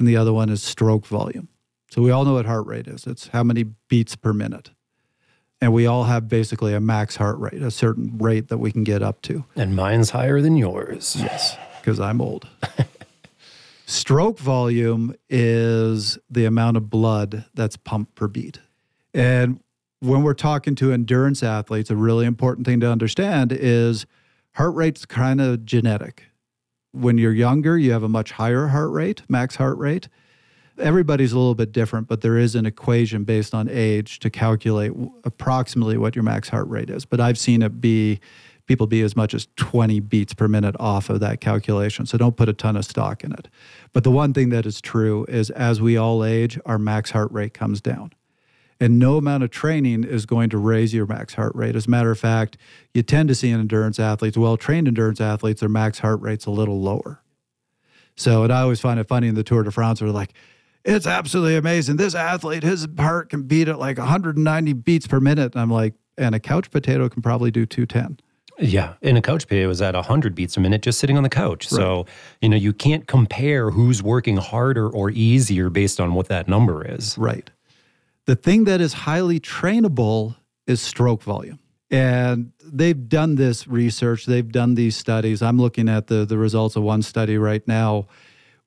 and 0.00 0.08
the 0.08 0.16
other 0.16 0.32
one 0.32 0.48
is 0.48 0.60
stroke 0.60 1.06
volume. 1.06 1.48
So 1.90 2.02
we 2.02 2.10
all 2.10 2.24
know 2.24 2.34
what 2.34 2.46
heart 2.46 2.66
rate 2.66 2.88
is 2.88 3.06
it's 3.06 3.28
how 3.28 3.44
many 3.44 3.62
beats 3.62 4.16
per 4.16 4.32
minute. 4.32 4.70
And 5.60 5.72
we 5.72 5.86
all 5.86 6.04
have 6.04 6.28
basically 6.28 6.74
a 6.74 6.80
max 6.80 7.16
heart 7.16 7.38
rate, 7.38 7.62
a 7.62 7.70
certain 7.70 8.18
rate 8.18 8.48
that 8.48 8.58
we 8.58 8.72
can 8.72 8.82
get 8.82 9.02
up 9.02 9.22
to. 9.22 9.44
And 9.54 9.76
mine's 9.76 10.10
higher 10.10 10.40
than 10.40 10.56
yours. 10.56 11.16
Yes 11.16 11.56
because 11.80 11.98
I'm 11.98 12.20
old. 12.20 12.46
Stroke 13.86 14.38
volume 14.38 15.14
is 15.28 16.18
the 16.30 16.44
amount 16.44 16.76
of 16.76 16.90
blood 16.90 17.44
that's 17.54 17.76
pumped 17.76 18.14
per 18.14 18.28
beat. 18.28 18.60
And 19.12 19.60
when 19.98 20.22
we're 20.22 20.34
talking 20.34 20.76
to 20.76 20.92
endurance 20.92 21.42
athletes, 21.42 21.90
a 21.90 21.96
really 21.96 22.26
important 22.26 22.66
thing 22.66 22.80
to 22.80 22.90
understand 22.90 23.52
is 23.52 24.06
heart 24.52 24.74
rate's 24.74 25.04
kind 25.04 25.40
of 25.40 25.64
genetic. 25.64 26.26
When 26.92 27.18
you're 27.18 27.32
younger, 27.32 27.78
you 27.78 27.92
have 27.92 28.02
a 28.02 28.08
much 28.08 28.32
higher 28.32 28.68
heart 28.68 28.90
rate, 28.90 29.22
max 29.28 29.56
heart 29.56 29.78
rate. 29.78 30.08
Everybody's 30.78 31.32
a 31.32 31.38
little 31.38 31.54
bit 31.54 31.72
different, 31.72 32.08
but 32.08 32.22
there 32.22 32.38
is 32.38 32.54
an 32.54 32.66
equation 32.66 33.24
based 33.24 33.54
on 33.54 33.68
age 33.68 34.18
to 34.20 34.30
calculate 34.30 34.92
approximately 35.24 35.98
what 35.98 36.16
your 36.16 36.22
max 36.22 36.48
heart 36.48 36.68
rate 36.68 36.90
is. 36.90 37.04
But 37.04 37.20
I've 37.20 37.38
seen 37.38 37.62
it 37.62 37.80
be 37.80 38.20
people 38.66 38.86
be 38.86 39.02
as 39.02 39.16
much 39.16 39.34
as 39.34 39.48
20 39.56 39.98
beats 39.98 40.32
per 40.32 40.46
minute 40.46 40.76
off 40.78 41.10
of 41.10 41.18
that 41.18 41.40
calculation. 41.40 42.06
So 42.06 42.16
don't 42.16 42.36
put 42.36 42.48
a 42.48 42.52
ton 42.52 42.76
of 42.76 42.84
stock 42.84 43.24
in 43.24 43.32
it. 43.32 43.48
But 43.92 44.04
the 44.04 44.12
one 44.12 44.32
thing 44.32 44.50
that 44.50 44.64
is 44.64 44.80
true 44.80 45.26
is 45.28 45.50
as 45.50 45.80
we 45.80 45.96
all 45.96 46.24
age, 46.24 46.56
our 46.64 46.78
max 46.78 47.10
heart 47.10 47.32
rate 47.32 47.52
comes 47.52 47.80
down. 47.80 48.12
And 48.82 48.98
no 48.98 49.18
amount 49.18 49.42
of 49.42 49.50
training 49.50 50.04
is 50.04 50.24
going 50.24 50.48
to 50.50 50.58
raise 50.58 50.94
your 50.94 51.06
max 51.06 51.34
heart 51.34 51.54
rate. 51.54 51.76
As 51.76 51.86
a 51.86 51.90
matter 51.90 52.10
of 52.10 52.18
fact, 52.18 52.56
you 52.94 53.02
tend 53.02 53.28
to 53.28 53.34
see 53.34 53.50
in 53.50 53.60
endurance 53.60 54.00
athletes, 54.00 54.38
well 54.38 54.56
trained 54.56 54.88
endurance 54.88 55.20
athletes, 55.20 55.60
their 55.60 55.68
max 55.68 55.98
heart 55.98 56.20
rate's 56.22 56.46
a 56.46 56.50
little 56.50 56.80
lower. 56.80 57.22
So, 58.16 58.42
and 58.42 58.52
I 58.52 58.62
always 58.62 58.80
find 58.80 58.98
it 58.98 59.06
funny 59.06 59.28
in 59.28 59.34
the 59.34 59.44
Tour 59.44 59.62
de 59.62 59.70
France, 59.70 60.00
where 60.00 60.10
like, 60.10 60.32
it's 60.84 61.06
absolutely 61.06 61.56
amazing. 61.56 61.96
This 61.96 62.14
athlete, 62.14 62.62
his 62.62 62.88
heart 62.98 63.28
can 63.28 63.42
beat 63.42 63.68
at 63.68 63.78
like 63.78 63.98
190 63.98 64.72
beats 64.72 65.06
per 65.06 65.20
minute. 65.20 65.54
And 65.54 65.60
I'm 65.60 65.70
like, 65.70 65.94
and 66.16 66.34
a 66.34 66.40
couch 66.40 66.70
potato 66.70 67.08
can 67.08 67.20
probably 67.22 67.50
do 67.50 67.66
210. 67.66 68.18
Yeah. 68.58 68.94
In 69.02 69.16
a 69.16 69.22
couch 69.22 69.46
potato 69.46 69.68
was 69.68 69.80
at 69.82 69.94
100 69.94 70.34
beats 70.34 70.56
a 70.56 70.60
minute 70.60 70.82
just 70.82 70.98
sitting 70.98 71.16
on 71.16 71.22
the 71.22 71.28
couch. 71.28 71.70
Right. 71.70 71.78
So, 71.78 72.06
you 72.40 72.48
know, 72.48 72.56
you 72.56 72.72
can't 72.72 73.06
compare 73.06 73.70
who's 73.70 74.02
working 74.02 74.36
harder 74.36 74.88
or 74.88 75.10
easier 75.10 75.70
based 75.70 76.00
on 76.00 76.14
what 76.14 76.28
that 76.28 76.48
number 76.48 76.86
is. 76.86 77.16
Right. 77.18 77.50
The 78.30 78.36
thing 78.36 78.62
that 78.66 78.80
is 78.80 78.92
highly 78.92 79.40
trainable 79.40 80.36
is 80.64 80.80
stroke 80.80 81.24
volume. 81.24 81.58
And 81.90 82.52
they've 82.64 83.08
done 83.08 83.34
this 83.34 83.66
research, 83.66 84.24
they've 84.24 84.48
done 84.48 84.76
these 84.76 84.96
studies. 84.96 85.42
I'm 85.42 85.58
looking 85.58 85.88
at 85.88 86.06
the, 86.06 86.24
the 86.24 86.38
results 86.38 86.76
of 86.76 86.84
one 86.84 87.02
study 87.02 87.38
right 87.38 87.66
now 87.66 88.06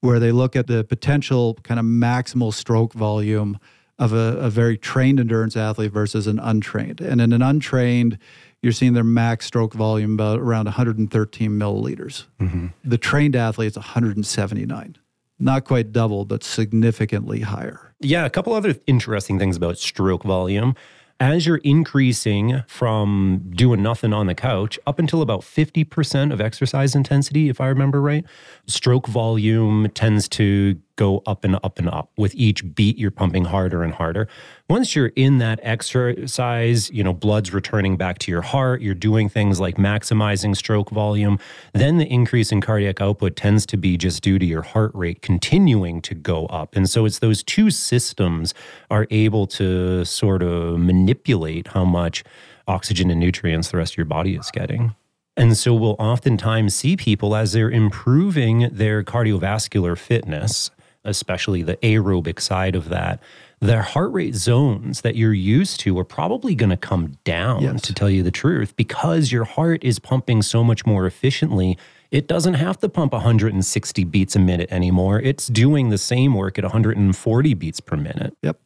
where 0.02 0.20
they 0.20 0.34
look 0.34 0.58
at 0.58 0.68
the 0.68 0.84
potential 0.84 1.58
kind 1.64 1.80
of 1.80 1.86
maximal 1.86 2.54
stroke 2.54 2.92
volume 2.92 3.58
of 3.98 4.12
a, 4.12 4.36
a 4.38 4.50
very 4.50 4.78
trained 4.78 5.22
endurance 5.22 5.56
athlete 5.56 5.94
versus 5.94 6.28
an 6.28 6.40
untrained. 6.40 7.00
And 7.00 7.22
in 7.22 7.32
an 7.32 7.42
untrained, 7.42 8.18
you're 8.62 8.74
seeing 8.74 8.92
their 8.92 9.06
max 9.06 9.46
stroke 9.46 9.74
volume 9.74 10.16
about 10.16 10.42
around 10.42 10.66
113 10.66 11.52
milliliters. 11.52 12.26
Mm-hmm. 12.42 12.68
The 12.84 12.98
trained 12.98 13.38
athlete's 13.38 13.78
179. 13.78 14.98
Not 15.40 15.64
quite 15.64 15.94
double, 15.94 16.26
but 16.26 16.44
significantly 16.44 17.40
higher. 17.42 17.93
Yeah, 18.04 18.26
a 18.26 18.30
couple 18.30 18.54
other 18.54 18.76
interesting 18.86 19.40
things 19.40 19.56
about 19.56 19.78
stroke 19.78 20.24
volume. 20.24 20.76
As 21.20 21.48
you're 21.48 21.58
increasing 21.58 22.64
from 22.68 23.44
doing 23.52 23.82
nothing 23.82 24.12
on 24.12 24.28
the 24.28 24.36
couch 24.36 24.78
up 24.86 25.00
until 25.00 25.22
about 25.22 25.42
50% 25.42 26.34
of 26.34 26.42
exercise 26.42 26.96
intensity, 26.96 27.48
if 27.48 27.62
I 27.62 27.68
remember 27.68 28.02
right, 28.02 28.26
stroke 28.68 29.08
volume 29.08 29.90
tends 29.92 30.28
to 30.30 30.78
go 30.96 31.24
up 31.26 31.44
and 31.44 31.58
up 31.64 31.80
and 31.80 31.90
up. 31.90 32.12
With 32.18 32.36
each 32.36 32.76
beat, 32.76 32.98
you're 32.98 33.12
pumping 33.12 33.46
harder 33.46 33.84
and 33.84 33.94
harder. 33.94 34.28
Once 34.70 34.96
you're 34.96 35.12
in 35.16 35.40
that 35.40 35.60
exercise, 35.64 36.90
you 36.92 37.04
know, 37.04 37.14
blood's 37.14 37.54
returning 37.54 37.98
back 37.98 38.20
to 38.20 38.32
your 38.32 38.42
heart, 38.42 38.82
you're 38.82 38.94
doing 38.94 39.30
things 39.30 39.60
like 39.60 39.76
maximizing 39.76 40.56
stroke 40.56 40.90
volume, 40.90 41.40
then 41.74 41.98
the 41.98 42.06
increase 42.06 42.52
in 42.52 42.62
cardiac 42.62 43.02
output 43.02 43.36
tends 43.36 43.66
to 43.66 43.78
be 43.78 43.98
just 43.98 44.22
due 44.22 44.40
to 44.40 44.46
your 44.46 44.62
heart 44.62 44.92
rate 44.94 45.22
continuing 45.22 46.02
to 46.02 46.16
go 46.16 46.46
up. 46.48 46.76
And 46.76 46.90
so 46.90 47.06
it's 47.06 47.20
those 47.20 47.44
two 47.44 47.72
systems 47.72 48.54
are 48.90 49.08
able 49.10 49.48
to 49.48 50.06
sort 50.06 50.44
of 50.44 50.80
manipulate 50.80 51.70
how 51.70 51.86
much 51.86 52.24
oxygen 52.68 53.10
and 53.10 53.20
nutrients 53.20 53.72
the 53.72 53.78
rest 53.78 53.94
of 53.94 53.98
your 53.98 54.06
body 54.06 54.36
is 54.36 54.50
getting. 54.52 54.96
And 55.36 55.58
so 55.58 55.74
we'll 55.74 55.96
oftentimes 55.98 56.76
see 56.76 56.96
people 56.96 57.36
as 57.36 57.54
they're 57.54 57.72
improving 57.72 58.70
their 58.72 59.04
cardiovascular 59.04 59.98
fitness, 59.98 60.70
especially 61.06 61.64
the 61.64 61.78
aerobic 61.78 62.40
side 62.40 62.76
of 62.76 62.90
that, 62.90 63.22
their 63.60 63.82
heart 63.82 64.12
rate 64.12 64.36
zones 64.36 65.02
that 65.02 65.16
you're 65.16 65.34
used 65.34 65.80
to 65.82 65.98
are 65.98 66.04
probably 66.04 66.54
going 66.54 66.70
to 66.70 66.78
come 66.78 67.18
down, 67.24 67.62
yes. 67.62 67.82
to 67.84 67.94
tell 67.94 68.10
you 68.10 68.22
the 68.22 68.32
truth, 68.32 68.76
because 68.76 69.32
your 69.32 69.46
heart 69.46 69.84
is 69.84 70.00
pumping 70.00 70.42
so 70.42 70.64
much 70.64 70.86
more 70.86 71.06
efficiently. 71.06 71.78
It 72.12 72.28
doesn't 72.28 72.56
have 72.56 72.80
to 72.82 72.90
pump 72.90 73.14
160 73.14 74.04
beats 74.04 74.36
a 74.36 74.40
minute 74.40 74.72
anymore. 74.72 75.20
It's 75.20 75.48
doing 75.48 75.90
the 75.90 75.98
same 75.98 76.34
work 76.34 76.58
at 76.58 76.66
140 76.66 77.54
beats 77.54 77.80
per 77.80 77.96
minute. 77.96 78.36
Yep. 78.42 78.60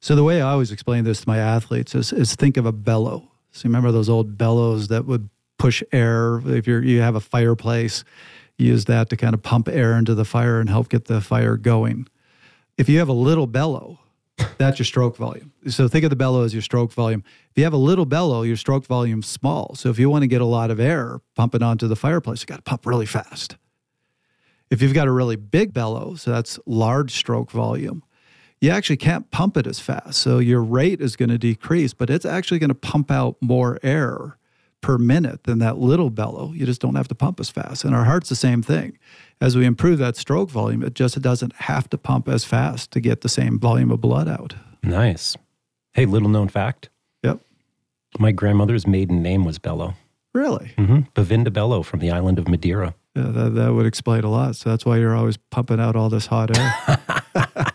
So 0.00 0.14
the 0.14 0.24
way 0.24 0.40
I 0.40 0.52
always 0.52 0.72
explain 0.72 1.04
this 1.04 1.20
to 1.22 1.28
my 1.28 1.38
athletes 1.38 1.94
is, 1.94 2.12
is 2.12 2.34
think 2.34 2.56
of 2.56 2.64
a 2.64 2.72
bellow. 2.72 3.30
So 3.52 3.68
remember 3.68 3.92
those 3.92 4.08
old 4.08 4.38
bellows 4.38 4.88
that 4.88 5.06
would 5.06 5.28
push 5.58 5.82
air. 5.92 6.40
If 6.46 6.66
you're 6.66 6.82
you 6.82 7.00
have 7.00 7.16
a 7.16 7.20
fireplace, 7.20 8.04
use 8.58 8.84
that 8.86 9.08
to 9.10 9.16
kind 9.16 9.34
of 9.34 9.42
pump 9.42 9.68
air 9.68 9.96
into 9.96 10.14
the 10.14 10.24
fire 10.24 10.60
and 10.60 10.68
help 10.68 10.88
get 10.88 11.06
the 11.06 11.20
fire 11.20 11.56
going. 11.56 12.08
If 12.76 12.88
you 12.88 12.98
have 12.98 13.08
a 13.08 13.14
little 13.14 13.46
bellow, 13.46 14.00
that's 14.56 14.78
your 14.78 14.86
stroke 14.86 15.16
volume. 15.16 15.52
So 15.68 15.88
think 15.88 16.04
of 16.04 16.10
the 16.10 16.16
bellow 16.16 16.44
as 16.44 16.52
your 16.52 16.62
stroke 16.62 16.92
volume. 16.92 17.24
If 17.50 17.58
you 17.58 17.64
have 17.64 17.72
a 17.72 17.78
little 17.78 18.06
bellow, 18.06 18.42
your 18.42 18.56
stroke 18.56 18.86
volume's 18.86 19.26
small. 19.26 19.74
So 19.74 19.88
if 19.88 19.98
you 19.98 20.10
want 20.10 20.22
to 20.22 20.28
get 20.28 20.40
a 20.40 20.46
lot 20.46 20.70
of 20.70 20.78
air 20.78 21.20
pumping 21.34 21.62
onto 21.62 21.88
the 21.88 21.96
fireplace, 21.96 22.42
you 22.42 22.46
got 22.46 22.56
to 22.56 22.62
pump 22.62 22.86
really 22.86 23.06
fast. 23.06 23.56
If 24.70 24.82
you've 24.82 24.94
got 24.94 25.08
a 25.08 25.12
really 25.12 25.36
big 25.36 25.72
bellow, 25.72 26.14
so 26.14 26.30
that's 26.30 26.58
large 26.66 27.12
stroke 27.12 27.50
volume, 27.50 28.02
you 28.60 28.70
actually 28.70 28.96
can't 28.96 29.30
pump 29.30 29.56
it 29.56 29.66
as 29.66 29.80
fast. 29.80 30.20
So 30.20 30.38
your 30.38 30.62
rate 30.62 31.00
is 31.00 31.16
going 31.16 31.30
to 31.30 31.38
decrease, 31.38 31.94
but 31.94 32.10
it's 32.10 32.26
actually 32.26 32.58
going 32.58 32.68
to 32.68 32.74
pump 32.74 33.10
out 33.10 33.36
more 33.40 33.78
air 33.82 34.36
per 34.80 34.98
minute 34.98 35.44
than 35.44 35.58
that 35.58 35.78
little 35.78 36.10
bellow. 36.10 36.52
You 36.52 36.66
just 36.66 36.80
don't 36.80 36.94
have 36.94 37.08
to 37.08 37.14
pump 37.14 37.40
as 37.40 37.50
fast. 37.50 37.84
And 37.84 37.94
our 37.94 38.04
heart's 38.04 38.28
the 38.28 38.36
same 38.36 38.62
thing. 38.62 38.98
As 39.40 39.56
we 39.56 39.64
improve 39.64 39.98
that 39.98 40.16
stroke 40.16 40.50
volume, 40.50 40.82
it 40.82 40.94
just 40.94 41.20
doesn't 41.20 41.54
have 41.56 41.88
to 41.90 41.98
pump 41.98 42.28
as 42.28 42.44
fast 42.44 42.90
to 42.92 43.00
get 43.00 43.20
the 43.20 43.28
same 43.28 43.58
volume 43.58 43.90
of 43.90 44.00
blood 44.00 44.28
out. 44.28 44.54
Nice. 44.82 45.36
Hey, 45.92 46.06
little 46.06 46.28
known 46.28 46.48
fact. 46.48 46.88
Yep. 47.22 47.40
My 48.18 48.32
grandmother's 48.32 48.86
maiden 48.86 49.22
name 49.22 49.44
was 49.44 49.58
Bello. 49.58 49.94
Really? 50.34 50.72
Mm-hmm. 50.76 51.00
Bevinda 51.14 51.52
Bello 51.52 51.82
from 51.82 52.00
the 52.00 52.10
island 52.10 52.38
of 52.38 52.48
Madeira. 52.48 52.94
Yeah, 53.14 53.24
that, 53.24 53.54
that 53.54 53.74
would 53.74 53.86
explain 53.86 54.24
a 54.24 54.30
lot. 54.30 54.56
So 54.56 54.70
that's 54.70 54.84
why 54.84 54.98
you're 54.98 55.16
always 55.16 55.36
pumping 55.36 55.80
out 55.80 55.96
all 55.96 56.08
this 56.08 56.26
hot 56.26 56.56
air. 56.56 57.72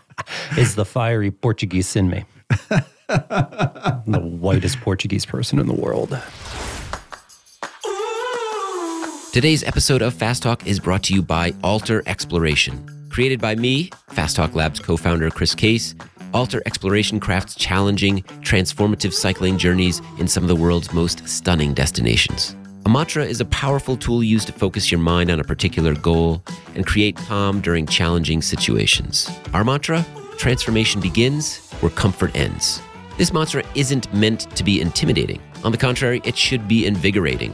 Is 0.58 0.74
the 0.74 0.84
fiery 0.84 1.30
Portuguese 1.30 1.96
in 1.96 2.08
me. 2.08 2.24
the 3.08 4.20
whitest 4.40 4.80
Portuguese 4.80 5.26
person 5.26 5.58
in 5.58 5.66
the 5.66 5.74
world. 5.74 6.18
Today's 9.34 9.64
episode 9.64 10.00
of 10.00 10.14
Fast 10.14 10.44
Talk 10.44 10.64
is 10.64 10.78
brought 10.78 11.02
to 11.02 11.12
you 11.12 11.20
by 11.20 11.52
Alter 11.64 12.04
Exploration. 12.06 13.08
Created 13.10 13.40
by 13.40 13.56
me, 13.56 13.90
Fast 14.10 14.36
Talk 14.36 14.54
Labs 14.54 14.78
co 14.78 14.96
founder 14.96 15.28
Chris 15.28 15.56
Case, 15.56 15.96
Alter 16.32 16.62
Exploration 16.66 17.18
crafts 17.18 17.56
challenging, 17.56 18.22
transformative 18.42 19.12
cycling 19.12 19.58
journeys 19.58 20.00
in 20.20 20.28
some 20.28 20.44
of 20.44 20.48
the 20.48 20.54
world's 20.54 20.92
most 20.92 21.28
stunning 21.28 21.74
destinations. 21.74 22.54
A 22.86 22.88
mantra 22.88 23.24
is 23.24 23.40
a 23.40 23.44
powerful 23.46 23.96
tool 23.96 24.22
used 24.22 24.46
to 24.46 24.52
focus 24.52 24.92
your 24.92 25.00
mind 25.00 25.32
on 25.32 25.40
a 25.40 25.44
particular 25.44 25.96
goal 25.96 26.40
and 26.76 26.86
create 26.86 27.16
calm 27.16 27.60
during 27.60 27.88
challenging 27.88 28.40
situations. 28.40 29.28
Our 29.52 29.64
mantra 29.64 30.06
transformation 30.38 31.00
begins 31.00 31.58
where 31.80 31.90
comfort 31.90 32.30
ends. 32.36 32.80
This 33.18 33.32
mantra 33.32 33.64
isn't 33.74 34.14
meant 34.14 34.42
to 34.56 34.62
be 34.62 34.80
intimidating. 34.80 35.40
On 35.64 35.72
the 35.72 35.78
contrary, 35.78 36.20
it 36.22 36.36
should 36.36 36.68
be 36.68 36.86
invigorating. 36.86 37.52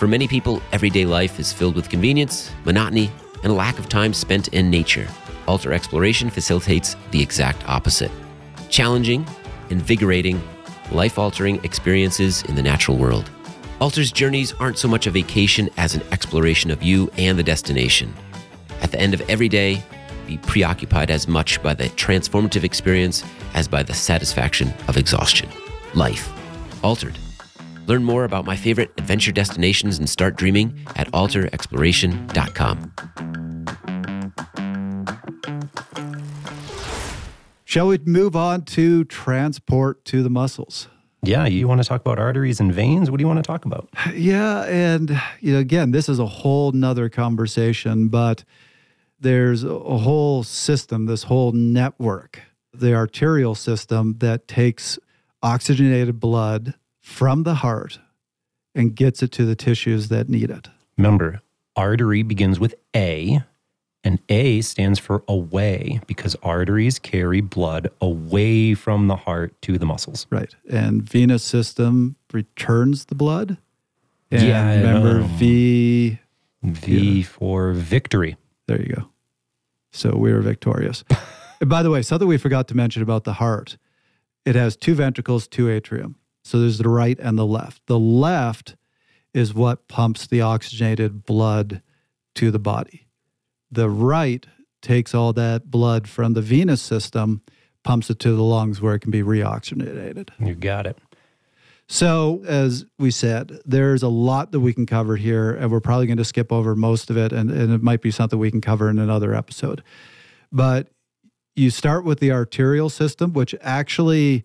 For 0.00 0.06
many 0.06 0.26
people, 0.26 0.62
everyday 0.72 1.04
life 1.04 1.38
is 1.38 1.52
filled 1.52 1.76
with 1.76 1.90
convenience, 1.90 2.50
monotony, 2.64 3.12
and 3.42 3.52
a 3.52 3.54
lack 3.54 3.78
of 3.78 3.90
time 3.90 4.14
spent 4.14 4.48
in 4.48 4.70
nature. 4.70 5.06
Alter 5.46 5.74
Exploration 5.74 6.30
facilitates 6.30 6.96
the 7.10 7.20
exact 7.20 7.68
opposite 7.68 8.10
challenging, 8.70 9.26
invigorating, 9.68 10.42
life 10.90 11.18
altering 11.18 11.62
experiences 11.64 12.42
in 12.44 12.54
the 12.54 12.62
natural 12.62 12.96
world. 12.96 13.28
Alter's 13.78 14.10
journeys 14.10 14.54
aren't 14.54 14.78
so 14.78 14.88
much 14.88 15.06
a 15.06 15.10
vacation 15.10 15.68
as 15.76 15.94
an 15.94 16.02
exploration 16.12 16.70
of 16.70 16.82
you 16.82 17.10
and 17.18 17.38
the 17.38 17.42
destination. 17.42 18.14
At 18.80 18.92
the 18.92 19.00
end 19.02 19.12
of 19.12 19.20
every 19.28 19.50
day, 19.50 19.82
be 20.26 20.38
preoccupied 20.38 21.10
as 21.10 21.28
much 21.28 21.62
by 21.62 21.74
the 21.74 21.90
transformative 21.90 22.64
experience 22.64 23.22
as 23.52 23.68
by 23.68 23.82
the 23.82 23.92
satisfaction 23.92 24.72
of 24.88 24.96
exhaustion. 24.96 25.50
Life 25.92 26.32
altered. 26.82 27.18
Learn 27.90 28.04
more 28.04 28.22
about 28.22 28.44
my 28.44 28.54
favorite 28.54 28.92
adventure 28.98 29.32
destinations 29.32 29.98
and 29.98 30.08
start 30.08 30.36
dreaming 30.36 30.78
at 30.94 31.10
alterexploration.com. 31.10 32.92
Shall 37.64 37.88
we 37.88 37.98
move 38.04 38.36
on 38.36 38.62
to 38.66 39.02
transport 39.06 40.04
to 40.04 40.22
the 40.22 40.30
muscles? 40.30 40.86
Yeah, 41.24 41.46
you 41.46 41.66
want 41.66 41.82
to 41.82 41.88
talk 41.88 42.00
about 42.00 42.20
arteries 42.20 42.60
and 42.60 42.72
veins? 42.72 43.10
What 43.10 43.16
do 43.16 43.22
you 43.22 43.26
want 43.26 43.38
to 43.38 43.42
talk 43.42 43.64
about? 43.64 43.88
Yeah, 44.14 44.66
and 44.66 45.20
you 45.40 45.54
know, 45.54 45.58
again, 45.58 45.90
this 45.90 46.08
is 46.08 46.20
a 46.20 46.26
whole 46.26 46.70
nother 46.70 47.08
conversation, 47.08 48.06
but 48.06 48.44
there's 49.18 49.64
a 49.64 49.98
whole 49.98 50.44
system, 50.44 51.06
this 51.06 51.24
whole 51.24 51.50
network, 51.50 52.40
the 52.72 52.94
arterial 52.94 53.56
system 53.56 54.18
that 54.18 54.46
takes 54.46 54.96
oxygenated 55.42 56.20
blood 56.20 56.74
from 57.10 57.42
the 57.42 57.56
heart 57.56 57.98
and 58.74 58.94
gets 58.94 59.22
it 59.22 59.32
to 59.32 59.44
the 59.44 59.56
tissues 59.56 60.08
that 60.08 60.28
need 60.28 60.48
it. 60.48 60.68
Remember, 60.96 61.42
artery 61.76 62.22
begins 62.22 62.60
with 62.60 62.74
A, 62.94 63.42
and 64.04 64.20
A 64.28 64.60
stands 64.60 64.98
for 64.98 65.24
away 65.26 66.00
because 66.06 66.36
arteries 66.42 66.98
carry 66.98 67.40
blood 67.40 67.88
away 68.00 68.74
from 68.74 69.08
the 69.08 69.16
heart 69.16 69.60
to 69.62 69.76
the 69.76 69.84
muscles. 69.84 70.26
Right. 70.30 70.54
And 70.70 71.02
venous 71.02 71.42
system 71.42 72.16
returns 72.32 73.06
the 73.06 73.14
blood. 73.16 73.58
And 74.30 74.42
Yeah, 74.42 74.74
remember. 74.76 75.20
V 75.22 76.18
V 76.62 77.22
for 77.22 77.72
victory. 77.72 78.36
There 78.68 78.80
you 78.80 78.94
go. 78.94 79.08
So 79.90 80.16
we 80.16 80.32
were 80.32 80.40
victorious. 80.42 81.02
and 81.60 81.68
by 81.68 81.82
the 81.82 81.90
way, 81.90 82.02
something 82.02 82.28
we 82.28 82.38
forgot 82.38 82.68
to 82.68 82.76
mention 82.76 83.02
about 83.02 83.24
the 83.24 83.34
heart 83.34 83.76
it 84.46 84.54
has 84.54 84.74
two 84.76 84.94
ventricles, 84.94 85.46
two 85.46 85.68
atrium. 85.68 86.16
So 86.42 86.60
there's 86.60 86.78
the 86.78 86.88
right 86.88 87.18
and 87.18 87.38
the 87.38 87.46
left. 87.46 87.86
The 87.86 87.98
left 87.98 88.76
is 89.34 89.54
what 89.54 89.88
pumps 89.88 90.26
the 90.26 90.40
oxygenated 90.40 91.24
blood 91.24 91.82
to 92.36 92.50
the 92.50 92.58
body. 92.58 93.06
The 93.70 93.88
right 93.88 94.46
takes 94.82 95.14
all 95.14 95.32
that 95.34 95.70
blood 95.70 96.08
from 96.08 96.34
the 96.34 96.42
venous 96.42 96.82
system, 96.82 97.42
pumps 97.84 98.10
it 98.10 98.18
to 98.20 98.34
the 98.34 98.42
lungs 98.42 98.80
where 98.80 98.94
it 98.94 99.00
can 99.00 99.10
be 99.10 99.22
reoxygenated. 99.22 100.30
You 100.38 100.54
got 100.54 100.86
it. 100.86 100.98
So, 101.86 102.42
as 102.46 102.86
we 103.00 103.10
said, 103.10 103.58
there's 103.64 104.04
a 104.04 104.08
lot 104.08 104.52
that 104.52 104.60
we 104.60 104.72
can 104.72 104.86
cover 104.86 105.16
here, 105.16 105.50
and 105.50 105.72
we're 105.72 105.80
probably 105.80 106.06
going 106.06 106.18
to 106.18 106.24
skip 106.24 106.52
over 106.52 106.76
most 106.76 107.10
of 107.10 107.16
it, 107.16 107.32
and, 107.32 107.50
and 107.50 107.72
it 107.72 107.82
might 107.82 108.00
be 108.00 108.12
something 108.12 108.38
we 108.38 108.50
can 108.50 108.60
cover 108.60 108.88
in 108.88 109.00
another 109.00 109.34
episode. 109.34 109.82
But 110.52 110.86
you 111.56 111.70
start 111.70 112.04
with 112.04 112.20
the 112.20 112.30
arterial 112.30 112.90
system, 112.90 113.32
which 113.32 113.56
actually 113.60 114.44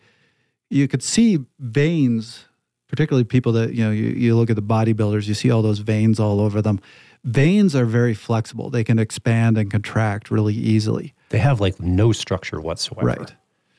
you 0.70 0.88
could 0.88 1.04
see 1.04 1.40
veins, 1.60 2.46
particularly 2.88 3.24
people 3.24 3.52
that, 3.54 3.74
you 3.74 3.84
know, 3.84 3.92
you, 3.92 4.06
you 4.06 4.36
look 4.36 4.50
at 4.50 4.56
the 4.56 4.62
bodybuilders, 4.62 5.28
you 5.28 5.34
see 5.34 5.52
all 5.52 5.62
those 5.62 5.80
veins 5.80 6.20
all 6.20 6.40
over 6.40 6.62
them. 6.62 6.80
Veins 7.24 7.76
are 7.76 7.86
very 7.86 8.14
flexible, 8.14 8.70
they 8.70 8.84
can 8.84 9.00
expand 9.00 9.58
and 9.58 9.72
contract 9.72 10.30
really 10.30 10.54
easily. 10.54 11.14
They 11.30 11.40
have 11.40 11.60
like 11.60 11.80
no 11.80 12.12
structure 12.12 12.62
whatsoever. 12.62 13.08
Right. 13.08 13.36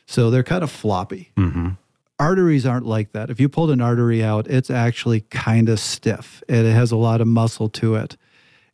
So 0.07 0.31
they're 0.31 0.43
kind 0.43 0.65
of 0.65 0.71
floppy 0.71 1.33
Mm-hmm. 1.37 1.71
arteries 2.19 2.67
aren't 2.67 2.87
like 2.87 3.13
that. 3.13 3.31
If 3.31 3.39
you 3.41 3.49
pulled 3.49 3.71
an 3.71 3.81
artery 3.81 4.23
out, 4.23 4.47
it's 4.49 4.71
actually 4.71 5.21
kind 5.23 5.69
of 5.69 5.79
stiff. 5.79 6.43
It 6.49 6.65
has 6.73 6.91
a 6.93 6.97
lot 6.97 7.21
of 7.21 7.29
muscle 7.29 7.69
to 7.71 7.95
it. 7.97 8.17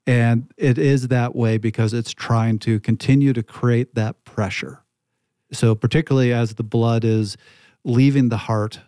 And 0.07 0.53
it 0.57 0.79
is 0.79 1.09
that 1.09 1.35
way 1.37 1.59
because 1.59 1.93
it's 1.93 2.13
trying 2.13 2.59
to 2.61 2.81
continue 2.81 3.33
to 3.35 3.43
create 3.43 3.95
that 3.95 4.25
pressure. 4.25 4.83
So, 5.53 5.75
particularly 5.75 6.33
as 6.33 6.55
the 6.55 6.65
blood 6.65 7.05
is 7.05 7.37
leaving 7.85 8.29
the 8.29 8.37
heart, 8.37 8.81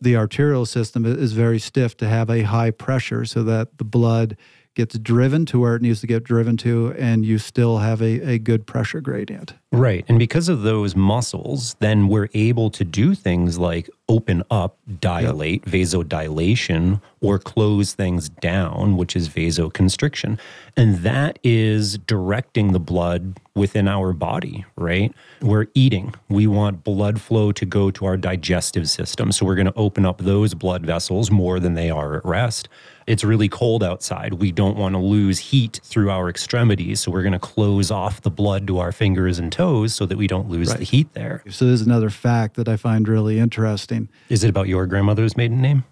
the 0.00 0.16
arterial 0.16 0.66
system 0.66 1.04
is 1.04 1.32
very 1.32 1.58
stiff 1.58 1.96
to 1.98 2.08
have 2.08 2.30
a 2.30 2.42
high 2.42 2.70
pressure 2.70 3.24
so 3.24 3.42
that 3.42 3.78
the 3.78 3.84
blood 3.84 4.36
gets 4.74 4.98
driven 4.98 5.44
to 5.46 5.58
where 5.58 5.76
it 5.76 5.82
needs 5.82 6.00
to 6.00 6.06
get 6.06 6.24
driven 6.24 6.56
to, 6.58 6.94
and 6.98 7.24
you 7.24 7.38
still 7.38 7.78
have 7.78 8.00
a, 8.00 8.32
a 8.32 8.38
good 8.38 8.66
pressure 8.66 9.00
gradient. 9.00 9.54
Right. 9.72 10.04
And 10.08 10.18
because 10.18 10.48
of 10.48 10.62
those 10.62 10.96
muscles, 10.96 11.76
then 11.80 12.08
we're 12.08 12.28
able 12.34 12.70
to 12.70 12.84
do 12.84 13.14
things 13.14 13.58
like 13.58 13.88
open 14.08 14.42
up, 14.50 14.76
dilate, 14.98 15.64
vasodilation, 15.64 17.00
or 17.20 17.38
close 17.38 17.92
things 17.92 18.28
down, 18.28 18.96
which 18.96 19.14
is 19.14 19.28
vasoconstriction. 19.28 20.38
And 20.76 20.98
that 20.98 21.38
is 21.44 21.98
directing 21.98 22.72
the 22.72 22.80
blood 22.80 23.38
within 23.54 23.86
our 23.86 24.12
body, 24.12 24.64
right? 24.76 25.14
We're 25.40 25.66
eating. 25.74 26.14
We 26.28 26.48
want 26.48 26.82
blood 26.82 27.20
flow 27.20 27.52
to 27.52 27.64
go 27.64 27.92
to 27.92 28.06
our 28.06 28.16
digestive 28.16 28.88
system. 28.88 29.30
So 29.30 29.46
we're 29.46 29.54
going 29.54 29.66
to 29.66 29.74
open 29.74 30.04
up 30.04 30.18
those 30.18 30.54
blood 30.54 30.84
vessels 30.84 31.30
more 31.30 31.60
than 31.60 31.74
they 31.74 31.90
are 31.90 32.16
at 32.16 32.24
rest. 32.24 32.68
It's 33.06 33.24
really 33.24 33.48
cold 33.48 33.82
outside. 33.82 34.34
We 34.34 34.52
don't 34.52 34.76
want 34.76 34.94
to 34.94 34.98
lose 34.98 35.38
heat 35.38 35.80
through 35.82 36.10
our 36.10 36.28
extremities. 36.28 37.00
So 37.00 37.10
we're 37.10 37.22
going 37.22 37.32
to 37.32 37.38
close 37.38 37.90
off 37.90 38.20
the 38.22 38.30
blood 38.30 38.66
to 38.68 38.78
our 38.78 38.92
fingers 38.92 39.38
and 39.38 39.50
toes 39.50 39.94
so 39.94 40.06
that 40.06 40.16
we 40.16 40.26
don't 40.26 40.48
lose 40.48 40.74
the 40.74 40.84
heat 40.84 41.12
there. 41.14 41.42
So, 41.50 41.66
there's 41.66 41.82
another 41.82 42.10
fact 42.10 42.56
that 42.56 42.68
I 42.68 42.76
find 42.76 43.08
really 43.08 43.38
interesting. 43.38 44.08
Is 44.28 44.44
it 44.44 44.48
about 44.48 44.68
your 44.68 44.86
grandmother's 44.86 45.36
maiden 45.36 45.60
name? 45.60 45.84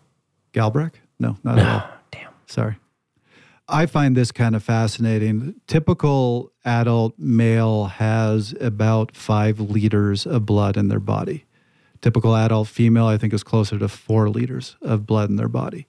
Galbraith? 0.53 0.99
No, 1.19 1.37
not 1.43 1.59
at 1.59 1.67
all. 1.67 1.91
Damn. 2.11 2.33
Sorry. 2.47 2.77
I 3.69 3.85
find 3.85 4.17
this 4.17 4.33
kind 4.33 4.57
of 4.57 4.63
fascinating. 4.63 5.61
Typical 5.67 6.53
adult 6.65 7.19
male 7.19 7.85
has 7.85 8.55
about 8.61 9.15
five 9.15 9.61
liters 9.61 10.27
of 10.27 10.47
blood 10.47 10.77
in 10.77 10.89
their 10.89 11.01
body. 11.01 11.45
Typical 12.01 12.35
adult 12.35 12.69
female, 12.69 13.07
I 13.07 13.19
think, 13.19 13.35
is 13.35 13.43
closer 13.43 13.79
to 13.79 13.89
four 13.89 14.31
liters 14.31 14.77
of 14.81 15.05
blood 15.05 15.29
in 15.29 15.37
their 15.37 15.49
body. 15.49 15.87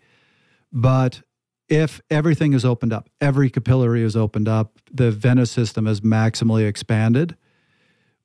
But 0.72 1.22
if 1.67 2.01
everything 2.09 2.53
is 2.53 2.65
opened 2.65 2.93
up, 2.93 3.09
every 3.22 3.49
capillary 3.49 4.03
is 4.03 4.15
opened 4.15 4.47
up, 4.47 4.80
the 4.91 5.11
venous 5.11 5.51
system 5.51 5.88
is 5.88 6.01
maximally 6.01 6.67
expanded, 6.67 7.36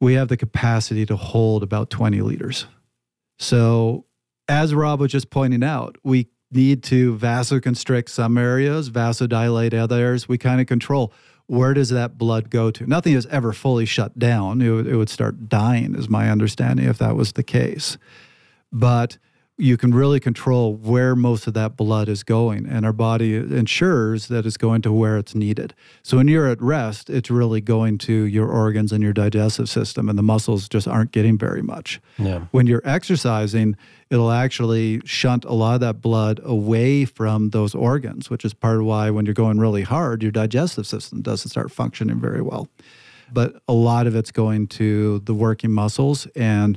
we 0.00 0.14
have 0.14 0.28
the 0.28 0.36
capacity 0.36 1.06
to 1.06 1.16
hold 1.16 1.62
about 1.62 1.90
20 1.90 2.20
liters. 2.20 2.66
So, 3.38 4.06
as 4.48 4.74
Rob 4.74 5.00
was 5.00 5.10
just 5.10 5.30
pointing 5.30 5.62
out, 5.62 5.96
we 6.02 6.28
need 6.50 6.82
to 6.84 7.16
vasoconstrict 7.16 8.08
some 8.08 8.36
areas, 8.36 8.90
vasodilate 8.90 9.74
others. 9.74 10.28
We 10.28 10.38
kind 10.38 10.60
of 10.60 10.66
control 10.66 11.12
where 11.46 11.74
does 11.74 11.90
that 11.90 12.16
blood 12.16 12.48
go 12.50 12.70
to. 12.70 12.86
Nothing 12.86 13.14
is 13.14 13.26
ever 13.26 13.52
fully 13.52 13.84
shut 13.84 14.18
down. 14.18 14.62
It 14.62 14.86
it 14.86 14.96
would 14.96 15.10
start 15.10 15.48
dying, 15.48 15.94
is 15.94 16.08
my 16.08 16.30
understanding, 16.30 16.86
if 16.86 16.98
that 16.98 17.16
was 17.16 17.32
the 17.32 17.42
case. 17.42 17.98
But 18.72 19.18
you 19.56 19.76
can 19.76 19.94
really 19.94 20.18
control 20.18 20.74
where 20.74 21.14
most 21.14 21.46
of 21.46 21.54
that 21.54 21.76
blood 21.76 22.08
is 22.08 22.24
going. 22.24 22.66
And 22.66 22.84
our 22.84 22.92
body 22.92 23.36
ensures 23.36 24.26
that 24.26 24.46
it's 24.46 24.56
going 24.56 24.82
to 24.82 24.92
where 24.92 25.16
it's 25.16 25.34
needed. 25.34 25.74
So 26.02 26.16
when 26.16 26.26
you're 26.26 26.48
at 26.48 26.60
rest, 26.60 27.08
it's 27.08 27.30
really 27.30 27.60
going 27.60 27.98
to 27.98 28.12
your 28.12 28.48
organs 28.48 28.90
and 28.90 29.00
your 29.00 29.12
digestive 29.12 29.68
system, 29.68 30.08
and 30.08 30.18
the 30.18 30.24
muscles 30.24 30.68
just 30.68 30.88
aren't 30.88 31.12
getting 31.12 31.38
very 31.38 31.62
much. 31.62 32.00
Yeah. 32.18 32.46
When 32.50 32.66
you're 32.66 32.82
exercising, 32.84 33.76
it'll 34.10 34.32
actually 34.32 35.00
shunt 35.04 35.44
a 35.44 35.52
lot 35.52 35.74
of 35.74 35.80
that 35.82 36.00
blood 36.00 36.40
away 36.42 37.04
from 37.04 37.50
those 37.50 37.76
organs, 37.76 38.28
which 38.28 38.44
is 38.44 38.54
part 38.54 38.78
of 38.78 38.84
why 38.84 39.10
when 39.10 39.24
you're 39.24 39.34
going 39.34 39.60
really 39.60 39.82
hard, 39.82 40.22
your 40.22 40.32
digestive 40.32 40.86
system 40.86 41.22
doesn't 41.22 41.50
start 41.50 41.70
functioning 41.70 42.18
very 42.20 42.42
well. 42.42 42.68
But 43.32 43.62
a 43.68 43.72
lot 43.72 44.08
of 44.08 44.16
it's 44.16 44.32
going 44.32 44.66
to 44.68 45.20
the 45.20 45.34
working 45.34 45.70
muscles 45.70 46.26
and 46.34 46.76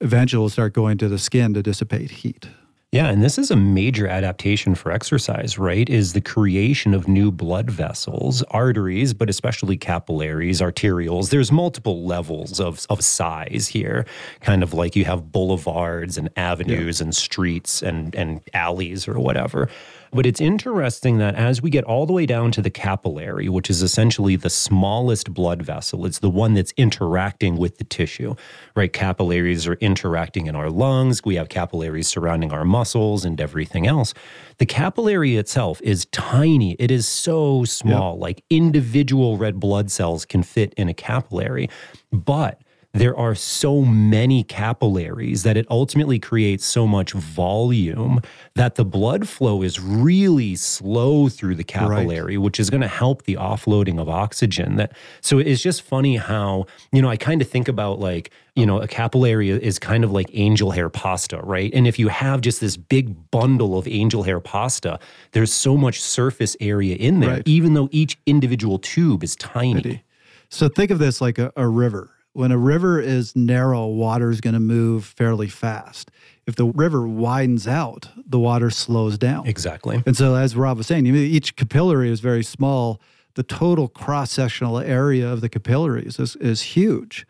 eventually 0.00 0.40
will 0.40 0.48
start 0.48 0.72
going 0.72 0.98
to 0.98 1.08
the 1.08 1.18
skin 1.18 1.54
to 1.54 1.62
dissipate 1.62 2.10
heat. 2.10 2.48
Yeah, 2.92 3.08
and 3.08 3.22
this 3.22 3.36
is 3.36 3.50
a 3.50 3.56
major 3.56 4.06
adaptation 4.06 4.74
for 4.74 4.92
exercise, 4.92 5.58
right? 5.58 5.90
Is 5.90 6.12
the 6.12 6.20
creation 6.20 6.94
of 6.94 7.08
new 7.08 7.32
blood 7.32 7.68
vessels, 7.68 8.42
arteries, 8.44 9.12
but 9.12 9.28
especially 9.28 9.76
capillaries, 9.76 10.60
arterioles. 10.60 11.30
There's 11.30 11.50
multiple 11.50 12.06
levels 12.06 12.60
of, 12.60 12.86
of 12.88 13.04
size 13.04 13.66
here, 13.66 14.06
kind 14.40 14.62
of 14.62 14.72
like 14.72 14.94
you 14.94 15.04
have 15.04 15.32
boulevards 15.32 16.16
and 16.16 16.30
avenues 16.36 17.00
yeah. 17.00 17.04
and 17.04 17.14
streets 17.14 17.82
and, 17.82 18.14
and 18.14 18.40
alleys 18.54 19.08
or 19.08 19.18
whatever. 19.18 19.68
But 20.12 20.26
it's 20.26 20.40
interesting 20.40 21.18
that 21.18 21.34
as 21.34 21.60
we 21.60 21.70
get 21.70 21.84
all 21.84 22.06
the 22.06 22.12
way 22.12 22.26
down 22.26 22.52
to 22.52 22.62
the 22.62 22.70
capillary, 22.70 23.48
which 23.48 23.70
is 23.70 23.82
essentially 23.82 24.36
the 24.36 24.50
smallest 24.50 25.32
blood 25.32 25.62
vessel, 25.62 26.06
it's 26.06 26.20
the 26.20 26.30
one 26.30 26.54
that's 26.54 26.72
interacting 26.76 27.56
with 27.56 27.78
the 27.78 27.84
tissue, 27.84 28.34
right? 28.74 28.92
Capillaries 28.92 29.66
are 29.66 29.74
interacting 29.74 30.46
in 30.46 30.56
our 30.56 30.70
lungs. 30.70 31.24
We 31.24 31.36
have 31.36 31.48
capillaries 31.48 32.08
surrounding 32.08 32.52
our 32.52 32.64
muscles 32.64 33.24
and 33.24 33.40
everything 33.40 33.86
else. 33.86 34.14
The 34.58 34.66
capillary 34.66 35.36
itself 35.36 35.80
is 35.82 36.06
tiny. 36.06 36.76
It 36.78 36.90
is 36.90 37.06
so 37.06 37.64
small, 37.64 38.14
yep. 38.14 38.22
like 38.22 38.44
individual 38.50 39.36
red 39.36 39.60
blood 39.60 39.90
cells 39.90 40.24
can 40.24 40.42
fit 40.42 40.72
in 40.74 40.88
a 40.88 40.94
capillary. 40.94 41.68
But 42.12 42.60
there 42.92 43.16
are 43.16 43.34
so 43.34 43.82
many 43.82 44.42
capillaries 44.42 45.42
that 45.42 45.56
it 45.56 45.66
ultimately 45.70 46.18
creates 46.18 46.64
so 46.64 46.86
much 46.86 47.12
volume 47.12 48.20
that 48.54 48.76
the 48.76 48.84
blood 48.84 49.28
flow 49.28 49.62
is 49.62 49.78
really 49.78 50.54
slow 50.56 51.28
through 51.28 51.54
the 51.54 51.64
capillary, 51.64 52.36
right. 52.36 52.42
which 52.42 52.58
is 52.58 52.70
going 52.70 52.80
to 52.80 52.88
help 52.88 53.24
the 53.24 53.34
offloading 53.34 54.00
of 54.00 54.08
oxygen. 54.08 54.76
That 54.76 54.92
so 55.20 55.38
it's 55.38 55.62
just 55.62 55.82
funny 55.82 56.16
how, 56.16 56.66
you 56.92 57.02
know, 57.02 57.08
I 57.08 57.16
kind 57.16 57.42
of 57.42 57.48
think 57.48 57.68
about 57.68 58.00
like, 58.00 58.30
you 58.54 58.64
know, 58.64 58.80
a 58.80 58.88
capillary 58.88 59.50
is 59.50 59.78
kind 59.78 60.02
of 60.02 60.10
like 60.10 60.30
angel 60.32 60.70
hair 60.70 60.88
pasta, 60.88 61.40
right? 61.42 61.70
And 61.74 61.86
if 61.86 61.98
you 61.98 62.08
have 62.08 62.40
just 62.40 62.60
this 62.60 62.76
big 62.76 63.30
bundle 63.30 63.78
of 63.78 63.86
angel 63.86 64.22
hair 64.22 64.40
pasta, 64.40 64.98
there's 65.32 65.52
so 65.52 65.76
much 65.76 66.00
surface 66.00 66.56
area 66.60 66.96
in 66.96 67.20
there, 67.20 67.30
right. 67.30 67.42
even 67.44 67.74
though 67.74 67.88
each 67.92 68.16
individual 68.24 68.78
tube 68.78 69.22
is 69.22 69.36
tiny. 69.36 70.02
So 70.48 70.68
think 70.68 70.90
of 70.90 70.98
this 70.98 71.20
like 71.20 71.38
a, 71.38 71.52
a 71.56 71.68
river 71.68 72.15
when 72.36 72.52
a 72.52 72.58
river 72.58 73.00
is 73.00 73.34
narrow, 73.34 73.86
water 73.86 74.30
is 74.30 74.42
going 74.42 74.52
to 74.52 74.60
move 74.60 75.06
fairly 75.06 75.48
fast. 75.48 76.10
If 76.46 76.54
the 76.54 76.66
river 76.66 77.08
widens 77.08 77.66
out, 77.66 78.10
the 78.26 78.38
water 78.38 78.68
slows 78.68 79.16
down. 79.16 79.46
Exactly. 79.46 80.02
And 80.04 80.14
so, 80.14 80.34
as 80.34 80.54
Rob 80.54 80.76
was 80.76 80.86
saying, 80.86 81.06
each 81.06 81.56
capillary 81.56 82.10
is 82.10 82.20
very 82.20 82.44
small. 82.44 83.00
The 83.36 83.42
total 83.42 83.88
cross 83.88 84.32
sectional 84.32 84.78
area 84.78 85.26
of 85.32 85.40
the 85.40 85.48
capillaries 85.48 86.18
is, 86.18 86.36
is 86.36 86.60
huge. 86.60 87.26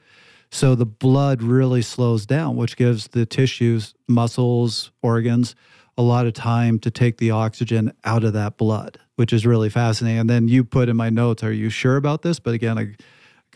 So, 0.50 0.74
the 0.74 0.84
blood 0.84 1.40
really 1.40 1.82
slows 1.82 2.26
down, 2.26 2.56
which 2.56 2.76
gives 2.76 3.06
the 3.06 3.24
tissues, 3.24 3.94
muscles, 4.08 4.90
organs 5.02 5.54
a 5.96 6.02
lot 6.02 6.26
of 6.26 6.32
time 6.32 6.80
to 6.80 6.90
take 6.90 7.18
the 7.18 7.30
oxygen 7.30 7.92
out 8.02 8.24
of 8.24 8.32
that 8.32 8.56
blood, 8.56 8.98
which 9.14 9.32
is 9.32 9.46
really 9.46 9.70
fascinating. 9.70 10.18
And 10.18 10.28
then 10.28 10.48
you 10.48 10.64
put 10.64 10.88
in 10.88 10.96
my 10.96 11.10
notes, 11.10 11.44
are 11.44 11.52
you 11.52 11.70
sure 11.70 11.96
about 11.96 12.22
this? 12.22 12.40
But 12.40 12.54
again, 12.54 12.76
I 12.76 12.96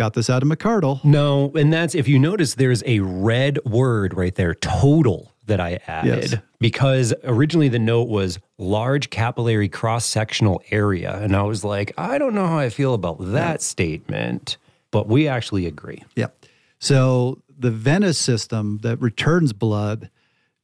Got 0.00 0.14
this 0.14 0.30
out 0.30 0.42
of 0.42 0.48
McArdle. 0.48 1.04
No, 1.04 1.52
and 1.54 1.70
that's 1.70 1.94
if 1.94 2.08
you 2.08 2.18
notice, 2.18 2.54
there's 2.54 2.82
a 2.86 3.00
red 3.00 3.62
word 3.66 4.14
right 4.14 4.34
there, 4.34 4.54
total, 4.54 5.30
that 5.44 5.60
I 5.60 5.78
added 5.86 6.30
yes. 6.32 6.40
because 6.58 7.12
originally 7.22 7.68
the 7.68 7.78
note 7.78 8.08
was 8.08 8.38
large 8.56 9.10
capillary 9.10 9.68
cross 9.68 10.06
sectional 10.06 10.62
area. 10.70 11.18
And 11.18 11.36
I 11.36 11.42
was 11.42 11.64
like, 11.64 11.92
I 11.98 12.16
don't 12.16 12.34
know 12.34 12.46
how 12.46 12.58
I 12.58 12.70
feel 12.70 12.94
about 12.94 13.18
that 13.20 13.52
yeah. 13.52 13.56
statement, 13.58 14.56
but 14.90 15.06
we 15.06 15.28
actually 15.28 15.66
agree. 15.66 16.02
Yeah. 16.16 16.28
So 16.78 17.42
the 17.58 17.70
venous 17.70 18.16
system 18.16 18.78
that 18.78 18.98
returns 19.02 19.52
blood 19.52 20.08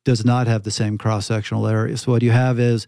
does 0.05 0.25
not 0.25 0.47
have 0.47 0.63
the 0.63 0.71
same 0.71 0.97
cross 0.97 1.27
sectional 1.27 1.67
area. 1.67 1.99
So 1.99 2.11
what 2.13 2.23
you 2.23 2.31
have 2.31 2.59
is 2.59 2.87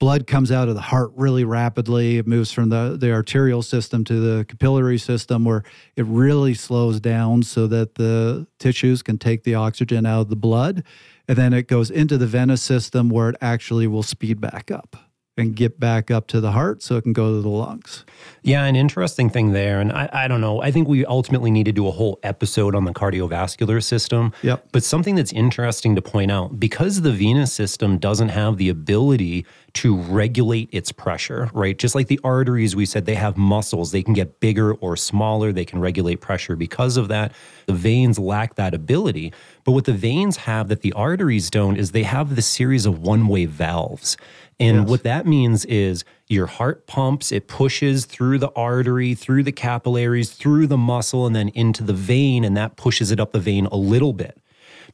blood 0.00 0.26
comes 0.26 0.50
out 0.50 0.68
of 0.68 0.74
the 0.74 0.80
heart 0.80 1.12
really 1.14 1.44
rapidly. 1.44 2.16
It 2.16 2.26
moves 2.26 2.50
from 2.50 2.70
the, 2.70 2.96
the 2.98 3.12
arterial 3.12 3.62
system 3.62 4.02
to 4.04 4.18
the 4.18 4.44
capillary 4.46 4.98
system 4.98 5.44
where 5.44 5.62
it 5.94 6.06
really 6.06 6.54
slows 6.54 6.98
down 6.98 7.44
so 7.44 7.68
that 7.68 7.94
the 7.94 8.48
tissues 8.58 9.02
can 9.02 9.18
take 9.18 9.44
the 9.44 9.54
oxygen 9.54 10.06
out 10.06 10.22
of 10.22 10.28
the 10.30 10.36
blood. 10.36 10.82
And 11.28 11.38
then 11.38 11.52
it 11.52 11.68
goes 11.68 11.90
into 11.90 12.18
the 12.18 12.26
venous 12.26 12.62
system 12.62 13.10
where 13.10 13.28
it 13.28 13.36
actually 13.40 13.86
will 13.86 14.02
speed 14.02 14.40
back 14.40 14.70
up 14.70 14.96
and 15.40 15.56
get 15.56 15.80
back 15.80 16.10
up 16.10 16.26
to 16.28 16.40
the 16.40 16.52
heart 16.52 16.82
so 16.82 16.96
it 16.96 17.02
can 17.02 17.12
go 17.12 17.34
to 17.36 17.42
the 17.42 17.48
lungs. 17.48 18.04
Yeah, 18.42 18.64
an 18.64 18.76
interesting 18.76 19.28
thing 19.28 19.52
there. 19.52 19.80
And 19.80 19.92
I, 19.92 20.08
I 20.12 20.28
don't 20.28 20.40
know, 20.40 20.62
I 20.62 20.70
think 20.70 20.86
we 20.86 21.04
ultimately 21.04 21.50
need 21.50 21.64
to 21.64 21.72
do 21.72 21.86
a 21.88 21.90
whole 21.90 22.18
episode 22.22 22.74
on 22.74 22.84
the 22.84 22.92
cardiovascular 22.92 23.82
system. 23.82 24.32
Yep. 24.42 24.68
But 24.72 24.84
something 24.84 25.14
that's 25.14 25.32
interesting 25.32 25.94
to 25.96 26.02
point 26.02 26.30
out 26.30 26.60
because 26.60 27.02
the 27.02 27.12
venous 27.12 27.52
system 27.52 27.98
doesn't 27.98 28.28
have 28.28 28.56
the 28.56 28.68
ability 28.68 29.46
to 29.72 29.96
regulate 29.96 30.68
its 30.72 30.92
pressure, 30.92 31.50
right? 31.52 31.78
Just 31.78 31.94
like 31.94 32.08
the 32.08 32.20
arteries, 32.24 32.74
we 32.74 32.86
said 32.86 33.06
they 33.06 33.14
have 33.14 33.36
muscles, 33.36 33.92
they 33.92 34.02
can 34.02 34.14
get 34.14 34.40
bigger 34.40 34.74
or 34.74 34.96
smaller, 34.96 35.52
they 35.52 35.64
can 35.64 35.80
regulate 35.80 36.16
pressure 36.16 36.56
because 36.56 36.96
of 36.96 37.08
that. 37.08 37.32
The 37.66 37.72
veins 37.72 38.18
lack 38.18 38.56
that 38.56 38.74
ability. 38.74 39.32
But 39.64 39.72
what 39.72 39.84
the 39.84 39.92
veins 39.92 40.38
have 40.38 40.68
that 40.68 40.80
the 40.80 40.92
arteries 40.94 41.50
don't 41.50 41.76
is 41.76 41.92
they 41.92 42.02
have 42.02 42.34
this 42.34 42.46
series 42.46 42.86
of 42.86 42.98
one 43.00 43.28
way 43.28 43.46
valves. 43.46 44.16
And 44.60 44.80
yes. 44.80 44.88
what 44.88 45.02
that 45.04 45.26
means 45.26 45.64
is 45.64 46.04
your 46.28 46.46
heart 46.46 46.86
pumps, 46.86 47.32
it 47.32 47.48
pushes 47.48 48.04
through 48.04 48.38
the 48.38 48.52
artery, 48.54 49.14
through 49.14 49.42
the 49.42 49.52
capillaries, 49.52 50.30
through 50.30 50.66
the 50.66 50.76
muscle, 50.76 51.26
and 51.26 51.34
then 51.34 51.48
into 51.48 51.82
the 51.82 51.94
vein, 51.94 52.44
and 52.44 52.54
that 52.58 52.76
pushes 52.76 53.10
it 53.10 53.18
up 53.18 53.32
the 53.32 53.40
vein 53.40 53.66
a 53.66 53.76
little 53.76 54.12
bit. 54.12 54.38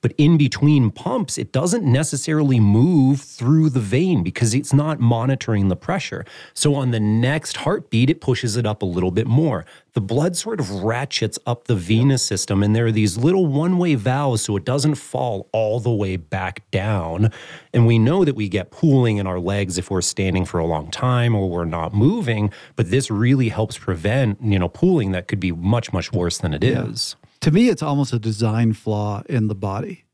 But 0.01 0.13
in 0.19 0.37
between 0.37 0.91
pumps, 0.91 1.39
it 1.39 1.53
doesn't 1.53 1.85
necessarily 1.85 2.61
move 2.61 3.21
through 3.21 3.71
the 3.71 3.81
vein 3.81 4.23
because 4.23 4.55
it's 4.55 4.73
not 4.73 5.01
monitoring 5.01 5.69
the 5.69 5.77
pressure. 5.77 6.25
So 6.55 6.75
on 6.75 6.91
the 6.91 7.01
next 7.01 7.59
heartbeat, 7.59 8.11
it 8.11 8.21
pushes 8.21 8.57
it 8.57 8.67
up 8.67 8.83
a 8.83 8.87
little 8.87 9.11
bit 9.11 9.27
more. 9.27 9.65
The 9.95 10.01
blood 10.03 10.37
sort 10.37 10.61
of 10.61 10.83
ratchets 10.83 11.39
up 11.47 11.65
the 11.65 11.75
venous 11.75 12.23
system, 12.23 12.63
and 12.63 12.77
there 12.77 12.87
are 12.87 12.93
these 12.93 13.17
little 13.17 13.47
one 13.47 13.79
way 13.79 13.95
valves 13.95 14.43
so 14.43 14.57
it 14.57 14.65
doesn't 14.65 14.97
fall 14.97 15.49
all 15.53 15.81
the 15.81 15.91
way 15.91 16.17
back 16.17 16.71
down. 16.71 17.31
And 17.73 17.87
we 17.87 17.99
know 17.99 18.25
that 18.25 18.35
we 18.35 18.49
get 18.49 18.71
pooling 18.71 19.17
in 19.17 19.27
our 19.27 19.41
legs 19.41 19.79
if 19.79 19.91
we're 19.91 20.03
standing 20.03 20.45
for 20.45 20.59
a 20.59 20.67
long 20.67 20.91
time 20.91 21.35
or 21.35 21.49
we're 21.49 21.65
not 21.65 21.95
moving, 21.95 22.53
but 22.77 22.91
this 22.91 23.11
really 23.11 23.49
helps 23.49 23.79
prevent, 23.79 24.43
you 24.43 24.59
know, 24.59 24.69
pooling 24.69 25.13
that 25.13 25.29
could 25.29 25.41
be 25.41 25.53
much, 25.53 25.93
much 25.93 26.13
worse 26.13 26.39
than 26.39 26.53
it 26.53 26.63
yeah. 26.63 26.85
is 26.85 27.17
to 27.47 27.53
me, 27.53 27.69
it's 27.69 27.81
almost 27.81 28.13
a 28.13 28.19
design 28.19 28.73
flaw 28.73 29.23
in 29.29 29.47
the 29.47 29.55
body. 29.55 30.05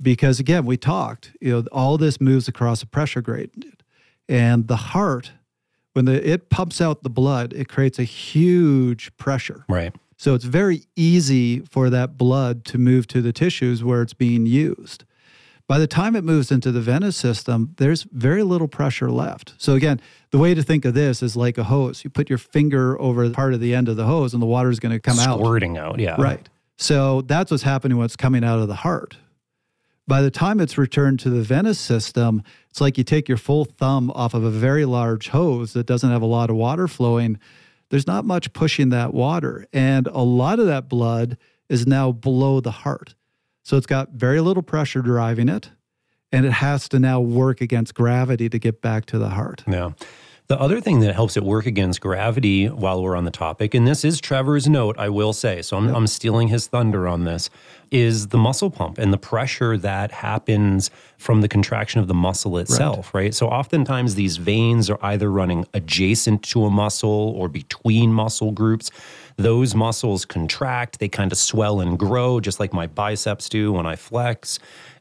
Because 0.00 0.38
again, 0.38 0.64
we 0.64 0.76
talked, 0.76 1.32
you 1.40 1.50
know, 1.50 1.64
all 1.72 1.98
this 1.98 2.20
moves 2.20 2.46
across 2.46 2.84
a 2.84 2.86
pressure 2.86 3.20
gradient. 3.20 3.82
And 4.28 4.68
the 4.68 4.76
heart, 4.76 5.32
when 5.94 6.04
the, 6.04 6.24
it 6.24 6.50
pumps 6.50 6.80
out 6.80 7.02
the 7.02 7.10
blood, 7.10 7.52
it 7.52 7.68
creates 7.68 7.98
a 7.98 8.04
huge 8.04 9.10
pressure. 9.16 9.64
Right. 9.68 9.92
So 10.16 10.36
it's 10.36 10.44
very 10.44 10.84
easy 10.94 11.62
for 11.62 11.90
that 11.90 12.16
blood 12.16 12.64
to 12.66 12.78
move 12.78 13.08
to 13.08 13.20
the 13.20 13.32
tissues 13.32 13.82
where 13.82 14.00
it's 14.00 14.14
being 14.14 14.46
used. 14.46 15.02
By 15.66 15.80
the 15.80 15.88
time 15.88 16.14
it 16.14 16.22
moves 16.22 16.52
into 16.52 16.70
the 16.70 16.80
venous 16.80 17.16
system, 17.16 17.74
there's 17.78 18.04
very 18.04 18.44
little 18.44 18.68
pressure 18.68 19.10
left. 19.10 19.54
So, 19.58 19.74
again, 19.74 20.00
the 20.30 20.38
way 20.38 20.54
to 20.54 20.62
think 20.62 20.84
of 20.84 20.94
this 20.94 21.22
is 21.22 21.34
like 21.34 21.56
a 21.56 21.64
hose. 21.64 22.04
You 22.04 22.10
put 22.10 22.28
your 22.28 22.38
finger 22.38 23.00
over 23.00 23.26
the 23.26 23.34
part 23.34 23.54
of 23.54 23.60
the 23.60 23.74
end 23.74 23.88
of 23.88 23.96
the 23.96 24.04
hose, 24.04 24.32
and 24.34 24.42
the 24.42 24.46
water 24.46 24.70
is 24.70 24.80
going 24.80 24.92
to 24.92 25.00
come 25.00 25.16
Squirting 25.16 25.32
out. 25.32 25.38
Squirting 25.38 25.78
out, 25.78 25.98
yeah. 25.98 26.16
Right. 26.20 26.48
So 26.78 27.22
that's 27.22 27.50
what's 27.50 27.62
happening 27.62 27.96
when 27.98 28.04
it's 28.04 28.16
coming 28.16 28.44
out 28.44 28.58
of 28.58 28.68
the 28.68 28.76
heart. 28.76 29.16
By 30.06 30.20
the 30.20 30.30
time 30.30 30.60
it's 30.60 30.76
returned 30.76 31.20
to 31.20 31.30
the 31.30 31.42
venous 31.42 31.78
system, 31.78 32.42
it's 32.70 32.80
like 32.80 32.98
you 32.98 33.04
take 33.04 33.28
your 33.28 33.38
full 33.38 33.64
thumb 33.64 34.10
off 34.14 34.34
of 34.34 34.42
a 34.42 34.50
very 34.50 34.84
large 34.84 35.28
hose 35.28 35.74
that 35.74 35.86
doesn't 35.86 36.10
have 36.10 36.22
a 36.22 36.26
lot 36.26 36.50
of 36.50 36.56
water 36.56 36.88
flowing. 36.88 37.38
There's 37.90 38.06
not 38.06 38.24
much 38.24 38.52
pushing 38.52 38.88
that 38.88 39.14
water. 39.14 39.66
And 39.72 40.08
a 40.08 40.22
lot 40.22 40.58
of 40.58 40.66
that 40.66 40.88
blood 40.88 41.38
is 41.68 41.86
now 41.86 42.10
below 42.10 42.60
the 42.60 42.70
heart. 42.70 43.14
So 43.62 43.76
it's 43.76 43.86
got 43.86 44.10
very 44.10 44.40
little 44.40 44.62
pressure 44.62 45.02
driving 45.02 45.48
it. 45.48 45.70
And 46.32 46.46
it 46.46 46.52
has 46.52 46.88
to 46.88 46.98
now 46.98 47.20
work 47.20 47.60
against 47.60 47.94
gravity 47.94 48.48
to 48.48 48.58
get 48.58 48.80
back 48.80 49.04
to 49.06 49.18
the 49.18 49.28
heart. 49.28 49.62
Yeah. 49.68 49.90
The 50.52 50.60
other 50.60 50.82
thing 50.82 51.00
that 51.00 51.14
helps 51.14 51.38
it 51.38 51.44
work 51.44 51.64
against 51.64 52.02
gravity 52.02 52.66
while 52.66 53.02
we're 53.02 53.16
on 53.16 53.24
the 53.24 53.30
topic, 53.30 53.72
and 53.72 53.88
this 53.88 54.04
is 54.04 54.20
Trevor's 54.20 54.68
note, 54.68 54.96
I 54.98 55.08
will 55.08 55.32
say, 55.32 55.62
so 55.62 55.78
I'm, 55.78 55.88
I'm 55.88 56.06
stealing 56.06 56.48
his 56.48 56.66
thunder 56.66 57.08
on 57.08 57.24
this, 57.24 57.48
is 57.90 58.28
the 58.28 58.36
muscle 58.36 58.68
pump 58.68 58.98
and 58.98 59.14
the 59.14 59.16
pressure 59.16 59.78
that 59.78 60.12
happens 60.12 60.90
from 61.16 61.40
the 61.40 61.48
contraction 61.48 62.00
of 62.00 62.06
the 62.06 62.12
muscle 62.12 62.58
itself, 62.58 63.14
right? 63.14 63.22
right? 63.22 63.34
So 63.34 63.48
oftentimes 63.48 64.14
these 64.14 64.36
veins 64.36 64.90
are 64.90 64.98
either 65.00 65.32
running 65.32 65.64
adjacent 65.72 66.42
to 66.50 66.66
a 66.66 66.70
muscle 66.70 67.32
or 67.34 67.48
between 67.48 68.12
muscle 68.12 68.52
groups. 68.52 68.90
Those 69.36 69.74
muscles 69.74 70.26
contract, 70.26 70.98
they 70.98 71.08
kind 71.08 71.32
of 71.32 71.38
swell 71.38 71.80
and 71.80 71.98
grow, 71.98 72.40
just 72.40 72.60
like 72.60 72.74
my 72.74 72.86
biceps 72.86 73.48
do 73.48 73.72
when 73.72 73.86
I 73.86 73.96
flex. 73.96 74.58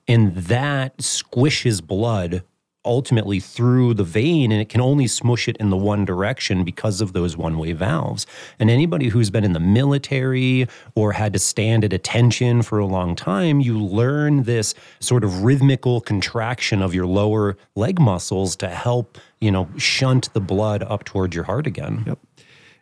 And 0.07 0.33
that 0.33 0.99
squishes 0.99 1.85
blood 1.85 2.43
ultimately 2.83 3.39
through 3.39 3.93
the 3.93 4.03
vein 4.03 4.51
and 4.51 4.61
it 4.61 4.69
can 4.69 4.81
only 4.81 5.07
smush 5.07 5.47
it 5.47 5.57
in 5.57 5.69
the 5.69 5.77
one 5.77 6.05
direction 6.05 6.63
because 6.63 7.01
of 7.01 7.13
those 7.13 7.37
one 7.37 7.57
way 7.57 7.73
valves. 7.73 8.25
And 8.59 8.69
anybody 8.69 9.09
who's 9.09 9.29
been 9.29 9.43
in 9.43 9.53
the 9.53 9.59
military 9.59 10.67
or 10.95 11.11
had 11.11 11.33
to 11.33 11.39
stand 11.39 11.83
at 11.83 11.93
attention 11.93 12.61
for 12.61 12.79
a 12.79 12.85
long 12.85 13.15
time, 13.15 13.59
you 13.59 13.79
learn 13.79 14.43
this 14.43 14.73
sort 14.99 15.23
of 15.23 15.43
rhythmical 15.43 16.01
contraction 16.01 16.81
of 16.81 16.95
your 16.95 17.05
lower 17.05 17.57
leg 17.75 17.99
muscles 17.99 18.55
to 18.57 18.69
help, 18.69 19.17
you 19.39 19.51
know, 19.51 19.69
shunt 19.77 20.33
the 20.33 20.41
blood 20.41 20.83
up 20.83 21.03
towards 21.03 21.35
your 21.35 21.43
heart 21.43 21.67
again. 21.67 22.03
Yep. 22.07 22.19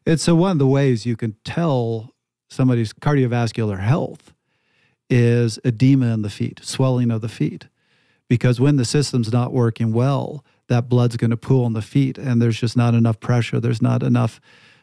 It's 0.06 0.24
so 0.24 0.36
one 0.36 0.52
of 0.52 0.60
the 0.60 0.68
ways 0.68 1.06
you 1.06 1.18
can 1.18 1.36
tell 1.44 2.14
somebody's 2.50 2.94
cardiovascular 2.94 3.80
health 3.80 4.34
is 5.10 5.60
edema 5.66 6.14
in 6.14 6.22
the 6.22 6.30
feet, 6.30 6.62
swelling 6.64 7.12
of 7.12 7.22
the 7.22 7.30
feet 7.30 7.68
because 8.30 8.60
when 8.62 8.78
the 8.78 8.86
system's 8.86 9.34
not 9.34 9.52
working 9.52 9.92
well, 9.92 10.46
that 10.68 10.88
blood's 10.88 11.18
going 11.18 11.32
to 11.32 11.38
pool 11.38 11.66
in 11.66 11.74
the 11.74 11.82
feet 11.82 12.18
and 12.18 12.42
there's 12.42 12.58
just 12.58 12.78
not 12.78 12.94
enough 12.94 13.20
pressure. 13.20 13.60
There's 13.60 13.82
not 13.82 14.04
enough 14.04 14.40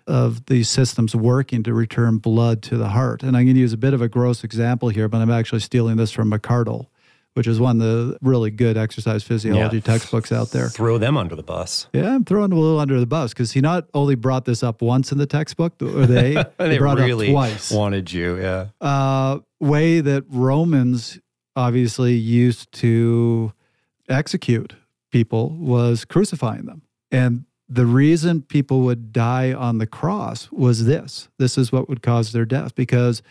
of 0.06 0.46
these 0.46 0.68
systems 0.68 1.16
working 1.16 1.62
to 1.62 1.72
return 1.72 2.18
blood 2.18 2.62
to 2.62 2.76
the 2.76 2.88
heart. 2.88 3.22
And 3.22 3.36
I'm 3.36 3.44
going 3.44 3.54
to 3.54 3.60
use 3.60 3.72
a 3.72 3.78
bit 3.78 3.94
of 3.94 4.02
a 4.02 4.08
gross 4.08 4.44
example 4.44 4.88
here, 4.88 5.08
but 5.08 5.18
I'm 5.18 5.30
actually 5.30 5.60
stealing 5.60 5.96
this 5.96 6.12
from 6.12 6.30
McArdle, 6.30 6.86
which 7.34 7.46
is 7.46 7.58
one 7.58 7.80
of 7.80 7.86
the 7.86 8.18
really 8.22 8.50
good 8.50 8.76
exercise 8.76 9.24
physiology 9.24 9.76
yeah. 9.76 9.82
textbooks 9.82 10.30
out 10.30 10.50
there. 10.50 10.68
Throw 10.68 10.98
them 10.98 11.16
under 11.16 11.34
the 11.34 11.42
bus. 11.42 11.88
Yeah, 11.92 12.14
I'm 12.14 12.24
throwing 12.24 12.52
a 12.52 12.56
little 12.56 12.78
under 12.78 13.00
the 13.00 13.06
bus 13.06 13.32
because 13.32 13.52
he 13.52 13.60
not 13.60 13.88
only 13.94 14.14
brought 14.14 14.44
this 14.44 14.62
up 14.62 14.80
once 14.80 15.10
in 15.10 15.18
the 15.18 15.26
textbook, 15.26 15.74
or 15.82 16.06
they, 16.06 16.34
they 16.58 16.78
brought 16.78 16.98
really 16.98 17.28
it 17.28 17.30
up 17.30 17.34
twice. 17.34 17.70
Wanted 17.72 18.12
you, 18.12 18.40
yeah. 18.40 18.66
Uh, 18.80 19.40
way 19.60 20.00
that 20.00 20.24
Romans 20.28 21.18
obviously 21.56 22.14
used 22.14 22.70
to 22.72 23.52
execute 24.08 24.74
people 25.10 25.50
was 25.50 26.04
crucifying 26.04 26.66
them. 26.66 26.82
And 27.10 27.46
the 27.68 27.86
reason 27.86 28.42
people 28.42 28.82
would 28.82 29.12
die 29.12 29.52
on 29.52 29.78
the 29.78 29.86
cross 29.86 30.50
was 30.52 30.84
this 30.84 31.28
this 31.38 31.58
is 31.58 31.72
what 31.72 31.88
would 31.88 32.02
cause 32.02 32.32
their 32.32 32.44
death 32.44 32.74
because 32.74 33.22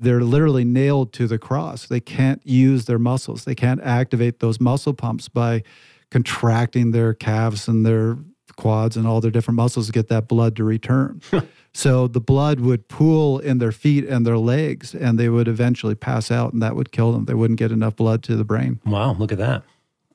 they're 0.00 0.22
literally 0.22 0.64
nailed 0.64 1.12
to 1.12 1.26
the 1.26 1.38
cross. 1.38 1.86
They 1.86 2.00
can't 2.00 2.44
use 2.46 2.86
their 2.86 2.98
muscles, 2.98 3.44
they 3.44 3.54
can't 3.54 3.82
activate 3.82 4.40
those 4.40 4.60
muscle 4.60 4.94
pumps 4.94 5.28
by 5.28 5.62
contracting 6.10 6.90
their 6.90 7.14
calves 7.14 7.68
and 7.68 7.84
their 7.86 8.18
quads 8.56 8.96
and 8.96 9.06
all 9.06 9.20
their 9.20 9.30
different 9.30 9.56
muscles 9.56 9.86
to 9.86 9.92
get 9.92 10.08
that 10.08 10.28
blood 10.28 10.56
to 10.56 10.64
return. 10.64 11.20
So 11.74 12.06
the 12.06 12.20
blood 12.20 12.60
would 12.60 12.88
pool 12.88 13.38
in 13.38 13.58
their 13.58 13.72
feet 13.72 14.04
and 14.04 14.26
their 14.26 14.36
legs, 14.36 14.94
and 14.94 15.18
they 15.18 15.28
would 15.28 15.48
eventually 15.48 15.94
pass 15.94 16.30
out, 16.30 16.52
and 16.52 16.62
that 16.62 16.76
would 16.76 16.92
kill 16.92 17.12
them. 17.12 17.24
They 17.24 17.34
wouldn't 17.34 17.58
get 17.58 17.72
enough 17.72 17.96
blood 17.96 18.22
to 18.24 18.36
the 18.36 18.44
brain. 18.44 18.80
Wow, 18.84 19.14
look 19.14 19.32
at 19.32 19.38
that. 19.38 19.62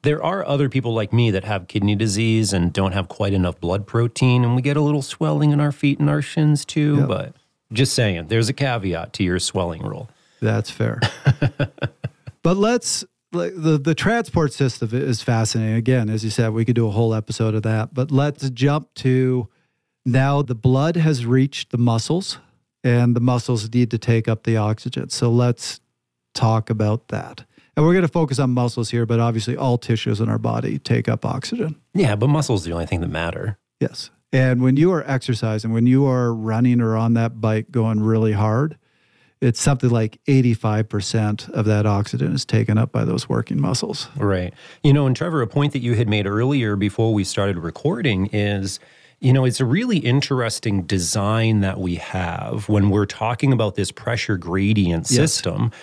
There 0.04 0.24
are 0.24 0.46
other 0.46 0.70
people 0.70 0.94
like 0.94 1.12
me 1.12 1.32
that 1.32 1.44
have 1.44 1.68
kidney 1.68 1.96
disease 1.96 2.54
and 2.54 2.72
don't 2.72 2.92
have 2.92 3.08
quite 3.08 3.34
enough 3.34 3.60
blood 3.60 3.88
protein, 3.88 4.44
and 4.44 4.56
we 4.56 4.62
get 4.62 4.78
a 4.78 4.82
little 4.82 5.02
swelling 5.02 5.52
in 5.52 5.60
our 5.60 5.72
feet 5.72 6.00
and 6.00 6.10
our 6.10 6.22
shins 6.22 6.64
too. 6.64 6.98
Yep. 6.98 7.08
But 7.08 7.36
just 7.74 7.94
saying, 7.94 8.28
there's 8.28 8.50
a 8.50 8.54
caveat 8.54 9.14
to 9.14 9.24
your 9.24 9.40
swelling 9.40 9.82
rule. 9.82 10.10
That's 10.40 10.70
fair. 10.70 11.02
but 12.44 12.56
let's 12.56 13.04
the 13.32 13.80
the 13.82 13.96
transport 13.96 14.54
system 14.54 14.90
is 14.94 15.22
fascinating. 15.22 15.76
Again, 15.76 16.10
as 16.10 16.24
you 16.24 16.30
said, 16.30 16.54
we 16.54 16.66
could 16.66 16.76
do 16.76 16.88
a 16.88 16.92
whole 16.92 17.14
episode 17.14 17.56
of 17.56 17.64
that. 17.64 17.94
But 17.94 18.12
let's 18.12 18.50
jump 18.50 18.94
to 18.96 19.48
now 20.06 20.42
the 20.42 20.56
blood 20.56 20.96
has 20.96 21.26
reached 21.26 21.72
the 21.72 21.78
muscles 21.78 22.40
and 22.84 23.16
the 23.16 23.20
muscles 23.20 23.72
need 23.74 23.92
to 23.92 23.98
take 23.98 24.28
up 24.28 24.44
the 24.44 24.58
oxygen. 24.58 25.10
So 25.10 25.30
let's 25.30 25.82
talk 26.34 26.70
about 26.70 27.10
that. 27.10 27.44
And 27.76 27.86
we're 27.86 27.94
going 27.94 28.04
to 28.04 28.12
focus 28.12 28.40
on 28.40 28.52
muscles 28.52 28.90
here, 28.90 29.06
but 29.06 29.20
obviously 29.20 29.56
all 29.56 29.78
tissues 29.78 30.20
in 30.20 30.30
our 30.30 30.40
body 30.40 30.80
take 30.80 31.08
up 31.08 31.26
oxygen. 31.26 31.76
Yeah, 31.94 32.16
but 32.16 32.28
muscles 32.28 32.66
are 32.66 32.70
the 32.70 32.74
only 32.74 32.88
thing 32.88 33.02
that 33.02 33.10
matter. 33.10 33.60
Yes. 33.80 34.10
And 34.32 34.62
when 34.62 34.78
you 34.78 34.92
are 34.94 35.04
exercising, 35.10 35.72
when 35.72 35.86
you 35.86 36.06
are 36.06 36.34
running 36.34 36.82
or 36.82 36.98
on 36.98 37.14
that 37.14 37.40
bike 37.40 37.70
going 37.70 38.00
really 38.00 38.34
hard, 38.34 38.78
it's 39.42 39.62
something 39.62 39.90
like 39.90 40.20
85% 40.28 41.50
of 41.50 41.66
that 41.66 41.86
oxygen 41.86 42.34
is 42.34 42.46
taken 42.46 42.78
up 42.78 42.92
by 42.92 43.06
those 43.06 43.30
working 43.30 43.62
muscles. 43.62 44.10
Right. 44.16 44.54
You 44.84 44.94
know, 44.94 45.06
and 45.06 45.16
Trevor, 45.16 45.42
a 45.42 45.48
point 45.48 45.74
that 45.74 45.80
you 45.80 45.94
had 45.94 46.08
made 46.08 46.26
earlier 46.26 46.76
before 46.76 47.14
we 47.14 47.24
started 47.24 47.58
recording 47.58 48.28
is 48.28 48.80
you 49.20 49.34
know, 49.34 49.46
it's 49.46 49.60
a 49.60 49.66
really 49.66 49.98
interesting 49.98 50.84
design 50.84 51.62
that 51.62 51.80
we 51.80 51.96
have 51.96 52.70
when 52.70 52.90
we're 52.90 53.08
talking 53.08 53.52
about 53.52 53.76
this 53.76 53.92
pressure 53.92 54.38
gradient 54.38 55.08
system. 55.08 55.72
Yes. 55.72 55.82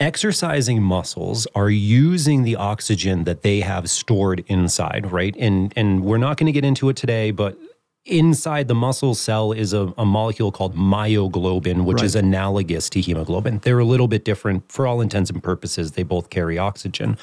Exercising 0.00 0.82
muscles 0.82 1.46
are 1.54 1.70
using 1.70 2.42
the 2.42 2.56
oxygen 2.56 3.22
that 3.22 3.42
they 3.42 3.60
have 3.60 3.88
stored 3.88 4.44
inside, 4.48 5.12
right? 5.12 5.36
And 5.38 5.72
and 5.76 6.02
we're 6.02 6.18
not 6.18 6.38
going 6.38 6.46
to 6.46 6.52
get 6.52 6.64
into 6.64 6.88
it 6.88 6.96
today, 6.96 7.30
but 7.30 7.56
inside 8.04 8.68
the 8.68 8.74
muscle 8.74 9.14
cell 9.14 9.52
is 9.52 9.72
a, 9.72 9.92
a 9.96 10.04
molecule 10.04 10.50
called 10.50 10.76
myoglobin, 10.76 11.84
which 11.84 11.96
right. 11.96 12.04
is 12.04 12.16
analogous 12.16 12.90
to 12.90 13.00
hemoglobin. 13.00 13.60
They're 13.62 13.78
a 13.78 13.84
little 13.84 14.08
bit 14.08 14.24
different 14.24 14.70
for 14.70 14.86
all 14.86 15.00
intents 15.00 15.30
and 15.30 15.42
purposes. 15.42 15.92
They 15.92 16.02
both 16.02 16.30
carry 16.30 16.58
oxygen 16.58 17.16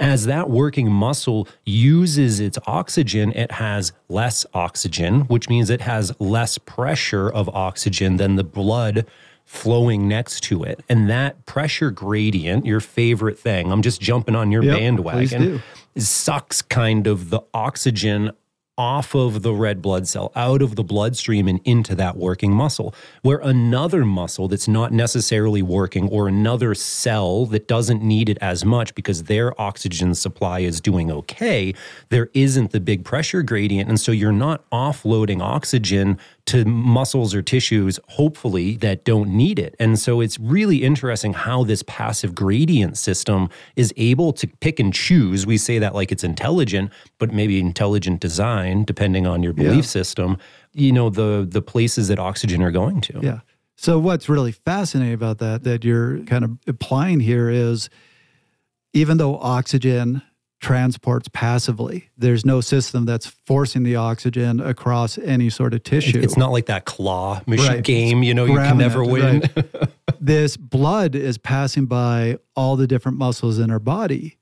as 0.00 0.24
that 0.24 0.48
working 0.48 0.90
muscle 0.90 1.46
uses 1.66 2.40
its 2.40 2.58
oxygen, 2.66 3.32
it 3.32 3.52
has 3.52 3.92
less 4.08 4.46
oxygen, 4.54 5.20
which 5.22 5.48
means 5.48 5.68
it 5.68 5.82
has 5.82 6.10
less 6.18 6.56
pressure 6.56 7.28
of 7.28 7.48
oxygen 7.50 8.16
than 8.16 8.36
the 8.36 8.44
blood 8.44 9.06
flowing 9.44 10.08
next 10.08 10.40
to 10.44 10.64
it. 10.64 10.82
And 10.88 11.10
that 11.10 11.44
pressure 11.44 11.90
gradient, 11.90 12.64
your 12.64 12.80
favorite 12.80 13.38
thing, 13.38 13.70
I'm 13.70 13.82
just 13.82 14.00
jumping 14.00 14.34
on 14.34 14.50
your 14.50 14.62
yep, 14.62 14.78
bandwagon, 14.78 15.62
sucks 15.96 16.62
kind 16.62 17.06
of 17.06 17.28
the 17.28 17.40
oxygen 17.52 18.30
off 18.80 19.14
of 19.14 19.42
the 19.42 19.52
red 19.52 19.82
blood 19.82 20.08
cell, 20.08 20.32
out 20.34 20.62
of 20.62 20.74
the 20.74 20.82
bloodstream 20.82 21.46
and 21.46 21.60
into 21.66 21.94
that 21.94 22.16
working 22.16 22.50
muscle. 22.50 22.94
Where 23.20 23.36
another 23.36 24.06
muscle 24.06 24.48
that's 24.48 24.66
not 24.66 24.90
necessarily 24.90 25.60
working 25.60 26.08
or 26.08 26.28
another 26.28 26.74
cell 26.74 27.44
that 27.46 27.68
doesn't 27.68 28.02
need 28.02 28.30
it 28.30 28.38
as 28.40 28.64
much 28.64 28.94
because 28.94 29.24
their 29.24 29.60
oxygen 29.60 30.14
supply 30.14 30.60
is 30.60 30.80
doing 30.80 31.10
okay, 31.10 31.74
there 32.08 32.30
isn't 32.32 32.70
the 32.70 32.80
big 32.80 33.04
pressure 33.04 33.42
gradient. 33.42 33.90
And 33.90 34.00
so 34.00 34.12
you're 34.12 34.32
not 34.32 34.64
offloading 34.70 35.42
oxygen 35.42 36.18
to 36.46 36.64
muscles 36.64 37.34
or 37.34 37.42
tissues, 37.42 37.98
hopefully, 38.08 38.76
that 38.78 39.04
don't 39.04 39.30
need 39.30 39.58
it. 39.58 39.74
And 39.78 39.98
so 39.98 40.20
it's 40.20 40.38
really 40.38 40.82
interesting 40.82 41.32
how 41.32 41.64
this 41.64 41.82
passive 41.86 42.34
gradient 42.34 42.98
system 42.98 43.48
is 43.76 43.92
able 43.96 44.32
to 44.34 44.46
pick 44.46 44.80
and 44.80 44.92
choose. 44.92 45.46
We 45.46 45.58
say 45.58 45.78
that 45.78 45.94
like 45.94 46.10
it's 46.12 46.24
intelligent, 46.24 46.90
but 47.18 47.32
maybe 47.32 47.60
intelligent 47.60 48.20
design, 48.20 48.84
depending 48.84 49.26
on 49.26 49.42
your 49.42 49.52
belief 49.52 49.76
yeah. 49.76 49.80
system, 49.82 50.38
you 50.72 50.92
know, 50.92 51.10
the 51.10 51.46
the 51.48 51.62
places 51.62 52.08
that 52.08 52.18
oxygen 52.18 52.62
are 52.62 52.70
going 52.70 53.00
to. 53.02 53.20
Yeah. 53.22 53.40
So 53.76 53.98
what's 53.98 54.28
really 54.28 54.52
fascinating 54.52 55.14
about 55.14 55.38
that 55.38 55.64
that 55.64 55.84
you're 55.84 56.18
kind 56.24 56.44
of 56.44 56.58
applying 56.66 57.20
here 57.20 57.48
is 57.48 57.88
even 58.92 59.18
though 59.18 59.38
oxygen 59.38 60.22
transports 60.60 61.26
passively. 61.32 62.10
There's 62.16 62.44
no 62.44 62.60
system 62.60 63.06
that's 63.06 63.26
forcing 63.26 63.82
the 63.82 63.96
oxygen 63.96 64.60
across 64.60 65.16
any 65.18 65.50
sort 65.50 65.72
of 65.74 65.82
tissue. 65.82 66.20
It's 66.20 66.36
not 66.36 66.52
like 66.52 66.66
that 66.66 66.84
claw 66.84 67.40
machine 67.46 67.66
right. 67.66 67.82
game, 67.82 68.22
you 68.22 68.34
know, 68.34 68.44
you 68.44 68.56
can 68.56 68.78
never 68.78 69.02
win. 69.02 69.42
Right. 69.56 69.88
this 70.20 70.56
blood 70.56 71.14
is 71.14 71.38
passing 71.38 71.86
by 71.86 72.38
all 72.54 72.76
the 72.76 72.86
different 72.86 73.16
muscles 73.16 73.58
in 73.58 73.70
our 73.70 73.78
body. 73.78 74.36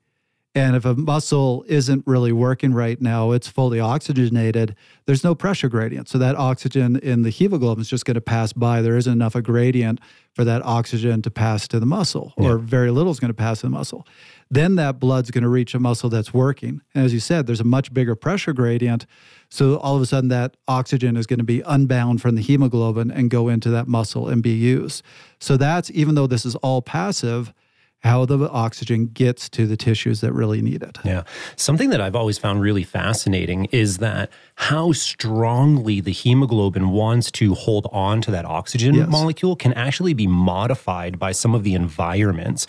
And 0.55 0.75
if 0.75 0.83
a 0.83 0.95
muscle 0.95 1.63
isn't 1.67 2.05
really 2.05 2.31
working 2.31 2.73
right 2.73 2.99
now, 2.99 3.31
it's 3.31 3.47
fully 3.47 3.79
oxygenated, 3.79 4.75
there's 5.05 5.23
no 5.23 5.35
pressure 5.35 5.69
gradient. 5.69 6.09
So 6.09 6.17
that 6.17 6.35
oxygen 6.35 6.97
in 6.97 7.21
the 7.21 7.29
hemoglobin 7.29 7.81
is 7.81 7.87
just 7.87 8.03
going 8.03 8.15
to 8.15 8.21
pass 8.21 8.51
by. 8.51 8.81
There 8.81 8.97
isn't 8.97 9.13
enough 9.13 9.35
a 9.35 9.41
gradient 9.41 10.01
for 10.33 10.43
that 10.43 10.65
oxygen 10.65 11.21
to 11.21 11.31
pass 11.31 11.67
to 11.69 11.79
the 11.79 11.85
muscle, 11.85 12.33
or 12.35 12.51
yeah. 12.51 12.57
very 12.57 12.91
little 12.91 13.11
is 13.11 13.19
going 13.19 13.29
to 13.29 13.35
pass 13.35 13.59
to 13.59 13.67
the 13.67 13.71
muscle 13.71 14.05
then 14.51 14.75
that 14.75 14.99
blood's 14.99 15.29
going 15.31 15.43
to 15.43 15.49
reach 15.49 15.75
a 15.75 15.79
muscle 15.79 16.09
that's 16.09 16.33
working. 16.33 16.81
And 16.95 17.05
as 17.05 17.13
you 17.13 17.19
said, 17.19 17.45
there's 17.45 17.59
a 17.59 17.65
much 17.65 17.93
bigger 17.93 18.15
pressure 18.15 18.53
gradient. 18.53 19.05
So 19.49 19.77
all 19.77 19.95
of 19.95 20.01
a 20.01 20.05
sudden, 20.05 20.29
that 20.29 20.57
oxygen 20.67 21.15
is 21.15 21.27
going 21.27 21.39
to 21.39 21.45
be 21.45 21.61
unbound 21.61 22.21
from 22.21 22.35
the 22.35 22.41
hemoglobin 22.41 23.11
and 23.11 23.29
go 23.29 23.47
into 23.47 23.69
that 23.69 23.87
muscle 23.87 24.27
and 24.27 24.41
be 24.41 24.51
used. 24.53 25.03
So 25.39 25.57
that's 25.57 25.91
even 25.91 26.15
though 26.15 26.27
this 26.27 26.45
is 26.45 26.55
all 26.57 26.81
passive, 26.81 27.53
how 28.01 28.25
the 28.25 28.49
oxygen 28.49 29.07
gets 29.07 29.49
to 29.49 29.67
the 29.67 29.75
tissues 29.75 30.21
that 30.21 30.31
really 30.31 30.61
need 30.61 30.81
it. 30.81 30.97
Yeah. 31.03 31.23
Something 31.57 31.89
that 31.89 31.99
I've 31.99 32.15
always 32.15 32.37
found 32.37 32.61
really 32.61 32.83
fascinating 32.83 33.65
is 33.71 33.97
that 33.97 34.29
how 34.55 34.93
strongly 34.93 35.99
the 35.99 36.11
hemoglobin 36.13 36.91
wants 36.91 37.29
to 37.31 37.53
hold 37.55 37.87
on 37.91 38.21
to 38.21 38.31
that 38.31 38.45
oxygen 38.45 38.95
Yes. 38.95 39.09
molecule 39.09 39.55
can 39.57 39.73
actually 39.73 40.13
be 40.13 40.27
modified 40.27 41.19
by 41.19 41.33
some 41.33 41.53
of 41.53 41.63
the 41.63 41.73
environments. 41.73 42.67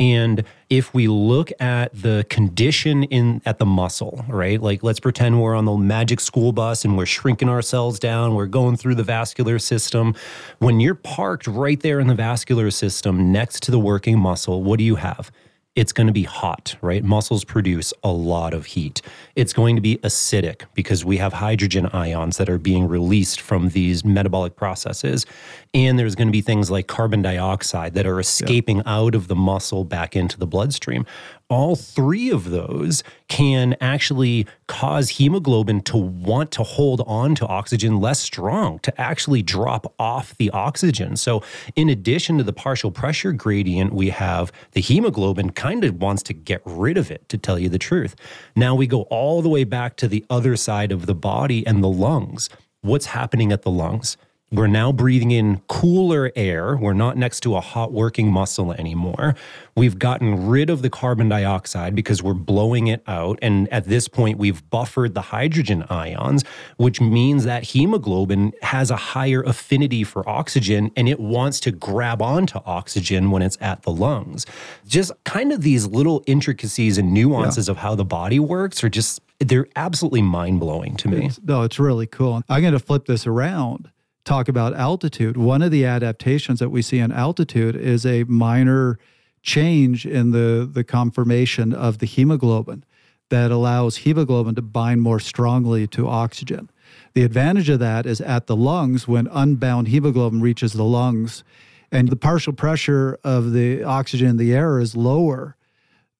And 0.00 0.44
if 0.70 0.94
we 0.94 1.08
look 1.08 1.52
at 1.60 1.92
the 1.94 2.24
condition 2.30 3.04
in 3.04 3.42
at 3.44 3.58
the 3.58 3.66
muscle, 3.66 4.24
right? 4.28 4.60
Like 4.60 4.82
let's 4.82 4.98
pretend 4.98 5.42
we're 5.42 5.54
on 5.54 5.66
the 5.66 5.76
magic 5.76 6.20
school 6.20 6.52
bus 6.52 6.86
and 6.86 6.96
we're 6.96 7.06
shrinking 7.06 7.50
ourselves 7.50 7.98
down, 7.98 8.34
we're 8.34 8.46
going 8.46 8.76
through 8.76 8.94
the 8.94 9.04
vascular 9.04 9.58
system. 9.58 10.14
When 10.58 10.80
you're 10.80 10.94
parked 10.94 11.46
right 11.46 11.78
there 11.78 12.00
in 12.00 12.06
the 12.06 12.14
vascular 12.14 12.70
system 12.70 13.30
next 13.30 13.62
to 13.64 13.70
the 13.70 13.78
working 13.78 14.18
muscle, 14.18 14.62
what 14.62 14.78
do 14.78 14.84
you 14.84 14.96
have? 14.96 15.30
It's 15.76 15.92
going 15.92 16.08
to 16.08 16.12
be 16.12 16.24
hot, 16.24 16.76
right? 16.80 17.04
Muscles 17.04 17.44
produce 17.44 17.92
a 18.02 18.10
lot 18.10 18.52
of 18.52 18.66
heat. 18.66 19.02
It's 19.36 19.52
going 19.52 19.76
to 19.76 19.82
be 19.82 19.98
acidic 19.98 20.64
because 20.74 21.04
we 21.04 21.18
have 21.18 21.34
hydrogen 21.34 21.86
ions 21.86 22.38
that 22.38 22.50
are 22.50 22.58
being 22.58 22.88
released 22.88 23.40
from 23.40 23.68
these 23.68 24.04
metabolic 24.04 24.56
processes. 24.56 25.26
And 25.72 25.96
there's 25.96 26.16
going 26.16 26.26
to 26.26 26.32
be 26.32 26.40
things 26.40 26.70
like 26.72 26.88
carbon 26.88 27.22
dioxide 27.22 27.94
that 27.94 28.04
are 28.04 28.18
escaping 28.18 28.82
out 28.84 29.14
of 29.14 29.28
the 29.28 29.36
muscle 29.36 29.84
back 29.84 30.16
into 30.16 30.36
the 30.38 30.46
bloodstream. 30.46 31.06
All 31.50 31.74
three 31.74 32.30
of 32.30 32.50
those 32.50 33.02
can 33.26 33.76
actually 33.80 34.46
cause 34.68 35.08
hemoglobin 35.08 35.80
to 35.82 35.96
want 35.96 36.52
to 36.52 36.62
hold 36.62 37.02
on 37.08 37.34
to 37.34 37.46
oxygen 37.48 38.00
less 38.00 38.20
strong, 38.20 38.78
to 38.80 39.00
actually 39.00 39.42
drop 39.42 39.92
off 39.98 40.36
the 40.36 40.48
oxygen. 40.50 41.16
So, 41.16 41.42
in 41.74 41.88
addition 41.88 42.38
to 42.38 42.44
the 42.44 42.52
partial 42.52 42.92
pressure 42.92 43.32
gradient, 43.32 43.92
we 43.92 44.10
have 44.10 44.52
the 44.72 44.80
hemoglobin 44.80 45.50
kind 45.50 45.84
of 45.84 46.00
wants 46.00 46.22
to 46.24 46.32
get 46.32 46.62
rid 46.64 46.96
of 46.96 47.10
it, 47.10 47.28
to 47.28 47.36
tell 47.36 47.58
you 47.58 47.68
the 47.68 47.78
truth. 47.78 48.14
Now 48.54 48.76
we 48.76 48.86
go 48.86 49.02
all 49.02 49.42
the 49.42 49.48
way 49.48 49.64
back 49.64 49.96
to 49.96 50.08
the 50.08 50.24
other 50.30 50.54
side 50.54 50.92
of 50.92 51.06
the 51.06 51.16
body 51.16 51.66
and 51.66 51.82
the 51.82 51.88
lungs. 51.88 52.48
What's 52.82 53.06
happening 53.06 53.50
at 53.50 53.62
the 53.62 53.70
lungs? 53.72 54.16
We're 54.52 54.66
now 54.66 54.90
breathing 54.90 55.30
in 55.30 55.60
cooler 55.68 56.32
air. 56.34 56.76
We're 56.76 56.92
not 56.92 57.16
next 57.16 57.40
to 57.40 57.54
a 57.54 57.60
hot 57.60 57.92
working 57.92 58.32
muscle 58.32 58.72
anymore. 58.72 59.36
We've 59.76 59.96
gotten 59.96 60.48
rid 60.48 60.70
of 60.70 60.82
the 60.82 60.90
carbon 60.90 61.28
dioxide 61.28 61.94
because 61.94 62.20
we're 62.20 62.34
blowing 62.34 62.88
it 62.88 63.04
out. 63.06 63.38
And 63.42 63.72
at 63.72 63.84
this 63.84 64.08
point, 64.08 64.38
we've 64.38 64.68
buffered 64.68 65.14
the 65.14 65.20
hydrogen 65.20 65.84
ions, 65.88 66.42
which 66.78 67.00
means 67.00 67.44
that 67.44 67.62
hemoglobin 67.62 68.52
has 68.62 68.90
a 68.90 68.96
higher 68.96 69.40
affinity 69.42 70.02
for 70.02 70.28
oxygen 70.28 70.90
and 70.96 71.08
it 71.08 71.20
wants 71.20 71.60
to 71.60 71.70
grab 71.70 72.20
onto 72.20 72.58
oxygen 72.66 73.30
when 73.30 73.42
it's 73.42 73.56
at 73.60 73.82
the 73.82 73.92
lungs. 73.92 74.46
Just 74.84 75.12
kind 75.24 75.52
of 75.52 75.62
these 75.62 75.86
little 75.86 76.24
intricacies 76.26 76.98
and 76.98 77.14
nuances 77.14 77.68
of 77.68 77.76
how 77.76 77.94
the 77.94 78.04
body 78.04 78.40
works 78.40 78.82
are 78.82 78.88
just, 78.88 79.20
they're 79.38 79.68
absolutely 79.76 80.22
mind 80.22 80.58
blowing 80.58 80.96
to 80.96 81.08
me. 81.08 81.30
No, 81.44 81.62
it's 81.62 81.78
really 81.78 82.08
cool. 82.08 82.42
I'm 82.48 82.62
going 82.62 82.72
to 82.72 82.80
flip 82.80 83.06
this 83.06 83.28
around, 83.28 83.90
talk 84.24 84.48
about 84.48 84.74
altitude. 84.74 85.36
One 85.36 85.62
of 85.62 85.70
the 85.70 85.84
adaptations 85.84 86.58
that 86.58 86.70
we 86.70 86.82
see 86.82 86.98
in 86.98 87.12
altitude 87.12 87.76
is 87.76 88.04
a 88.04 88.24
minor 88.24 88.98
change 89.42 90.04
in 90.04 90.32
the, 90.32 90.68
the 90.70 90.84
conformation 90.84 91.72
of 91.72 91.98
the 91.98 92.06
hemoglobin 92.06 92.84
that 93.30 93.50
allows 93.50 93.98
hemoglobin 93.98 94.54
to 94.56 94.62
bind 94.62 95.00
more 95.00 95.20
strongly 95.20 95.86
to 95.86 96.08
oxygen. 96.08 96.68
The 97.14 97.22
advantage 97.22 97.68
of 97.68 97.78
that 97.78 98.06
is 98.06 98.20
at 98.20 98.46
the 98.46 98.56
lungs, 98.56 99.08
when 99.08 99.28
unbound 99.28 99.88
hemoglobin 99.88 100.40
reaches 100.40 100.72
the 100.72 100.84
lungs 100.84 101.44
and 101.90 102.08
the 102.08 102.16
partial 102.16 102.52
pressure 102.52 103.18
of 103.24 103.52
the 103.52 103.82
oxygen 103.82 104.28
in 104.28 104.36
the 104.36 104.52
air 104.52 104.78
is 104.78 104.94
lower, 104.94 105.56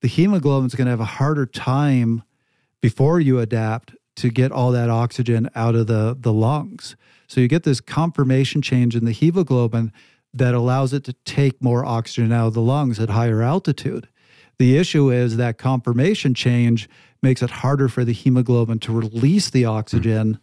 the 0.00 0.08
hemoglobin 0.08 0.66
is 0.66 0.74
going 0.74 0.86
to 0.86 0.92
have 0.92 1.00
a 1.00 1.04
harder 1.04 1.46
time 1.46 2.22
before 2.80 3.20
you 3.20 3.38
adapt 3.38 3.94
to 4.16 4.30
get 4.30 4.52
all 4.52 4.72
that 4.72 4.90
oxygen 4.90 5.50
out 5.54 5.74
of 5.74 5.86
the, 5.86 6.16
the 6.18 6.32
lungs. 6.32 6.96
So 7.30 7.40
you 7.40 7.46
get 7.46 7.62
this 7.62 7.80
conformation 7.80 8.60
change 8.60 8.96
in 8.96 9.04
the 9.04 9.12
hemoglobin 9.12 9.92
that 10.34 10.52
allows 10.52 10.92
it 10.92 11.04
to 11.04 11.12
take 11.24 11.62
more 11.62 11.84
oxygen 11.84 12.32
out 12.32 12.48
of 12.48 12.54
the 12.54 12.60
lungs 12.60 12.98
at 12.98 13.10
higher 13.10 13.40
altitude. 13.40 14.08
The 14.58 14.76
issue 14.76 15.10
is 15.10 15.36
that 15.36 15.56
conformation 15.56 16.34
change 16.34 16.88
makes 17.22 17.40
it 17.40 17.50
harder 17.50 17.88
for 17.88 18.04
the 18.04 18.12
hemoglobin 18.12 18.80
to 18.80 18.92
release 18.92 19.48
the 19.48 19.64
oxygen 19.64 20.40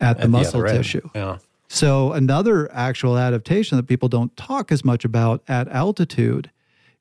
at 0.00 0.16
the 0.16 0.24
At 0.24 0.30
muscle 0.30 0.64
tissue. 0.64 1.08
Yeah. 1.14 1.38
So, 1.68 2.12
another 2.12 2.70
actual 2.72 3.16
adaptation 3.16 3.76
that 3.76 3.84
people 3.84 4.08
don't 4.08 4.36
talk 4.36 4.72
as 4.72 4.84
much 4.84 5.04
about 5.04 5.44
at 5.46 5.68
altitude 5.68 6.50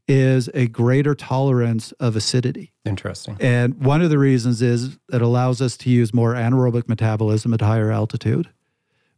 is 0.08 0.48
a 0.54 0.68
greater 0.68 1.16
tolerance 1.16 1.92
of 1.94 2.16
acidity. 2.16 2.72
Interesting. 2.86 3.36
And 3.40 3.84
one 3.84 4.04
of 4.04 4.12
the 4.12 4.20
reasons 4.20 4.62
is 4.62 5.00
it 5.12 5.24
allows 5.24 5.60
us 5.60 5.76
to 5.78 5.90
use 5.90 6.14
more 6.14 6.36
anaerobic 6.36 6.88
metabolism 6.88 7.52
at 7.56 7.62
higher 7.62 7.92
altitude. 7.92 8.48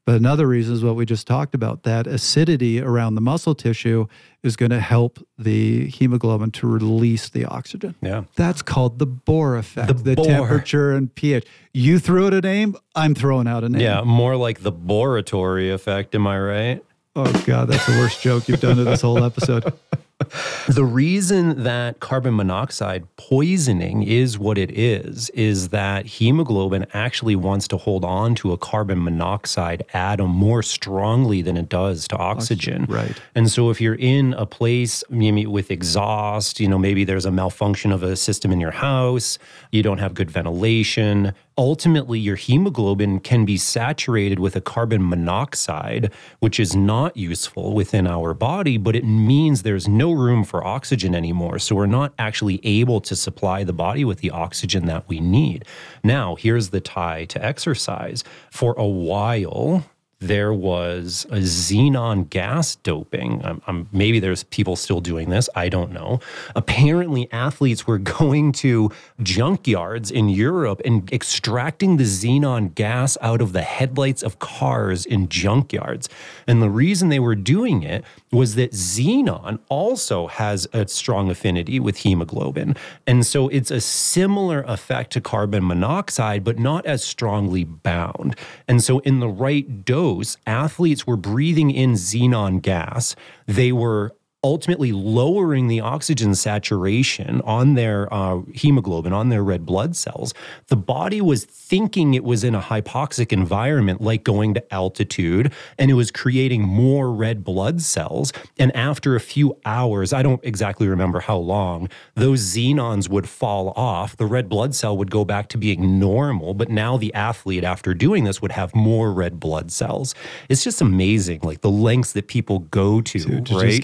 But 0.06 0.16
another 0.16 0.48
reason 0.48 0.74
is 0.74 0.84
what 0.84 0.96
we 0.98 1.06
just 1.06 1.28
talked 1.28 1.56
about 1.56 1.84
that 1.84 2.08
acidity 2.08 2.82
around 2.82 3.16
the 3.16 3.22
muscle 3.22 3.56
tissue 3.56 4.08
is 4.44 4.58
going 4.58 4.72
to 4.72 4.82
help 4.82 5.26
the 5.38 5.88
hemoglobin 5.88 6.52
to 6.52 6.68
release 6.68 7.30
the 7.30 7.46
oxygen. 7.46 7.96
Yeah. 8.02 8.26
That's 8.36 8.62
called 8.62 9.00
the 9.00 9.08
Bohr 9.08 9.58
effect, 9.58 9.88
The 9.88 9.94
the, 9.94 10.16
Bohr. 10.16 10.26
temperature 10.26 10.92
and 10.92 11.14
pH. 11.16 11.48
You 11.74 12.00
threw 12.00 12.28
it 12.28 12.34
a 12.34 12.42
name, 12.42 12.76
I'm 12.96 13.16
throwing 13.16 13.48
out 13.48 13.64
a 13.64 13.70
name. 13.70 13.82
Yeah. 13.82 14.02
More 14.02 14.36
like 14.36 14.60
the 14.62 14.74
boratory 14.74 15.74
effect. 15.74 16.14
Am 16.16 16.28
I 16.28 16.38
right? 16.38 16.84
Oh, 17.16 17.32
God, 17.46 17.70
that's 17.70 17.86
the 17.86 17.94
worst 17.94 18.22
joke 18.22 18.50
you've 18.50 18.60
done 18.60 18.76
to 18.78 18.84
this 18.84 19.02
whole 19.02 19.24
episode. 19.24 19.72
The 20.68 20.86
reason 20.86 21.64
that 21.64 22.00
carbon 22.00 22.36
monoxide 22.36 23.06
poisoning 23.18 24.04
is 24.04 24.40
what 24.40 24.58
it 24.58 24.72
is, 24.78 25.30
is 25.32 25.70
that 25.70 26.06
hemoglobin 26.06 26.86
actually 26.94 27.36
wants 27.36 27.68
to 27.70 27.78
hold 27.78 28.06
on 28.06 28.34
to 28.36 28.54
a 28.54 28.58
carbon 28.58 29.04
monoxide 29.04 29.86
atom 29.94 30.30
more 30.30 30.64
strongly 30.64 31.42
than 31.42 31.58
it 31.58 31.68
does 31.68 32.08
to 32.08 32.18
oxygen. 32.18 32.86
right. 32.88 33.20
And 33.36 33.52
so 33.52 33.70
if 33.70 33.82
you're 33.82 33.96
in 33.96 34.34
a 34.36 34.46
place 34.46 35.04
maybe 35.10 35.46
with 35.46 35.70
exhaust, 35.70 36.60
you 36.60 36.68
know, 36.68 36.78
maybe 36.78 37.04
there's 37.04 37.26
a 37.26 37.32
malfunction 37.32 37.92
of 37.92 38.04
a 38.04 38.16
system 38.16 38.52
in 38.52 38.60
your 38.60 38.72
house, 38.72 39.38
you 39.72 39.84
don't 39.84 40.00
have 40.00 40.14
good 40.14 40.32
ventilation, 40.32 41.34
ultimately 41.58 42.20
your 42.20 42.36
hemoglobin 42.36 43.20
can 43.20 43.46
be 43.46 43.58
saturated 43.58 44.40
with 44.40 44.56
a 44.56 44.62
carbon 44.62 45.08
monoxide, 45.08 46.12
which 46.40 46.60
is 46.60 46.76
not 46.76 47.16
useful 47.16 47.74
within 47.74 48.08
our 48.08 48.34
body, 48.34 48.78
but 48.78 48.96
it 48.96 49.06
means 49.06 49.64
there's 49.64 49.88
no 49.88 50.12
room 50.12 50.44
for 50.44 50.66
oxygen 50.66 51.14
anymore. 51.16 51.60
So 51.60 51.76
we're 51.76 51.86
not 51.86 52.14
actually 52.18 52.60
able 52.64 53.02
to 53.02 53.16
supply 53.16 53.64
the 53.64 53.74
body 53.74 54.06
with 54.06 54.20
the 54.20 54.32
oxygen 54.32 54.86
that 54.88 55.08
we 55.08 55.20
need. 55.20 55.66
Now, 56.04 56.36
here's 56.36 56.70
the 56.70 56.82
tie 56.82 57.26
to 57.26 57.44
exercise. 57.44 58.24
For 58.50 58.74
a 58.78 58.88
while, 58.88 59.86
there 60.28 60.54
was 60.54 61.26
a 61.30 61.40
xenon 61.40 62.30
gas 62.30 62.76
doping. 62.78 63.44
Um, 63.46 63.62
um, 63.68 63.90
maybe 63.92 64.20
there's 64.20 64.44
people 64.44 64.76
still 64.76 65.02
doing 65.02 65.30
this. 65.30 65.50
I 65.56 65.70
don't 65.70 65.92
know. 65.92 66.20
Apparently, 66.56 67.32
athletes 67.32 67.86
were 67.86 67.98
going 68.20 68.54
to 68.54 68.90
junkyards 69.22 70.12
in 70.12 70.30
Europe 70.30 70.82
and 70.86 71.12
extracting 71.12 71.98
the 71.98 72.06
xenon 72.06 72.74
gas 72.74 73.18
out 73.22 73.42
of 73.42 73.54
the 73.54 73.62
headlights 73.62 74.24
of 74.24 74.40
cars 74.40 75.06
in 75.06 75.28
junkyards. 75.28 76.08
And 76.48 76.62
the 76.62 76.70
reason 76.70 77.10
they 77.10 77.20
were 77.20 77.36
doing 77.36 77.84
it 77.84 78.06
was 78.34 78.56
that 78.56 78.72
xenon 78.72 79.60
also 79.70 80.28
has 80.28 80.68
a 80.74 80.88
strong 80.88 81.30
affinity 81.30 81.80
with 81.80 81.98
hemoglobin. 81.98 82.76
And 83.08 83.26
so 83.26 83.48
it's 83.50 83.72
a 83.72 83.80
similar 83.80 84.64
effect 84.64 85.14
to 85.14 85.22
carbon 85.22 85.66
monoxide, 85.66 86.44
but 86.44 86.60
not 86.60 86.86
as 86.86 87.04
strongly 87.04 87.64
bound. 87.64 88.36
And 88.68 88.84
so, 88.84 89.00
in 89.00 89.20
the 89.20 89.30
right 89.30 89.86
dose, 89.86 90.38
athletes 90.48 91.06
were 91.06 91.18
breathing 91.18 91.72
in 91.72 91.94
xenon 91.94 92.62
gas. 92.62 93.16
They 93.46 93.72
were 93.72 94.16
ultimately 94.44 94.92
lowering 94.92 95.68
the 95.68 95.80
oxygen 95.80 96.36
saturation 96.36 97.42
on 97.42 97.76
their 97.76 98.14
uh, 98.14 98.42
hemoglobin, 98.54 99.14
on 99.14 99.30
their 99.30 99.44
red 99.44 99.66
blood 99.66 99.96
cells. 99.96 100.34
The 100.68 100.76
body 100.76 101.22
was 101.22 101.46
thinking 101.46 102.14
it 102.14 102.24
was 102.24 102.44
in 102.44 102.54
a 102.54 102.62
hypoxic 102.62 103.32
environment, 103.32 104.02
like 104.02 104.24
going 104.24 104.54
to 104.56 104.74
altitude, 104.74 105.54
and 105.78 105.90
it 105.90 105.94
was 105.94 106.12
creating 106.12 106.62
more 106.64 107.12
red 107.12 107.44
blood 107.44 107.82
cells. 107.82 108.34
And 108.60 108.76
after 108.76 109.16
a 109.16 109.20
few 109.20 109.58
hours, 109.66 110.14
I 110.14 110.22
don't 110.22 110.44
exactly 110.44 110.88
remember 110.88 111.22
how 111.22 111.38
long, 111.38 111.90
those 112.16 112.42
xenons 112.42 113.10
would 113.10 113.30
fall 113.30 113.74
off. 113.76 114.18
The 114.18 114.26
red 114.26 114.50
blood 114.50 114.76
cell 114.76 114.98
would 114.98 115.12
go 115.12 115.24
back 115.24 115.48
to 115.50 115.58
being 115.58 116.00
normal, 116.00 116.54
but 116.54 116.70
now 116.70 116.98
the 116.98 117.14
athlete, 117.14 117.64
after 117.64 117.94
doing 117.94 118.26
this, 118.26 118.42
would 118.42 118.52
have 118.52 118.76
more 118.76 119.14
red 119.14 119.40
blood 119.40 119.72
cells. 119.72 120.14
It's 120.50 120.64
just 120.64 120.82
amazing, 120.82 121.40
like 121.44 121.62
the 121.62 121.72
lengths 121.72 122.12
that 122.14 122.28
people 122.28 122.60
go 122.60 123.02
to, 123.02 123.20
To 123.42 123.56
right? 123.56 123.82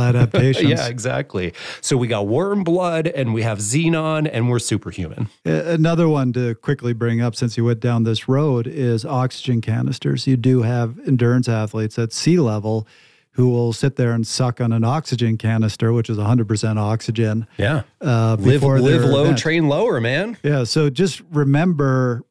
Just 0.00 0.32
get 0.32 0.32
to- 0.32 0.38
these 0.38 0.44
little 0.44 0.60
adaptations. 0.62 0.80
yeah, 0.80 0.88
exactly. 0.88 1.52
So 1.80 1.96
we 1.96 2.06
got 2.08 2.26
worm 2.26 2.64
blood 2.64 3.06
and 3.06 3.32
we 3.34 3.42
have 3.42 3.58
xenon 3.58 4.28
and 4.32 4.48
we're 4.48 4.58
superhuman. 4.58 5.28
Another 5.44 6.08
one 6.08 6.32
to 6.34 6.54
quickly 6.56 6.92
bring 6.92 7.20
up 7.20 7.34
since 7.36 7.56
you 7.56 7.64
went 7.64 7.80
down 7.80 8.04
this 8.04 8.28
road 8.28 8.66
is 8.66 9.04
oxygen 9.04 9.60
canisters. 9.60 10.26
You 10.26 10.36
do 10.36 10.62
have 10.62 10.98
endurance 11.06 11.48
athletes 11.48 11.98
at 11.98 12.12
sea 12.12 12.38
level 12.38 12.86
who 13.36 13.48
will 13.48 13.72
sit 13.72 13.96
there 13.96 14.12
and 14.12 14.26
suck 14.26 14.60
on 14.60 14.72
an 14.72 14.84
oxygen 14.84 15.38
canister, 15.38 15.90
which 15.90 16.10
is 16.10 16.18
100% 16.18 16.76
oxygen. 16.78 17.46
Yeah. 17.56 17.84
Uh, 17.98 18.36
live 18.38 18.62
live 18.62 19.04
low, 19.04 19.22
event. 19.22 19.38
train 19.38 19.68
lower, 19.70 20.02
man. 20.02 20.36
Yeah. 20.42 20.64
So 20.64 20.90
just 20.90 21.22
remember 21.32 22.24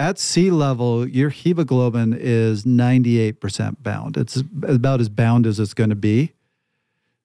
at 0.00 0.18
sea 0.18 0.50
level, 0.50 1.06
your 1.06 1.28
hemoglobin 1.30 2.16
is 2.18 2.64
98% 2.64 3.76
bound. 3.82 4.16
It's 4.16 4.42
about 4.64 5.00
as 5.00 5.08
bound 5.08 5.46
as 5.46 5.60
it's 5.60 5.74
going 5.74 5.90
to 5.90 5.96
be. 5.96 6.32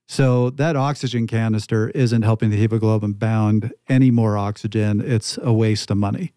So 0.08 0.52
that 0.52 0.76
oxygen 0.76 1.28
canister 1.28 1.90
isn't 1.90 2.22
helping 2.22 2.52
the 2.52 2.58
hemoglobin 2.58 3.14
bound 3.14 3.74
any 3.90 4.12
more 4.12 4.38
oxygen. 4.38 5.02
It's 5.02 5.40
a 5.42 5.52
waste 5.52 5.90
of 5.90 5.98
money. 5.98 6.34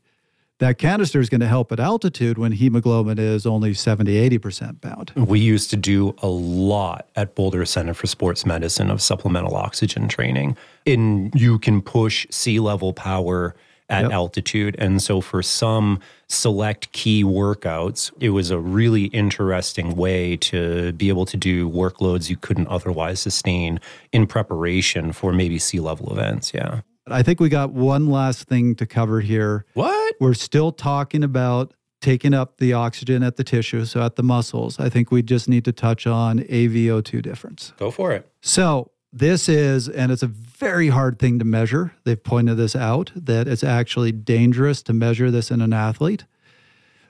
That 0.58 0.76
canister 0.76 1.20
is 1.20 1.28
going 1.28 1.40
to 1.40 1.46
help 1.46 1.70
at 1.70 1.78
altitude 1.78 2.36
when 2.36 2.50
hemoglobin 2.50 3.18
is 3.20 3.46
only 3.46 3.74
70, 3.74 4.38
80% 4.38 4.80
bound. 4.80 5.12
We 5.14 5.38
used 5.38 5.70
to 5.70 5.76
do 5.76 6.16
a 6.18 6.26
lot 6.26 7.08
at 7.14 7.36
Boulder 7.36 7.64
Center 7.64 7.94
for 7.94 8.08
Sports 8.08 8.44
Medicine 8.44 8.90
of 8.90 9.00
supplemental 9.00 9.54
oxygen 9.54 10.08
training. 10.08 10.56
And 10.84 11.32
you 11.34 11.60
can 11.60 11.80
push 11.80 12.26
sea 12.30 12.58
level 12.58 12.92
power 12.92 13.54
at 13.88 14.02
Yep. 14.02 14.12
altitude. 14.12 14.76
And 14.78 15.02
so 15.02 15.20
for 15.20 15.42
some 15.42 15.98
select 16.28 16.92
key 16.92 17.24
workouts, 17.24 18.10
it 18.20 18.30
was 18.30 18.50
a 18.50 18.58
really 18.58 19.04
interesting 19.06 19.96
way 19.96 20.36
to 20.36 20.92
be 20.92 21.08
able 21.08 21.24
to 21.26 21.36
do 21.36 21.68
workloads 21.68 22.28
you 22.28 22.36
couldn't 22.36 22.68
otherwise 22.68 23.20
sustain 23.20 23.80
in 24.12 24.26
preparation 24.26 25.12
for 25.12 25.32
maybe 25.32 25.58
sea 25.58 25.80
level 25.80 26.12
events. 26.12 26.52
Yeah. 26.54 26.80
I 27.10 27.22
think 27.22 27.40
we 27.40 27.48
got 27.48 27.72
one 27.72 28.08
last 28.10 28.44
thing 28.48 28.74
to 28.74 28.84
cover 28.86 29.20
here. 29.20 29.64
What? 29.72 30.14
We're 30.20 30.34
still 30.34 30.72
talking 30.72 31.24
about 31.24 31.72
taking 32.02 32.34
up 32.34 32.58
the 32.58 32.74
oxygen 32.74 33.22
at 33.22 33.36
the 33.36 33.44
tissue, 33.44 33.84
so 33.86 34.02
at 34.02 34.16
the 34.16 34.22
muscles. 34.22 34.78
I 34.78 34.88
think 34.90 35.10
we 35.10 35.22
just 35.22 35.48
need 35.48 35.64
to 35.64 35.72
touch 35.72 36.06
on 36.06 36.40
AVO2 36.40 37.22
difference. 37.22 37.72
Go 37.78 37.90
for 37.90 38.12
it. 38.12 38.30
So, 38.42 38.90
this 39.12 39.48
is, 39.48 39.88
and 39.88 40.12
it's 40.12 40.22
a 40.22 40.26
very 40.26 40.88
hard 40.88 41.18
thing 41.18 41.38
to 41.38 41.44
measure. 41.44 41.94
They've 42.04 42.22
pointed 42.22 42.56
this 42.56 42.76
out 42.76 43.10
that 43.14 43.48
it's 43.48 43.64
actually 43.64 44.12
dangerous 44.12 44.82
to 44.82 44.92
measure 44.92 45.30
this 45.30 45.50
in 45.50 45.60
an 45.60 45.72
athlete. 45.72 46.24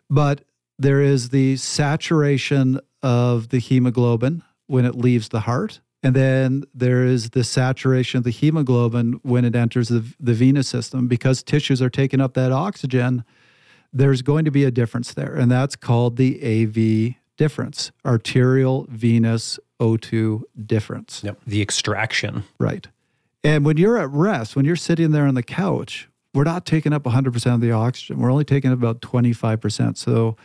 But 0.09 0.43
there 0.79 1.03
is 1.03 1.31
the 1.31 1.57
saturation 1.57 2.81
of 3.03 3.49
the 3.49 3.59
hemoglobin 3.59 4.45
when 4.67 4.85
it 4.85 4.95
leaves 4.95 5.29
the 5.29 5.41
heart. 5.41 5.81
And 6.03 6.15
then 6.15 6.63
there 6.73 7.05
is 7.05 7.31
the 7.31 7.43
saturation 7.43 8.19
of 8.19 8.25
the 8.25 8.31
hemoglobin 8.31 9.19
when 9.25 9.45
it 9.45 9.57
enters 9.57 9.89
the, 9.89 10.05
the 10.21 10.35
venous 10.35 10.69
system. 10.69 11.09
Because 11.09 11.43
tissues 11.43 11.83
are 11.83 11.91
taking 11.91 12.21
up 12.21 12.35
that 12.35 12.53
oxygen, 12.53 13.25
there's 13.93 14.23
going 14.23 14.45
to 14.45 14.53
be 14.53 14.65
a 14.65 14.71
difference 14.71 15.13
there. 15.15 15.35
And 15.35 15.51
that's 15.51 15.75
called 15.75 16.17
the 16.17 16.37
AV 16.45 17.17
difference, 17.39 17.91
arterial 18.05 18.87
venous 18.91 19.59
O2 19.81 20.43
difference. 20.67 21.23
Yep. 21.25 21.41
The 21.47 21.63
extraction. 21.63 22.45
Right. 22.61 22.87
And 23.43 23.65
when 23.65 23.79
you're 23.79 23.97
at 23.97 24.11
rest, 24.11 24.57
when 24.57 24.65
you're 24.65 24.77
sitting 24.77 25.13
there 25.13 25.27
on 25.27 25.35
the 25.35 25.43
couch, 25.43 26.09
we're 26.35 26.45
not 26.45 26.67
taking 26.67 26.93
up 26.93 27.05
100% 27.05 27.55
of 27.55 27.61
the 27.61 27.73
oxygen. 27.73 28.19
We're 28.19 28.31
only 28.31 28.45
taking 28.45 28.71
up 28.71 28.79
about 28.79 29.01
25%. 29.01 29.97
So, 29.97 30.37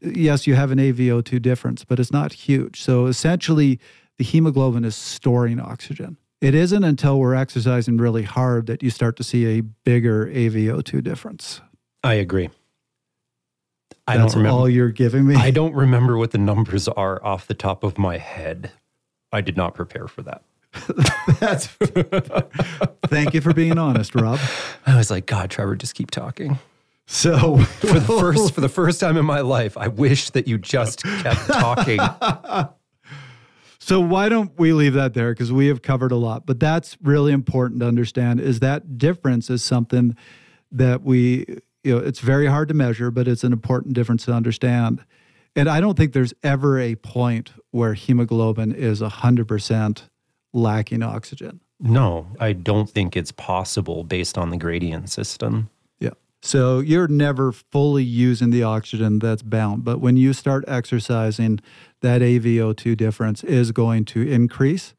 yes, 0.00 0.46
you 0.46 0.54
have 0.54 0.70
an 0.70 0.78
AVO2 0.78 1.42
difference, 1.42 1.84
but 1.84 2.00
it's 2.00 2.12
not 2.12 2.32
huge. 2.32 2.80
So, 2.80 3.06
essentially, 3.06 3.78
the 4.16 4.24
hemoglobin 4.24 4.84
is 4.84 4.96
storing 4.96 5.60
oxygen. 5.60 6.16
It 6.40 6.54
isn't 6.54 6.84
until 6.84 7.18
we're 7.18 7.34
exercising 7.34 7.96
really 7.96 8.22
hard 8.22 8.66
that 8.66 8.82
you 8.82 8.90
start 8.90 9.16
to 9.16 9.24
see 9.24 9.58
a 9.58 9.60
bigger 9.60 10.26
AVO2 10.26 11.02
difference. 11.02 11.60
I 12.04 12.14
agree. 12.14 12.50
I 14.06 14.16
don't 14.16 14.34
remember. 14.34 14.50
all 14.50 14.68
you're 14.68 14.90
giving 14.90 15.26
me. 15.26 15.34
I 15.34 15.50
don't 15.50 15.74
remember 15.74 16.16
what 16.16 16.30
the 16.30 16.38
numbers 16.38 16.86
are 16.88 17.24
off 17.24 17.46
the 17.46 17.54
top 17.54 17.82
of 17.82 17.98
my 17.98 18.18
head. 18.18 18.70
I 19.32 19.40
did 19.40 19.56
not 19.56 19.74
prepare 19.74 20.06
for 20.06 20.22
that. 20.22 20.42
That's. 21.40 21.66
Thank 23.06 23.34
you 23.34 23.40
for 23.40 23.52
being 23.52 23.78
honest, 23.78 24.14
Rob. 24.14 24.38
I 24.86 24.96
was 24.96 25.10
like, 25.10 25.26
God, 25.26 25.50
Trevor, 25.50 25.74
just 25.76 25.94
keep 25.94 26.10
talking. 26.10 26.58
So, 27.06 27.58
For 27.58 27.86
the 27.86 28.00
first 28.20 28.54
for 28.54 28.60
the 28.60 28.68
first 28.68 29.00
time 29.00 29.16
in 29.16 29.24
my 29.24 29.40
life, 29.40 29.76
I 29.76 29.88
wish 29.88 30.30
that 30.30 30.46
you 30.48 30.58
just 30.58 31.02
kept 31.02 31.46
talking. 31.46 32.00
So 33.78 34.00
why 34.00 34.28
don't 34.28 34.50
we 34.58 34.72
leave 34.72 34.94
that 34.94 35.14
there 35.14 35.32
because 35.32 35.52
we 35.52 35.68
have 35.68 35.80
covered 35.80 36.10
a 36.10 36.16
lot, 36.16 36.44
but 36.44 36.58
that's 36.58 36.96
really 37.00 37.32
important 37.32 37.80
to 37.80 37.86
understand 37.86 38.40
is 38.40 38.58
that 38.58 38.98
difference 38.98 39.48
is 39.48 39.62
something 39.62 40.16
that 40.72 41.02
we 41.04 41.60
you 41.86 41.94
know 41.94 42.04
it's 42.04 42.20
very 42.20 42.46
hard 42.46 42.68
to 42.68 42.74
measure, 42.74 43.10
but 43.10 43.28
it's 43.28 43.44
an 43.44 43.52
important 43.52 43.94
difference 43.94 44.24
to 44.26 44.32
understand. 44.32 45.04
And 45.54 45.68
I 45.68 45.80
don't 45.80 45.96
think 45.96 46.12
there's 46.12 46.34
ever 46.42 46.78
a 46.78 46.96
point 46.96 47.52
where 47.70 47.94
hemoglobin 47.94 48.72
is 48.72 49.00
100% 49.00 50.02
lacking 50.52 51.02
oxygen. 51.02 51.60
No, 51.80 52.26
I 52.40 52.52
don't 52.52 52.90
think 52.90 53.16
it's 53.16 53.32
possible 53.32 54.04
based 54.04 54.36
on 54.36 54.50
the 54.50 54.56
gradient 54.56 55.08
system. 55.08 55.70
Yeah. 55.98 56.10
So 56.42 56.80
you're 56.80 57.08
never 57.08 57.52
fully 57.52 58.04
using 58.04 58.50
the 58.50 58.64
oxygen 58.64 59.18
that's 59.18 59.42
bound, 59.42 59.84
but 59.84 60.00
when 60.00 60.16
you 60.16 60.32
start 60.32 60.64
exercising, 60.66 61.60
that 62.00 62.20
AVO2 62.20 62.96
difference 62.96 63.44
is 63.44 63.72
going 63.72 64.04
to 64.06 64.20
increase. 64.20 64.94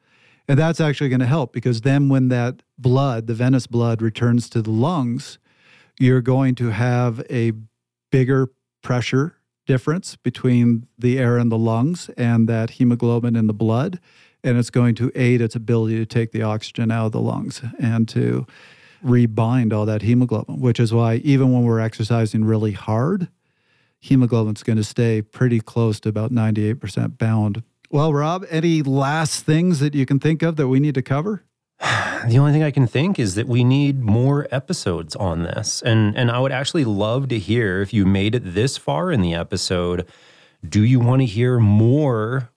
And 0.47 0.57
that's 0.57 0.79
actually 0.79 1.09
going 1.09 1.19
to 1.19 1.25
help 1.27 1.51
because 1.51 1.81
then 1.81 2.09
when 2.09 2.29
that 2.29 2.63
blood, 2.77 3.27
the 3.27 3.33
venous 3.33 3.67
blood, 3.67 4.01
returns 4.01 4.49
to 4.51 4.61
the 4.61 4.71
lungs, 4.71 5.37
you're 5.99 6.21
going 6.21 6.55
to 6.55 6.69
have 6.69 7.23
a 7.29 7.53
bigger 8.11 8.49
pressure 8.81 9.35
difference 9.65 10.15
between 10.15 10.87
the 10.97 11.19
air 11.19 11.37
in 11.37 11.49
the 11.49 11.57
lungs 11.57 12.09
and 12.17 12.47
that 12.47 12.71
hemoglobin 12.71 13.35
in 13.35 13.47
the 13.47 13.53
blood. 13.53 13.99
And 14.43 14.57
it's 14.57 14.69
going 14.69 14.95
to 14.95 15.11
aid 15.13 15.41
its 15.41 15.55
ability 15.55 15.97
to 15.97 16.05
take 16.05 16.31
the 16.31 16.43
oxygen 16.43 16.89
out 16.89 17.07
of 17.07 17.11
the 17.11 17.19
lungs 17.19 17.61
and 17.79 18.07
to 18.09 18.47
rebind 19.03 19.73
all 19.73 19.85
that 19.85 20.03
hemoglobin, 20.03 20.59
which 20.59 20.79
is 20.79 20.93
why 20.93 21.15
even 21.15 21.51
when 21.51 21.63
we're 21.63 21.79
exercising 21.79 22.45
really 22.45 22.71
hard, 22.71 23.27
hemoglobin's 23.99 24.63
going 24.63 24.77
to 24.77 24.83
stay 24.83 25.21
pretty 25.21 25.59
close 25.59 25.99
to 25.99 26.09
about 26.09 26.31
98% 26.31 27.17
bound. 27.17 27.63
Well, 27.89 28.13
Rob, 28.13 28.45
any 28.49 28.81
last 28.81 29.43
things 29.43 29.79
that 29.79 29.95
you 29.95 30.05
can 30.05 30.19
think 30.19 30.43
of 30.43 30.55
that 30.57 30.67
we 30.67 30.79
need 30.79 30.95
to 30.95 31.01
cover? 31.01 31.43
The 32.27 32.39
only 32.39 32.51
thing 32.51 32.63
I 32.63 32.71
can 32.71 32.87
think 32.87 33.19
is 33.19 33.35
that 33.35 33.47
we 33.47 33.63
need 33.63 34.01
more 34.03 34.47
episodes 34.51 35.15
on 35.15 35.43
this. 35.43 35.81
And 35.81 36.17
and 36.17 36.29
I 36.29 36.39
would 36.39 36.51
actually 36.51 36.83
love 36.83 37.29
to 37.29 37.39
hear 37.39 37.81
if 37.81 37.93
you 37.93 38.05
made 38.05 38.35
it 38.35 38.41
this 38.43 38.77
far 38.77 39.11
in 39.11 39.21
the 39.21 39.33
episode, 39.33 40.05
do 40.67 40.83
you 40.83 40.99
want 40.99 41.21
to 41.21 41.25
hear 41.25 41.59
more, 41.59 42.49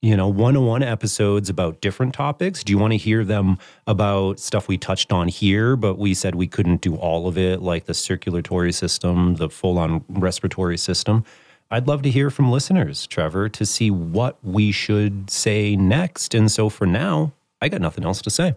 you 0.00 0.16
know, 0.16 0.28
one-on-one 0.28 0.82
episodes 0.82 1.50
about 1.50 1.82
different 1.82 2.14
topics? 2.14 2.64
Do 2.64 2.72
you 2.72 2.78
want 2.78 2.92
to 2.92 2.96
hear 2.96 3.22
them 3.22 3.58
about 3.86 4.38
stuff 4.38 4.66
we 4.66 4.78
touched 4.78 5.12
on 5.12 5.28
here 5.28 5.76
but 5.76 5.98
we 5.98 6.14
said 6.14 6.34
we 6.34 6.46
couldn't 6.46 6.80
do 6.80 6.96
all 6.96 7.28
of 7.28 7.36
it 7.36 7.60
like 7.60 7.84
the 7.84 7.94
circulatory 7.94 8.72
system, 8.72 9.34
the 9.34 9.50
full-on 9.50 10.04
respiratory 10.08 10.78
system? 10.78 11.24
I'd 11.70 11.86
love 11.86 12.00
to 12.02 12.10
hear 12.10 12.30
from 12.30 12.50
listeners, 12.50 13.06
Trevor, 13.06 13.50
to 13.50 13.66
see 13.66 13.90
what 13.90 14.38
we 14.42 14.72
should 14.72 15.28
say 15.28 15.76
next. 15.76 16.34
And 16.34 16.50
so 16.50 16.70
for 16.70 16.86
now, 16.86 17.32
I 17.60 17.68
got 17.68 17.82
nothing 17.82 18.04
else 18.04 18.22
to 18.22 18.30
say. 18.30 18.54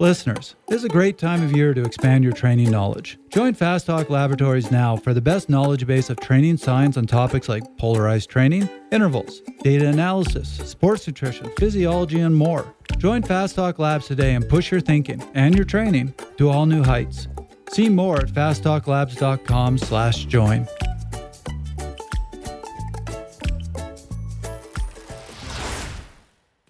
Listeners, 0.00 0.56
this 0.66 0.78
is 0.78 0.84
a 0.84 0.88
great 0.88 1.18
time 1.18 1.42
of 1.42 1.54
year 1.54 1.74
to 1.74 1.82
expand 1.84 2.24
your 2.24 2.32
training 2.32 2.70
knowledge. 2.70 3.18
Join 3.28 3.52
Fast 3.52 3.84
Talk 3.84 4.08
Laboratories 4.08 4.70
now 4.70 4.96
for 4.96 5.12
the 5.12 5.20
best 5.20 5.50
knowledge 5.50 5.86
base 5.86 6.08
of 6.08 6.18
training 6.18 6.56
science 6.56 6.96
on 6.96 7.06
topics 7.06 7.50
like 7.50 7.76
polarized 7.76 8.30
training, 8.30 8.66
intervals, 8.90 9.42
data 9.62 9.86
analysis, 9.86 10.48
sports 10.48 11.06
nutrition, 11.06 11.50
physiology, 11.58 12.20
and 12.20 12.34
more. 12.34 12.74
Join 12.96 13.22
Fast 13.22 13.56
Talk 13.56 13.78
Labs 13.78 14.06
today 14.06 14.34
and 14.34 14.48
push 14.48 14.70
your 14.70 14.80
thinking 14.80 15.22
and 15.34 15.54
your 15.54 15.66
training 15.66 16.14
to 16.38 16.48
all 16.48 16.64
new 16.64 16.82
heights. 16.82 17.28
See 17.68 17.90
more 17.90 18.20
at 18.20 18.28
fasttalklabs.com 18.28 19.76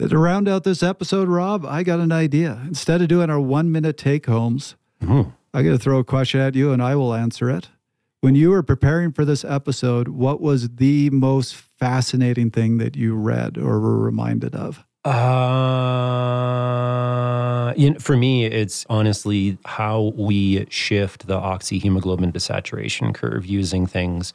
To 0.08 0.18
round 0.18 0.48
out 0.48 0.64
this 0.64 0.82
episode, 0.82 1.28
Rob, 1.28 1.64
I 1.66 1.82
got 1.82 2.00
an 2.00 2.10
idea. 2.10 2.58
Instead 2.66 3.02
of 3.02 3.08
doing 3.08 3.28
our 3.30 3.38
one 3.40 3.70
minute 3.70 3.96
take 3.98 4.26
homes, 4.26 4.74
Mhm. 5.02 5.32
I 5.52 5.62
got 5.62 5.70
to 5.70 5.78
throw 5.78 5.98
a 5.98 6.04
question 6.04 6.40
at 6.40 6.54
you 6.54 6.72
and 6.72 6.82
I 6.82 6.94
will 6.96 7.12
answer 7.14 7.50
it. 7.50 7.68
When 8.22 8.34
you 8.34 8.50
were 8.50 8.62
preparing 8.62 9.12
for 9.12 9.24
this 9.24 9.44
episode, 9.44 10.08
what 10.08 10.40
was 10.40 10.68
the 10.76 11.10
most 11.10 11.54
fascinating 11.54 12.50
thing 12.50 12.78
that 12.78 12.96
you 12.96 13.14
read 13.14 13.56
or 13.58 13.78
were 13.80 13.98
reminded 13.98 14.54
of? 14.54 14.84
Uh, 16.10 17.72
you 17.76 17.90
know, 17.90 17.98
for 17.98 18.16
me, 18.16 18.44
it's 18.44 18.84
honestly 18.90 19.58
how 19.64 20.12
we 20.16 20.66
shift 20.70 21.26
the 21.26 21.38
oxyhemoglobin 21.38 22.32
to 22.34 22.40
saturation 22.40 23.12
curve 23.12 23.46
using 23.46 23.86
things 23.86 24.32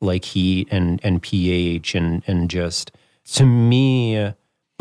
like 0.00 0.24
heat 0.24 0.68
and, 0.70 1.00
and 1.04 1.22
pH 1.22 1.94
and, 1.94 2.22
and 2.26 2.48
just 2.50 2.90
to 3.34 3.44
me, 3.46 4.32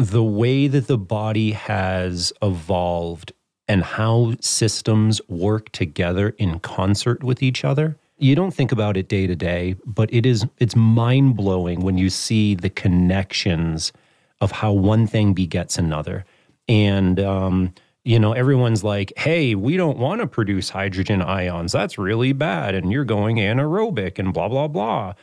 the 0.09 0.23
way 0.23 0.67
that 0.67 0.87
the 0.87 0.97
body 0.97 1.51
has 1.51 2.33
evolved 2.41 3.33
and 3.67 3.83
how 3.83 4.33
systems 4.41 5.21
work 5.29 5.71
together 5.71 6.29
in 6.37 6.59
concert 6.59 7.23
with 7.23 7.41
each 7.41 7.63
other 7.63 7.97
you 8.21 8.35
don't 8.35 8.53
think 8.53 8.71
about 8.71 8.97
it 8.97 9.07
day 9.07 9.25
to 9.25 9.35
day, 9.35 9.75
but 9.83 10.13
it 10.13 10.27
is 10.27 10.45
it's 10.59 10.75
mind 10.75 11.35
blowing 11.35 11.81
when 11.81 11.97
you 11.97 12.09
see 12.09 12.53
the 12.53 12.69
connections 12.69 13.91
of 14.39 14.51
how 14.51 14.71
one 14.71 15.07
thing 15.07 15.33
begets 15.33 15.79
another. 15.79 16.23
And 16.67 17.19
um, 17.19 17.73
you 18.03 18.19
know, 18.19 18.33
everyone's 18.33 18.83
like, 18.83 19.11
"Hey, 19.17 19.55
we 19.55 19.75
don't 19.75 19.97
want 19.97 20.21
to 20.21 20.27
produce 20.27 20.69
hydrogen 20.69 21.21
ions. 21.23 21.71
That's 21.71 21.97
really 21.97 22.31
bad, 22.31 22.75
and 22.75 22.91
you're 22.91 23.05
going 23.05 23.37
anaerobic 23.37 24.19
and 24.19 24.33
blah 24.33 24.47
blah 24.47 24.67
blah." 24.67 25.13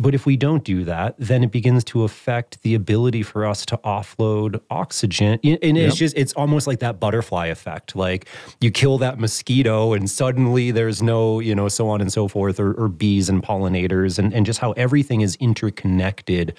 But 0.00 0.14
if 0.14 0.24
we 0.26 0.36
don't 0.36 0.62
do 0.62 0.84
that, 0.84 1.16
then 1.18 1.42
it 1.42 1.50
begins 1.50 1.82
to 1.84 2.04
affect 2.04 2.62
the 2.62 2.74
ability 2.76 3.24
for 3.24 3.44
us 3.44 3.66
to 3.66 3.76
offload 3.78 4.60
oxygen. 4.70 5.40
And 5.42 5.76
it's 5.76 5.94
Yep. 5.94 5.94
just, 5.94 6.16
it's 6.16 6.32
almost 6.34 6.68
like 6.68 6.78
that 6.78 7.00
butterfly 7.00 7.46
effect. 7.46 7.96
Like 7.96 8.28
you 8.60 8.70
kill 8.70 8.98
that 8.98 9.18
mosquito 9.18 9.92
and 9.94 10.08
suddenly 10.08 10.70
there's 10.70 11.02
no, 11.02 11.40
you 11.40 11.52
know, 11.54 11.66
so 11.68 11.88
on 11.88 12.00
and 12.00 12.12
so 12.12 12.28
forth, 12.28 12.60
or, 12.60 12.72
or 12.74 12.88
bees 12.88 13.28
and 13.28 13.42
pollinators, 13.42 14.18
and, 14.20 14.32
and 14.32 14.46
just 14.46 14.60
how 14.60 14.70
everything 14.72 15.20
is 15.20 15.36
interconnected 15.40 16.54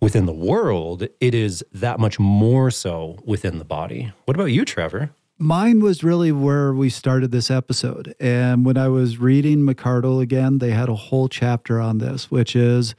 within 0.00 0.24
the 0.24 0.32
world. 0.32 1.06
It 1.20 1.34
is 1.34 1.62
that 1.72 2.00
much 2.00 2.18
more 2.18 2.70
so 2.70 3.18
within 3.26 3.58
the 3.58 3.64
body. 3.66 4.10
What 4.24 4.34
about 4.36 4.46
you, 4.46 4.64
Trevor? 4.64 5.10
Mine 5.42 5.80
was 5.80 6.04
really 6.04 6.32
where 6.32 6.74
we 6.74 6.90
started 6.90 7.30
this 7.30 7.50
episode. 7.50 8.14
And 8.20 8.62
when 8.66 8.76
I 8.76 8.88
was 8.88 9.16
reading 9.16 9.60
McArdle 9.60 10.20
again, 10.20 10.58
they 10.58 10.72
had 10.72 10.90
a 10.90 10.94
whole 10.94 11.30
chapter 11.30 11.80
on 11.80 11.96
this, 11.96 12.30
which 12.30 12.54
is 12.54 12.94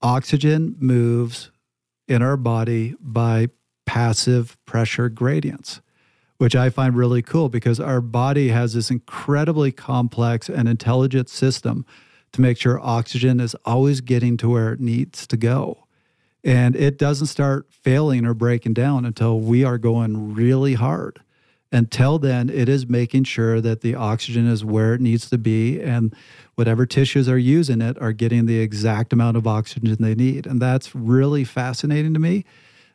oxygen 0.00 0.76
moves 0.80 1.50
in 2.08 2.22
our 2.22 2.38
body 2.38 2.94
by 3.02 3.48
passive 3.84 4.56
pressure 4.64 5.10
gradients, 5.10 5.82
which 6.38 6.56
I 6.56 6.70
find 6.70 6.96
really 6.96 7.20
cool 7.20 7.50
because 7.50 7.78
our 7.78 8.00
body 8.00 8.48
has 8.48 8.72
this 8.72 8.90
incredibly 8.90 9.70
complex 9.70 10.48
and 10.48 10.70
intelligent 10.70 11.28
system 11.28 11.84
to 12.32 12.40
make 12.40 12.56
sure 12.56 12.80
oxygen 12.80 13.40
is 13.40 13.54
always 13.66 14.00
getting 14.00 14.38
to 14.38 14.48
where 14.48 14.72
it 14.72 14.80
needs 14.80 15.26
to 15.26 15.36
go. 15.36 15.84
And 16.42 16.74
it 16.74 16.96
doesn't 16.96 17.26
start 17.26 17.66
failing 17.70 18.24
or 18.24 18.32
breaking 18.32 18.72
down 18.72 19.04
until 19.04 19.38
we 19.38 19.64
are 19.64 19.76
going 19.76 20.32
really 20.32 20.72
hard. 20.72 21.20
Until 21.70 22.18
then, 22.18 22.48
it 22.48 22.68
is 22.68 22.88
making 22.88 23.24
sure 23.24 23.60
that 23.60 23.82
the 23.82 23.94
oxygen 23.94 24.46
is 24.46 24.64
where 24.64 24.94
it 24.94 25.00
needs 25.00 25.28
to 25.28 25.36
be 25.36 25.80
and 25.80 26.14
whatever 26.54 26.86
tissues 26.86 27.28
are 27.28 27.38
using 27.38 27.82
it 27.82 28.00
are 28.00 28.12
getting 28.12 28.46
the 28.46 28.58
exact 28.60 29.12
amount 29.12 29.36
of 29.36 29.46
oxygen 29.46 29.96
they 30.00 30.14
need. 30.14 30.46
And 30.46 30.62
that's 30.62 30.94
really 30.94 31.44
fascinating 31.44 32.14
to 32.14 32.20
me 32.20 32.44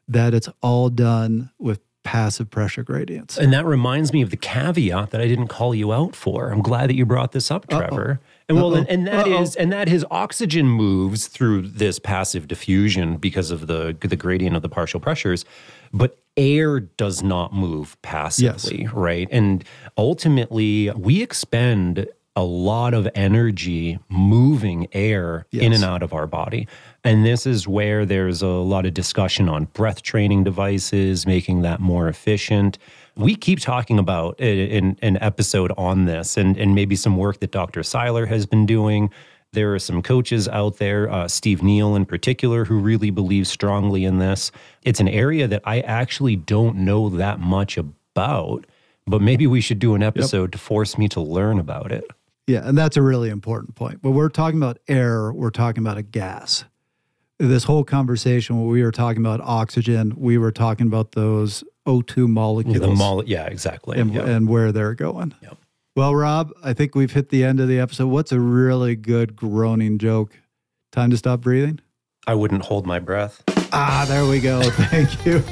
that 0.07 0.33
it's 0.33 0.49
all 0.61 0.89
done 0.89 1.51
with 1.59 1.81
passive 2.03 2.49
pressure 2.49 2.83
gradients. 2.83 3.37
And 3.37 3.53
that 3.53 3.65
reminds 3.65 4.11
me 4.11 4.21
of 4.21 4.29
the 4.29 4.37
caveat 4.37 5.11
that 5.11 5.21
I 5.21 5.27
didn't 5.27 5.47
call 5.47 5.73
you 5.73 5.93
out 5.93 6.15
for. 6.15 6.49
I'm 6.51 6.61
glad 6.61 6.89
that 6.89 6.95
you 6.95 7.05
brought 7.05 7.31
this 7.31 7.49
up, 7.49 7.67
Trevor. 7.69 8.19
And 8.49 8.57
well, 8.57 8.75
and, 8.75 8.87
and 8.89 9.07
that 9.07 9.27
is, 9.27 9.55
and 9.55 9.71
that 9.71 9.87
his 9.87 10.05
oxygen 10.11 10.67
moves 10.67 11.27
through 11.27 11.61
this 11.61 11.99
passive 11.99 12.47
diffusion 12.47 13.15
because 13.15 13.51
of 13.51 13.67
the 13.67 13.95
the 14.01 14.17
gradient 14.17 14.55
of 14.55 14.61
the 14.61 14.69
partial 14.69 14.99
pressures, 14.99 15.45
but 15.93 16.17
air 16.35 16.79
does 16.79 17.21
not 17.21 17.53
move 17.53 17.95
passively, 18.01 18.87
right? 18.93 19.27
And 19.31 19.63
ultimately, 19.97 20.89
we 20.91 21.21
expend 21.21 22.07
a 22.35 22.43
lot 22.43 22.95
of 22.95 23.07
energy 23.13 23.99
moving 24.09 24.87
air 24.91 25.45
in 25.51 25.71
and 25.71 25.83
out 25.83 26.01
of 26.01 26.13
our 26.13 26.25
body. 26.25 26.67
And 27.03 27.23
this 27.23 27.45
is 27.45 27.67
where 27.67 28.05
there's 28.05 28.41
a 28.41 28.47
lot 28.47 28.87
of 28.87 28.93
discussion 28.95 29.47
on 29.47 29.65
breath 29.65 30.01
training 30.01 30.43
devices, 30.43 31.27
making 31.27 31.61
that 31.61 31.79
more 31.79 32.07
efficient. 32.07 32.79
We 33.15 33.35
keep 33.35 33.59
talking 33.59 33.99
about 33.99 34.39
in 34.39 34.97
an 35.03 35.17
episode 35.21 35.71
on 35.77 36.05
this 36.05 36.35
and, 36.35 36.57
and 36.57 36.73
maybe 36.73 36.95
some 36.95 37.17
work 37.17 37.39
that 37.41 37.51
Dr. 37.51 37.83
Seiler 37.83 38.25
has 38.25 38.47
been 38.47 38.65
doing. 38.65 39.11
There 39.53 39.73
are 39.75 39.79
some 39.79 40.01
coaches 40.01 40.47
out 40.47 40.77
there, 40.77 41.09
uh, 41.11 41.27
Steve 41.27 41.61
Neal 41.63 41.95
in 41.95 42.05
particular, 42.05 42.65
who 42.65 42.79
really 42.79 43.11
believes 43.11 43.49
strongly 43.49 44.03
in 44.03 44.17
this. 44.19 44.51
It's 44.81 44.99
an 44.99 45.07
area 45.07 45.47
that 45.47 45.61
I 45.63 45.79
actually 45.81 46.35
don't 46.35 46.77
know 46.77 47.09
that 47.09 47.39
much 47.39 47.77
about, 47.77 48.65
but 49.07 49.21
maybe 49.21 49.45
we 49.47 49.61
should 49.61 49.79
do 49.79 49.93
an 49.95 50.01
episode 50.03 50.51
to 50.53 50.57
force 50.57 50.97
me 50.97 51.07
to 51.09 51.21
learn 51.21 51.59
about 51.59 51.91
it. 51.91 52.03
Yeah, 52.47 52.67
and 52.67 52.77
that's 52.77 52.97
a 52.97 53.01
really 53.01 53.29
important 53.29 53.75
point. 53.75 53.99
When 54.01 54.13
we're 54.15 54.29
talking 54.29 54.59
about 54.59 54.79
air, 54.87 55.31
we're 55.31 55.49
talking 55.51 55.83
about 55.83 55.97
a 55.97 56.01
gas. 56.03 56.65
This 57.39 57.63
whole 57.65 57.83
conversation, 57.83 58.57
when 58.59 58.67
we 58.67 58.83
were 58.83 58.91
talking 58.91 59.21
about 59.21 59.39
oxygen, 59.41 60.13
we 60.17 60.37
were 60.37 60.51
talking 60.51 60.87
about 60.87 61.13
those 61.13 61.63
O2 61.85 62.27
molecules 62.27 62.79
The 62.79 62.87
mole, 62.87 63.23
yeah, 63.25 63.45
exactly. 63.45 63.99
and, 63.99 64.13
Yeah. 64.13 64.23
and 64.25 64.47
where 64.49 64.71
they're 64.71 64.93
going. 64.95 65.33
Yep. 65.41 65.57
Well, 65.95 66.15
Rob, 66.15 66.51
I 66.63 66.73
think 66.73 66.95
we've 66.95 67.11
hit 67.11 67.29
the 67.29 67.43
end 67.43 67.59
of 67.59 67.67
the 67.67 67.79
episode. 67.79 68.07
What's 68.07 68.31
a 68.31 68.39
really 68.39 68.95
good 68.95 69.35
groaning 69.35 69.99
joke? 69.99 70.39
Time 70.91 71.11
to 71.11 71.17
stop 71.17 71.41
breathing? 71.41 71.79
I 72.25 72.33
wouldn't 72.33 72.65
hold 72.65 72.87
my 72.87 72.97
breath. 72.97 73.43
Ah, 73.71 74.05
there 74.07 74.25
we 74.25 74.39
go. 74.39 74.61
Thank 74.71 75.25
you. 75.25 75.43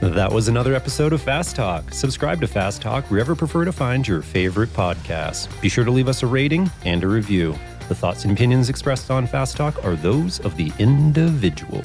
That 0.00 0.30
was 0.30 0.48
another 0.48 0.74
episode 0.74 1.14
of 1.14 1.22
Fast 1.22 1.56
Talk. 1.56 1.94
Subscribe 1.94 2.42
to 2.42 2.46
Fast 2.46 2.82
Talk 2.82 3.10
wherever 3.10 3.32
you 3.32 3.36
prefer 3.36 3.64
to 3.64 3.72
find 3.72 4.06
your 4.06 4.20
favorite 4.20 4.68
podcasts. 4.74 5.48
Be 5.62 5.70
sure 5.70 5.84
to 5.84 5.90
leave 5.90 6.08
us 6.08 6.22
a 6.22 6.26
rating 6.26 6.70
and 6.84 7.02
a 7.02 7.08
review. 7.08 7.58
The 7.88 7.94
thoughts 7.94 8.24
and 8.24 8.32
opinions 8.34 8.68
expressed 8.68 9.10
on 9.10 9.26
Fast 9.26 9.56
Talk 9.56 9.82
are 9.82 9.96
those 9.96 10.40
of 10.40 10.58
the 10.58 10.70
individual. 10.78 11.82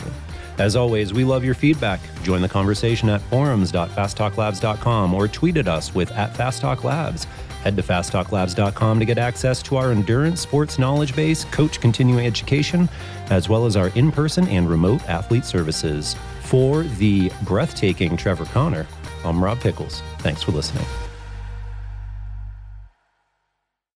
As 0.60 0.76
always, 0.76 1.14
we 1.14 1.24
love 1.24 1.43
your 1.43 1.53
feedback. 1.55 1.99
Join 2.24 2.41
the 2.41 2.49
conversation 2.49 3.10
at 3.10 3.22
forums.fasttalklabs.com 3.22 5.14
or 5.14 5.28
tweet 5.28 5.57
at 5.57 5.68
us 5.68 5.95
with 5.95 6.12
at 6.12 6.34
fasttalklabs. 6.34 7.26
Head 7.64 7.76
to 7.76 7.84
fasttalklabs.com 7.84 8.99
to 8.99 9.05
get 9.05 9.18
access 9.18 9.62
to 9.64 9.78
our 9.78 9.91
endurance 9.91 10.41
sports 10.41 10.80
knowledge 10.80 11.16
base, 11.16 11.45
coach 11.45 11.82
continuing 11.82 12.26
education, 12.26 12.88
as 13.30 13.49
well 13.49 13.66
as 13.66 13.76
our 13.76 13.89
in 13.89 14.12
person 14.12 14.47
and 14.47 14.70
remote 14.70 15.07
athlete 15.10 15.45
services. 15.45 16.16
For 16.43 16.84
the 16.84 17.32
breathtaking 17.43 18.18
Trevor 18.18 18.45
Connor, 18.45 18.88
I'm 19.24 19.43
Rob 19.43 19.60
Pickels. 19.60 20.01
Thanks 20.20 20.43
for 20.43 20.51
listening. 20.51 20.86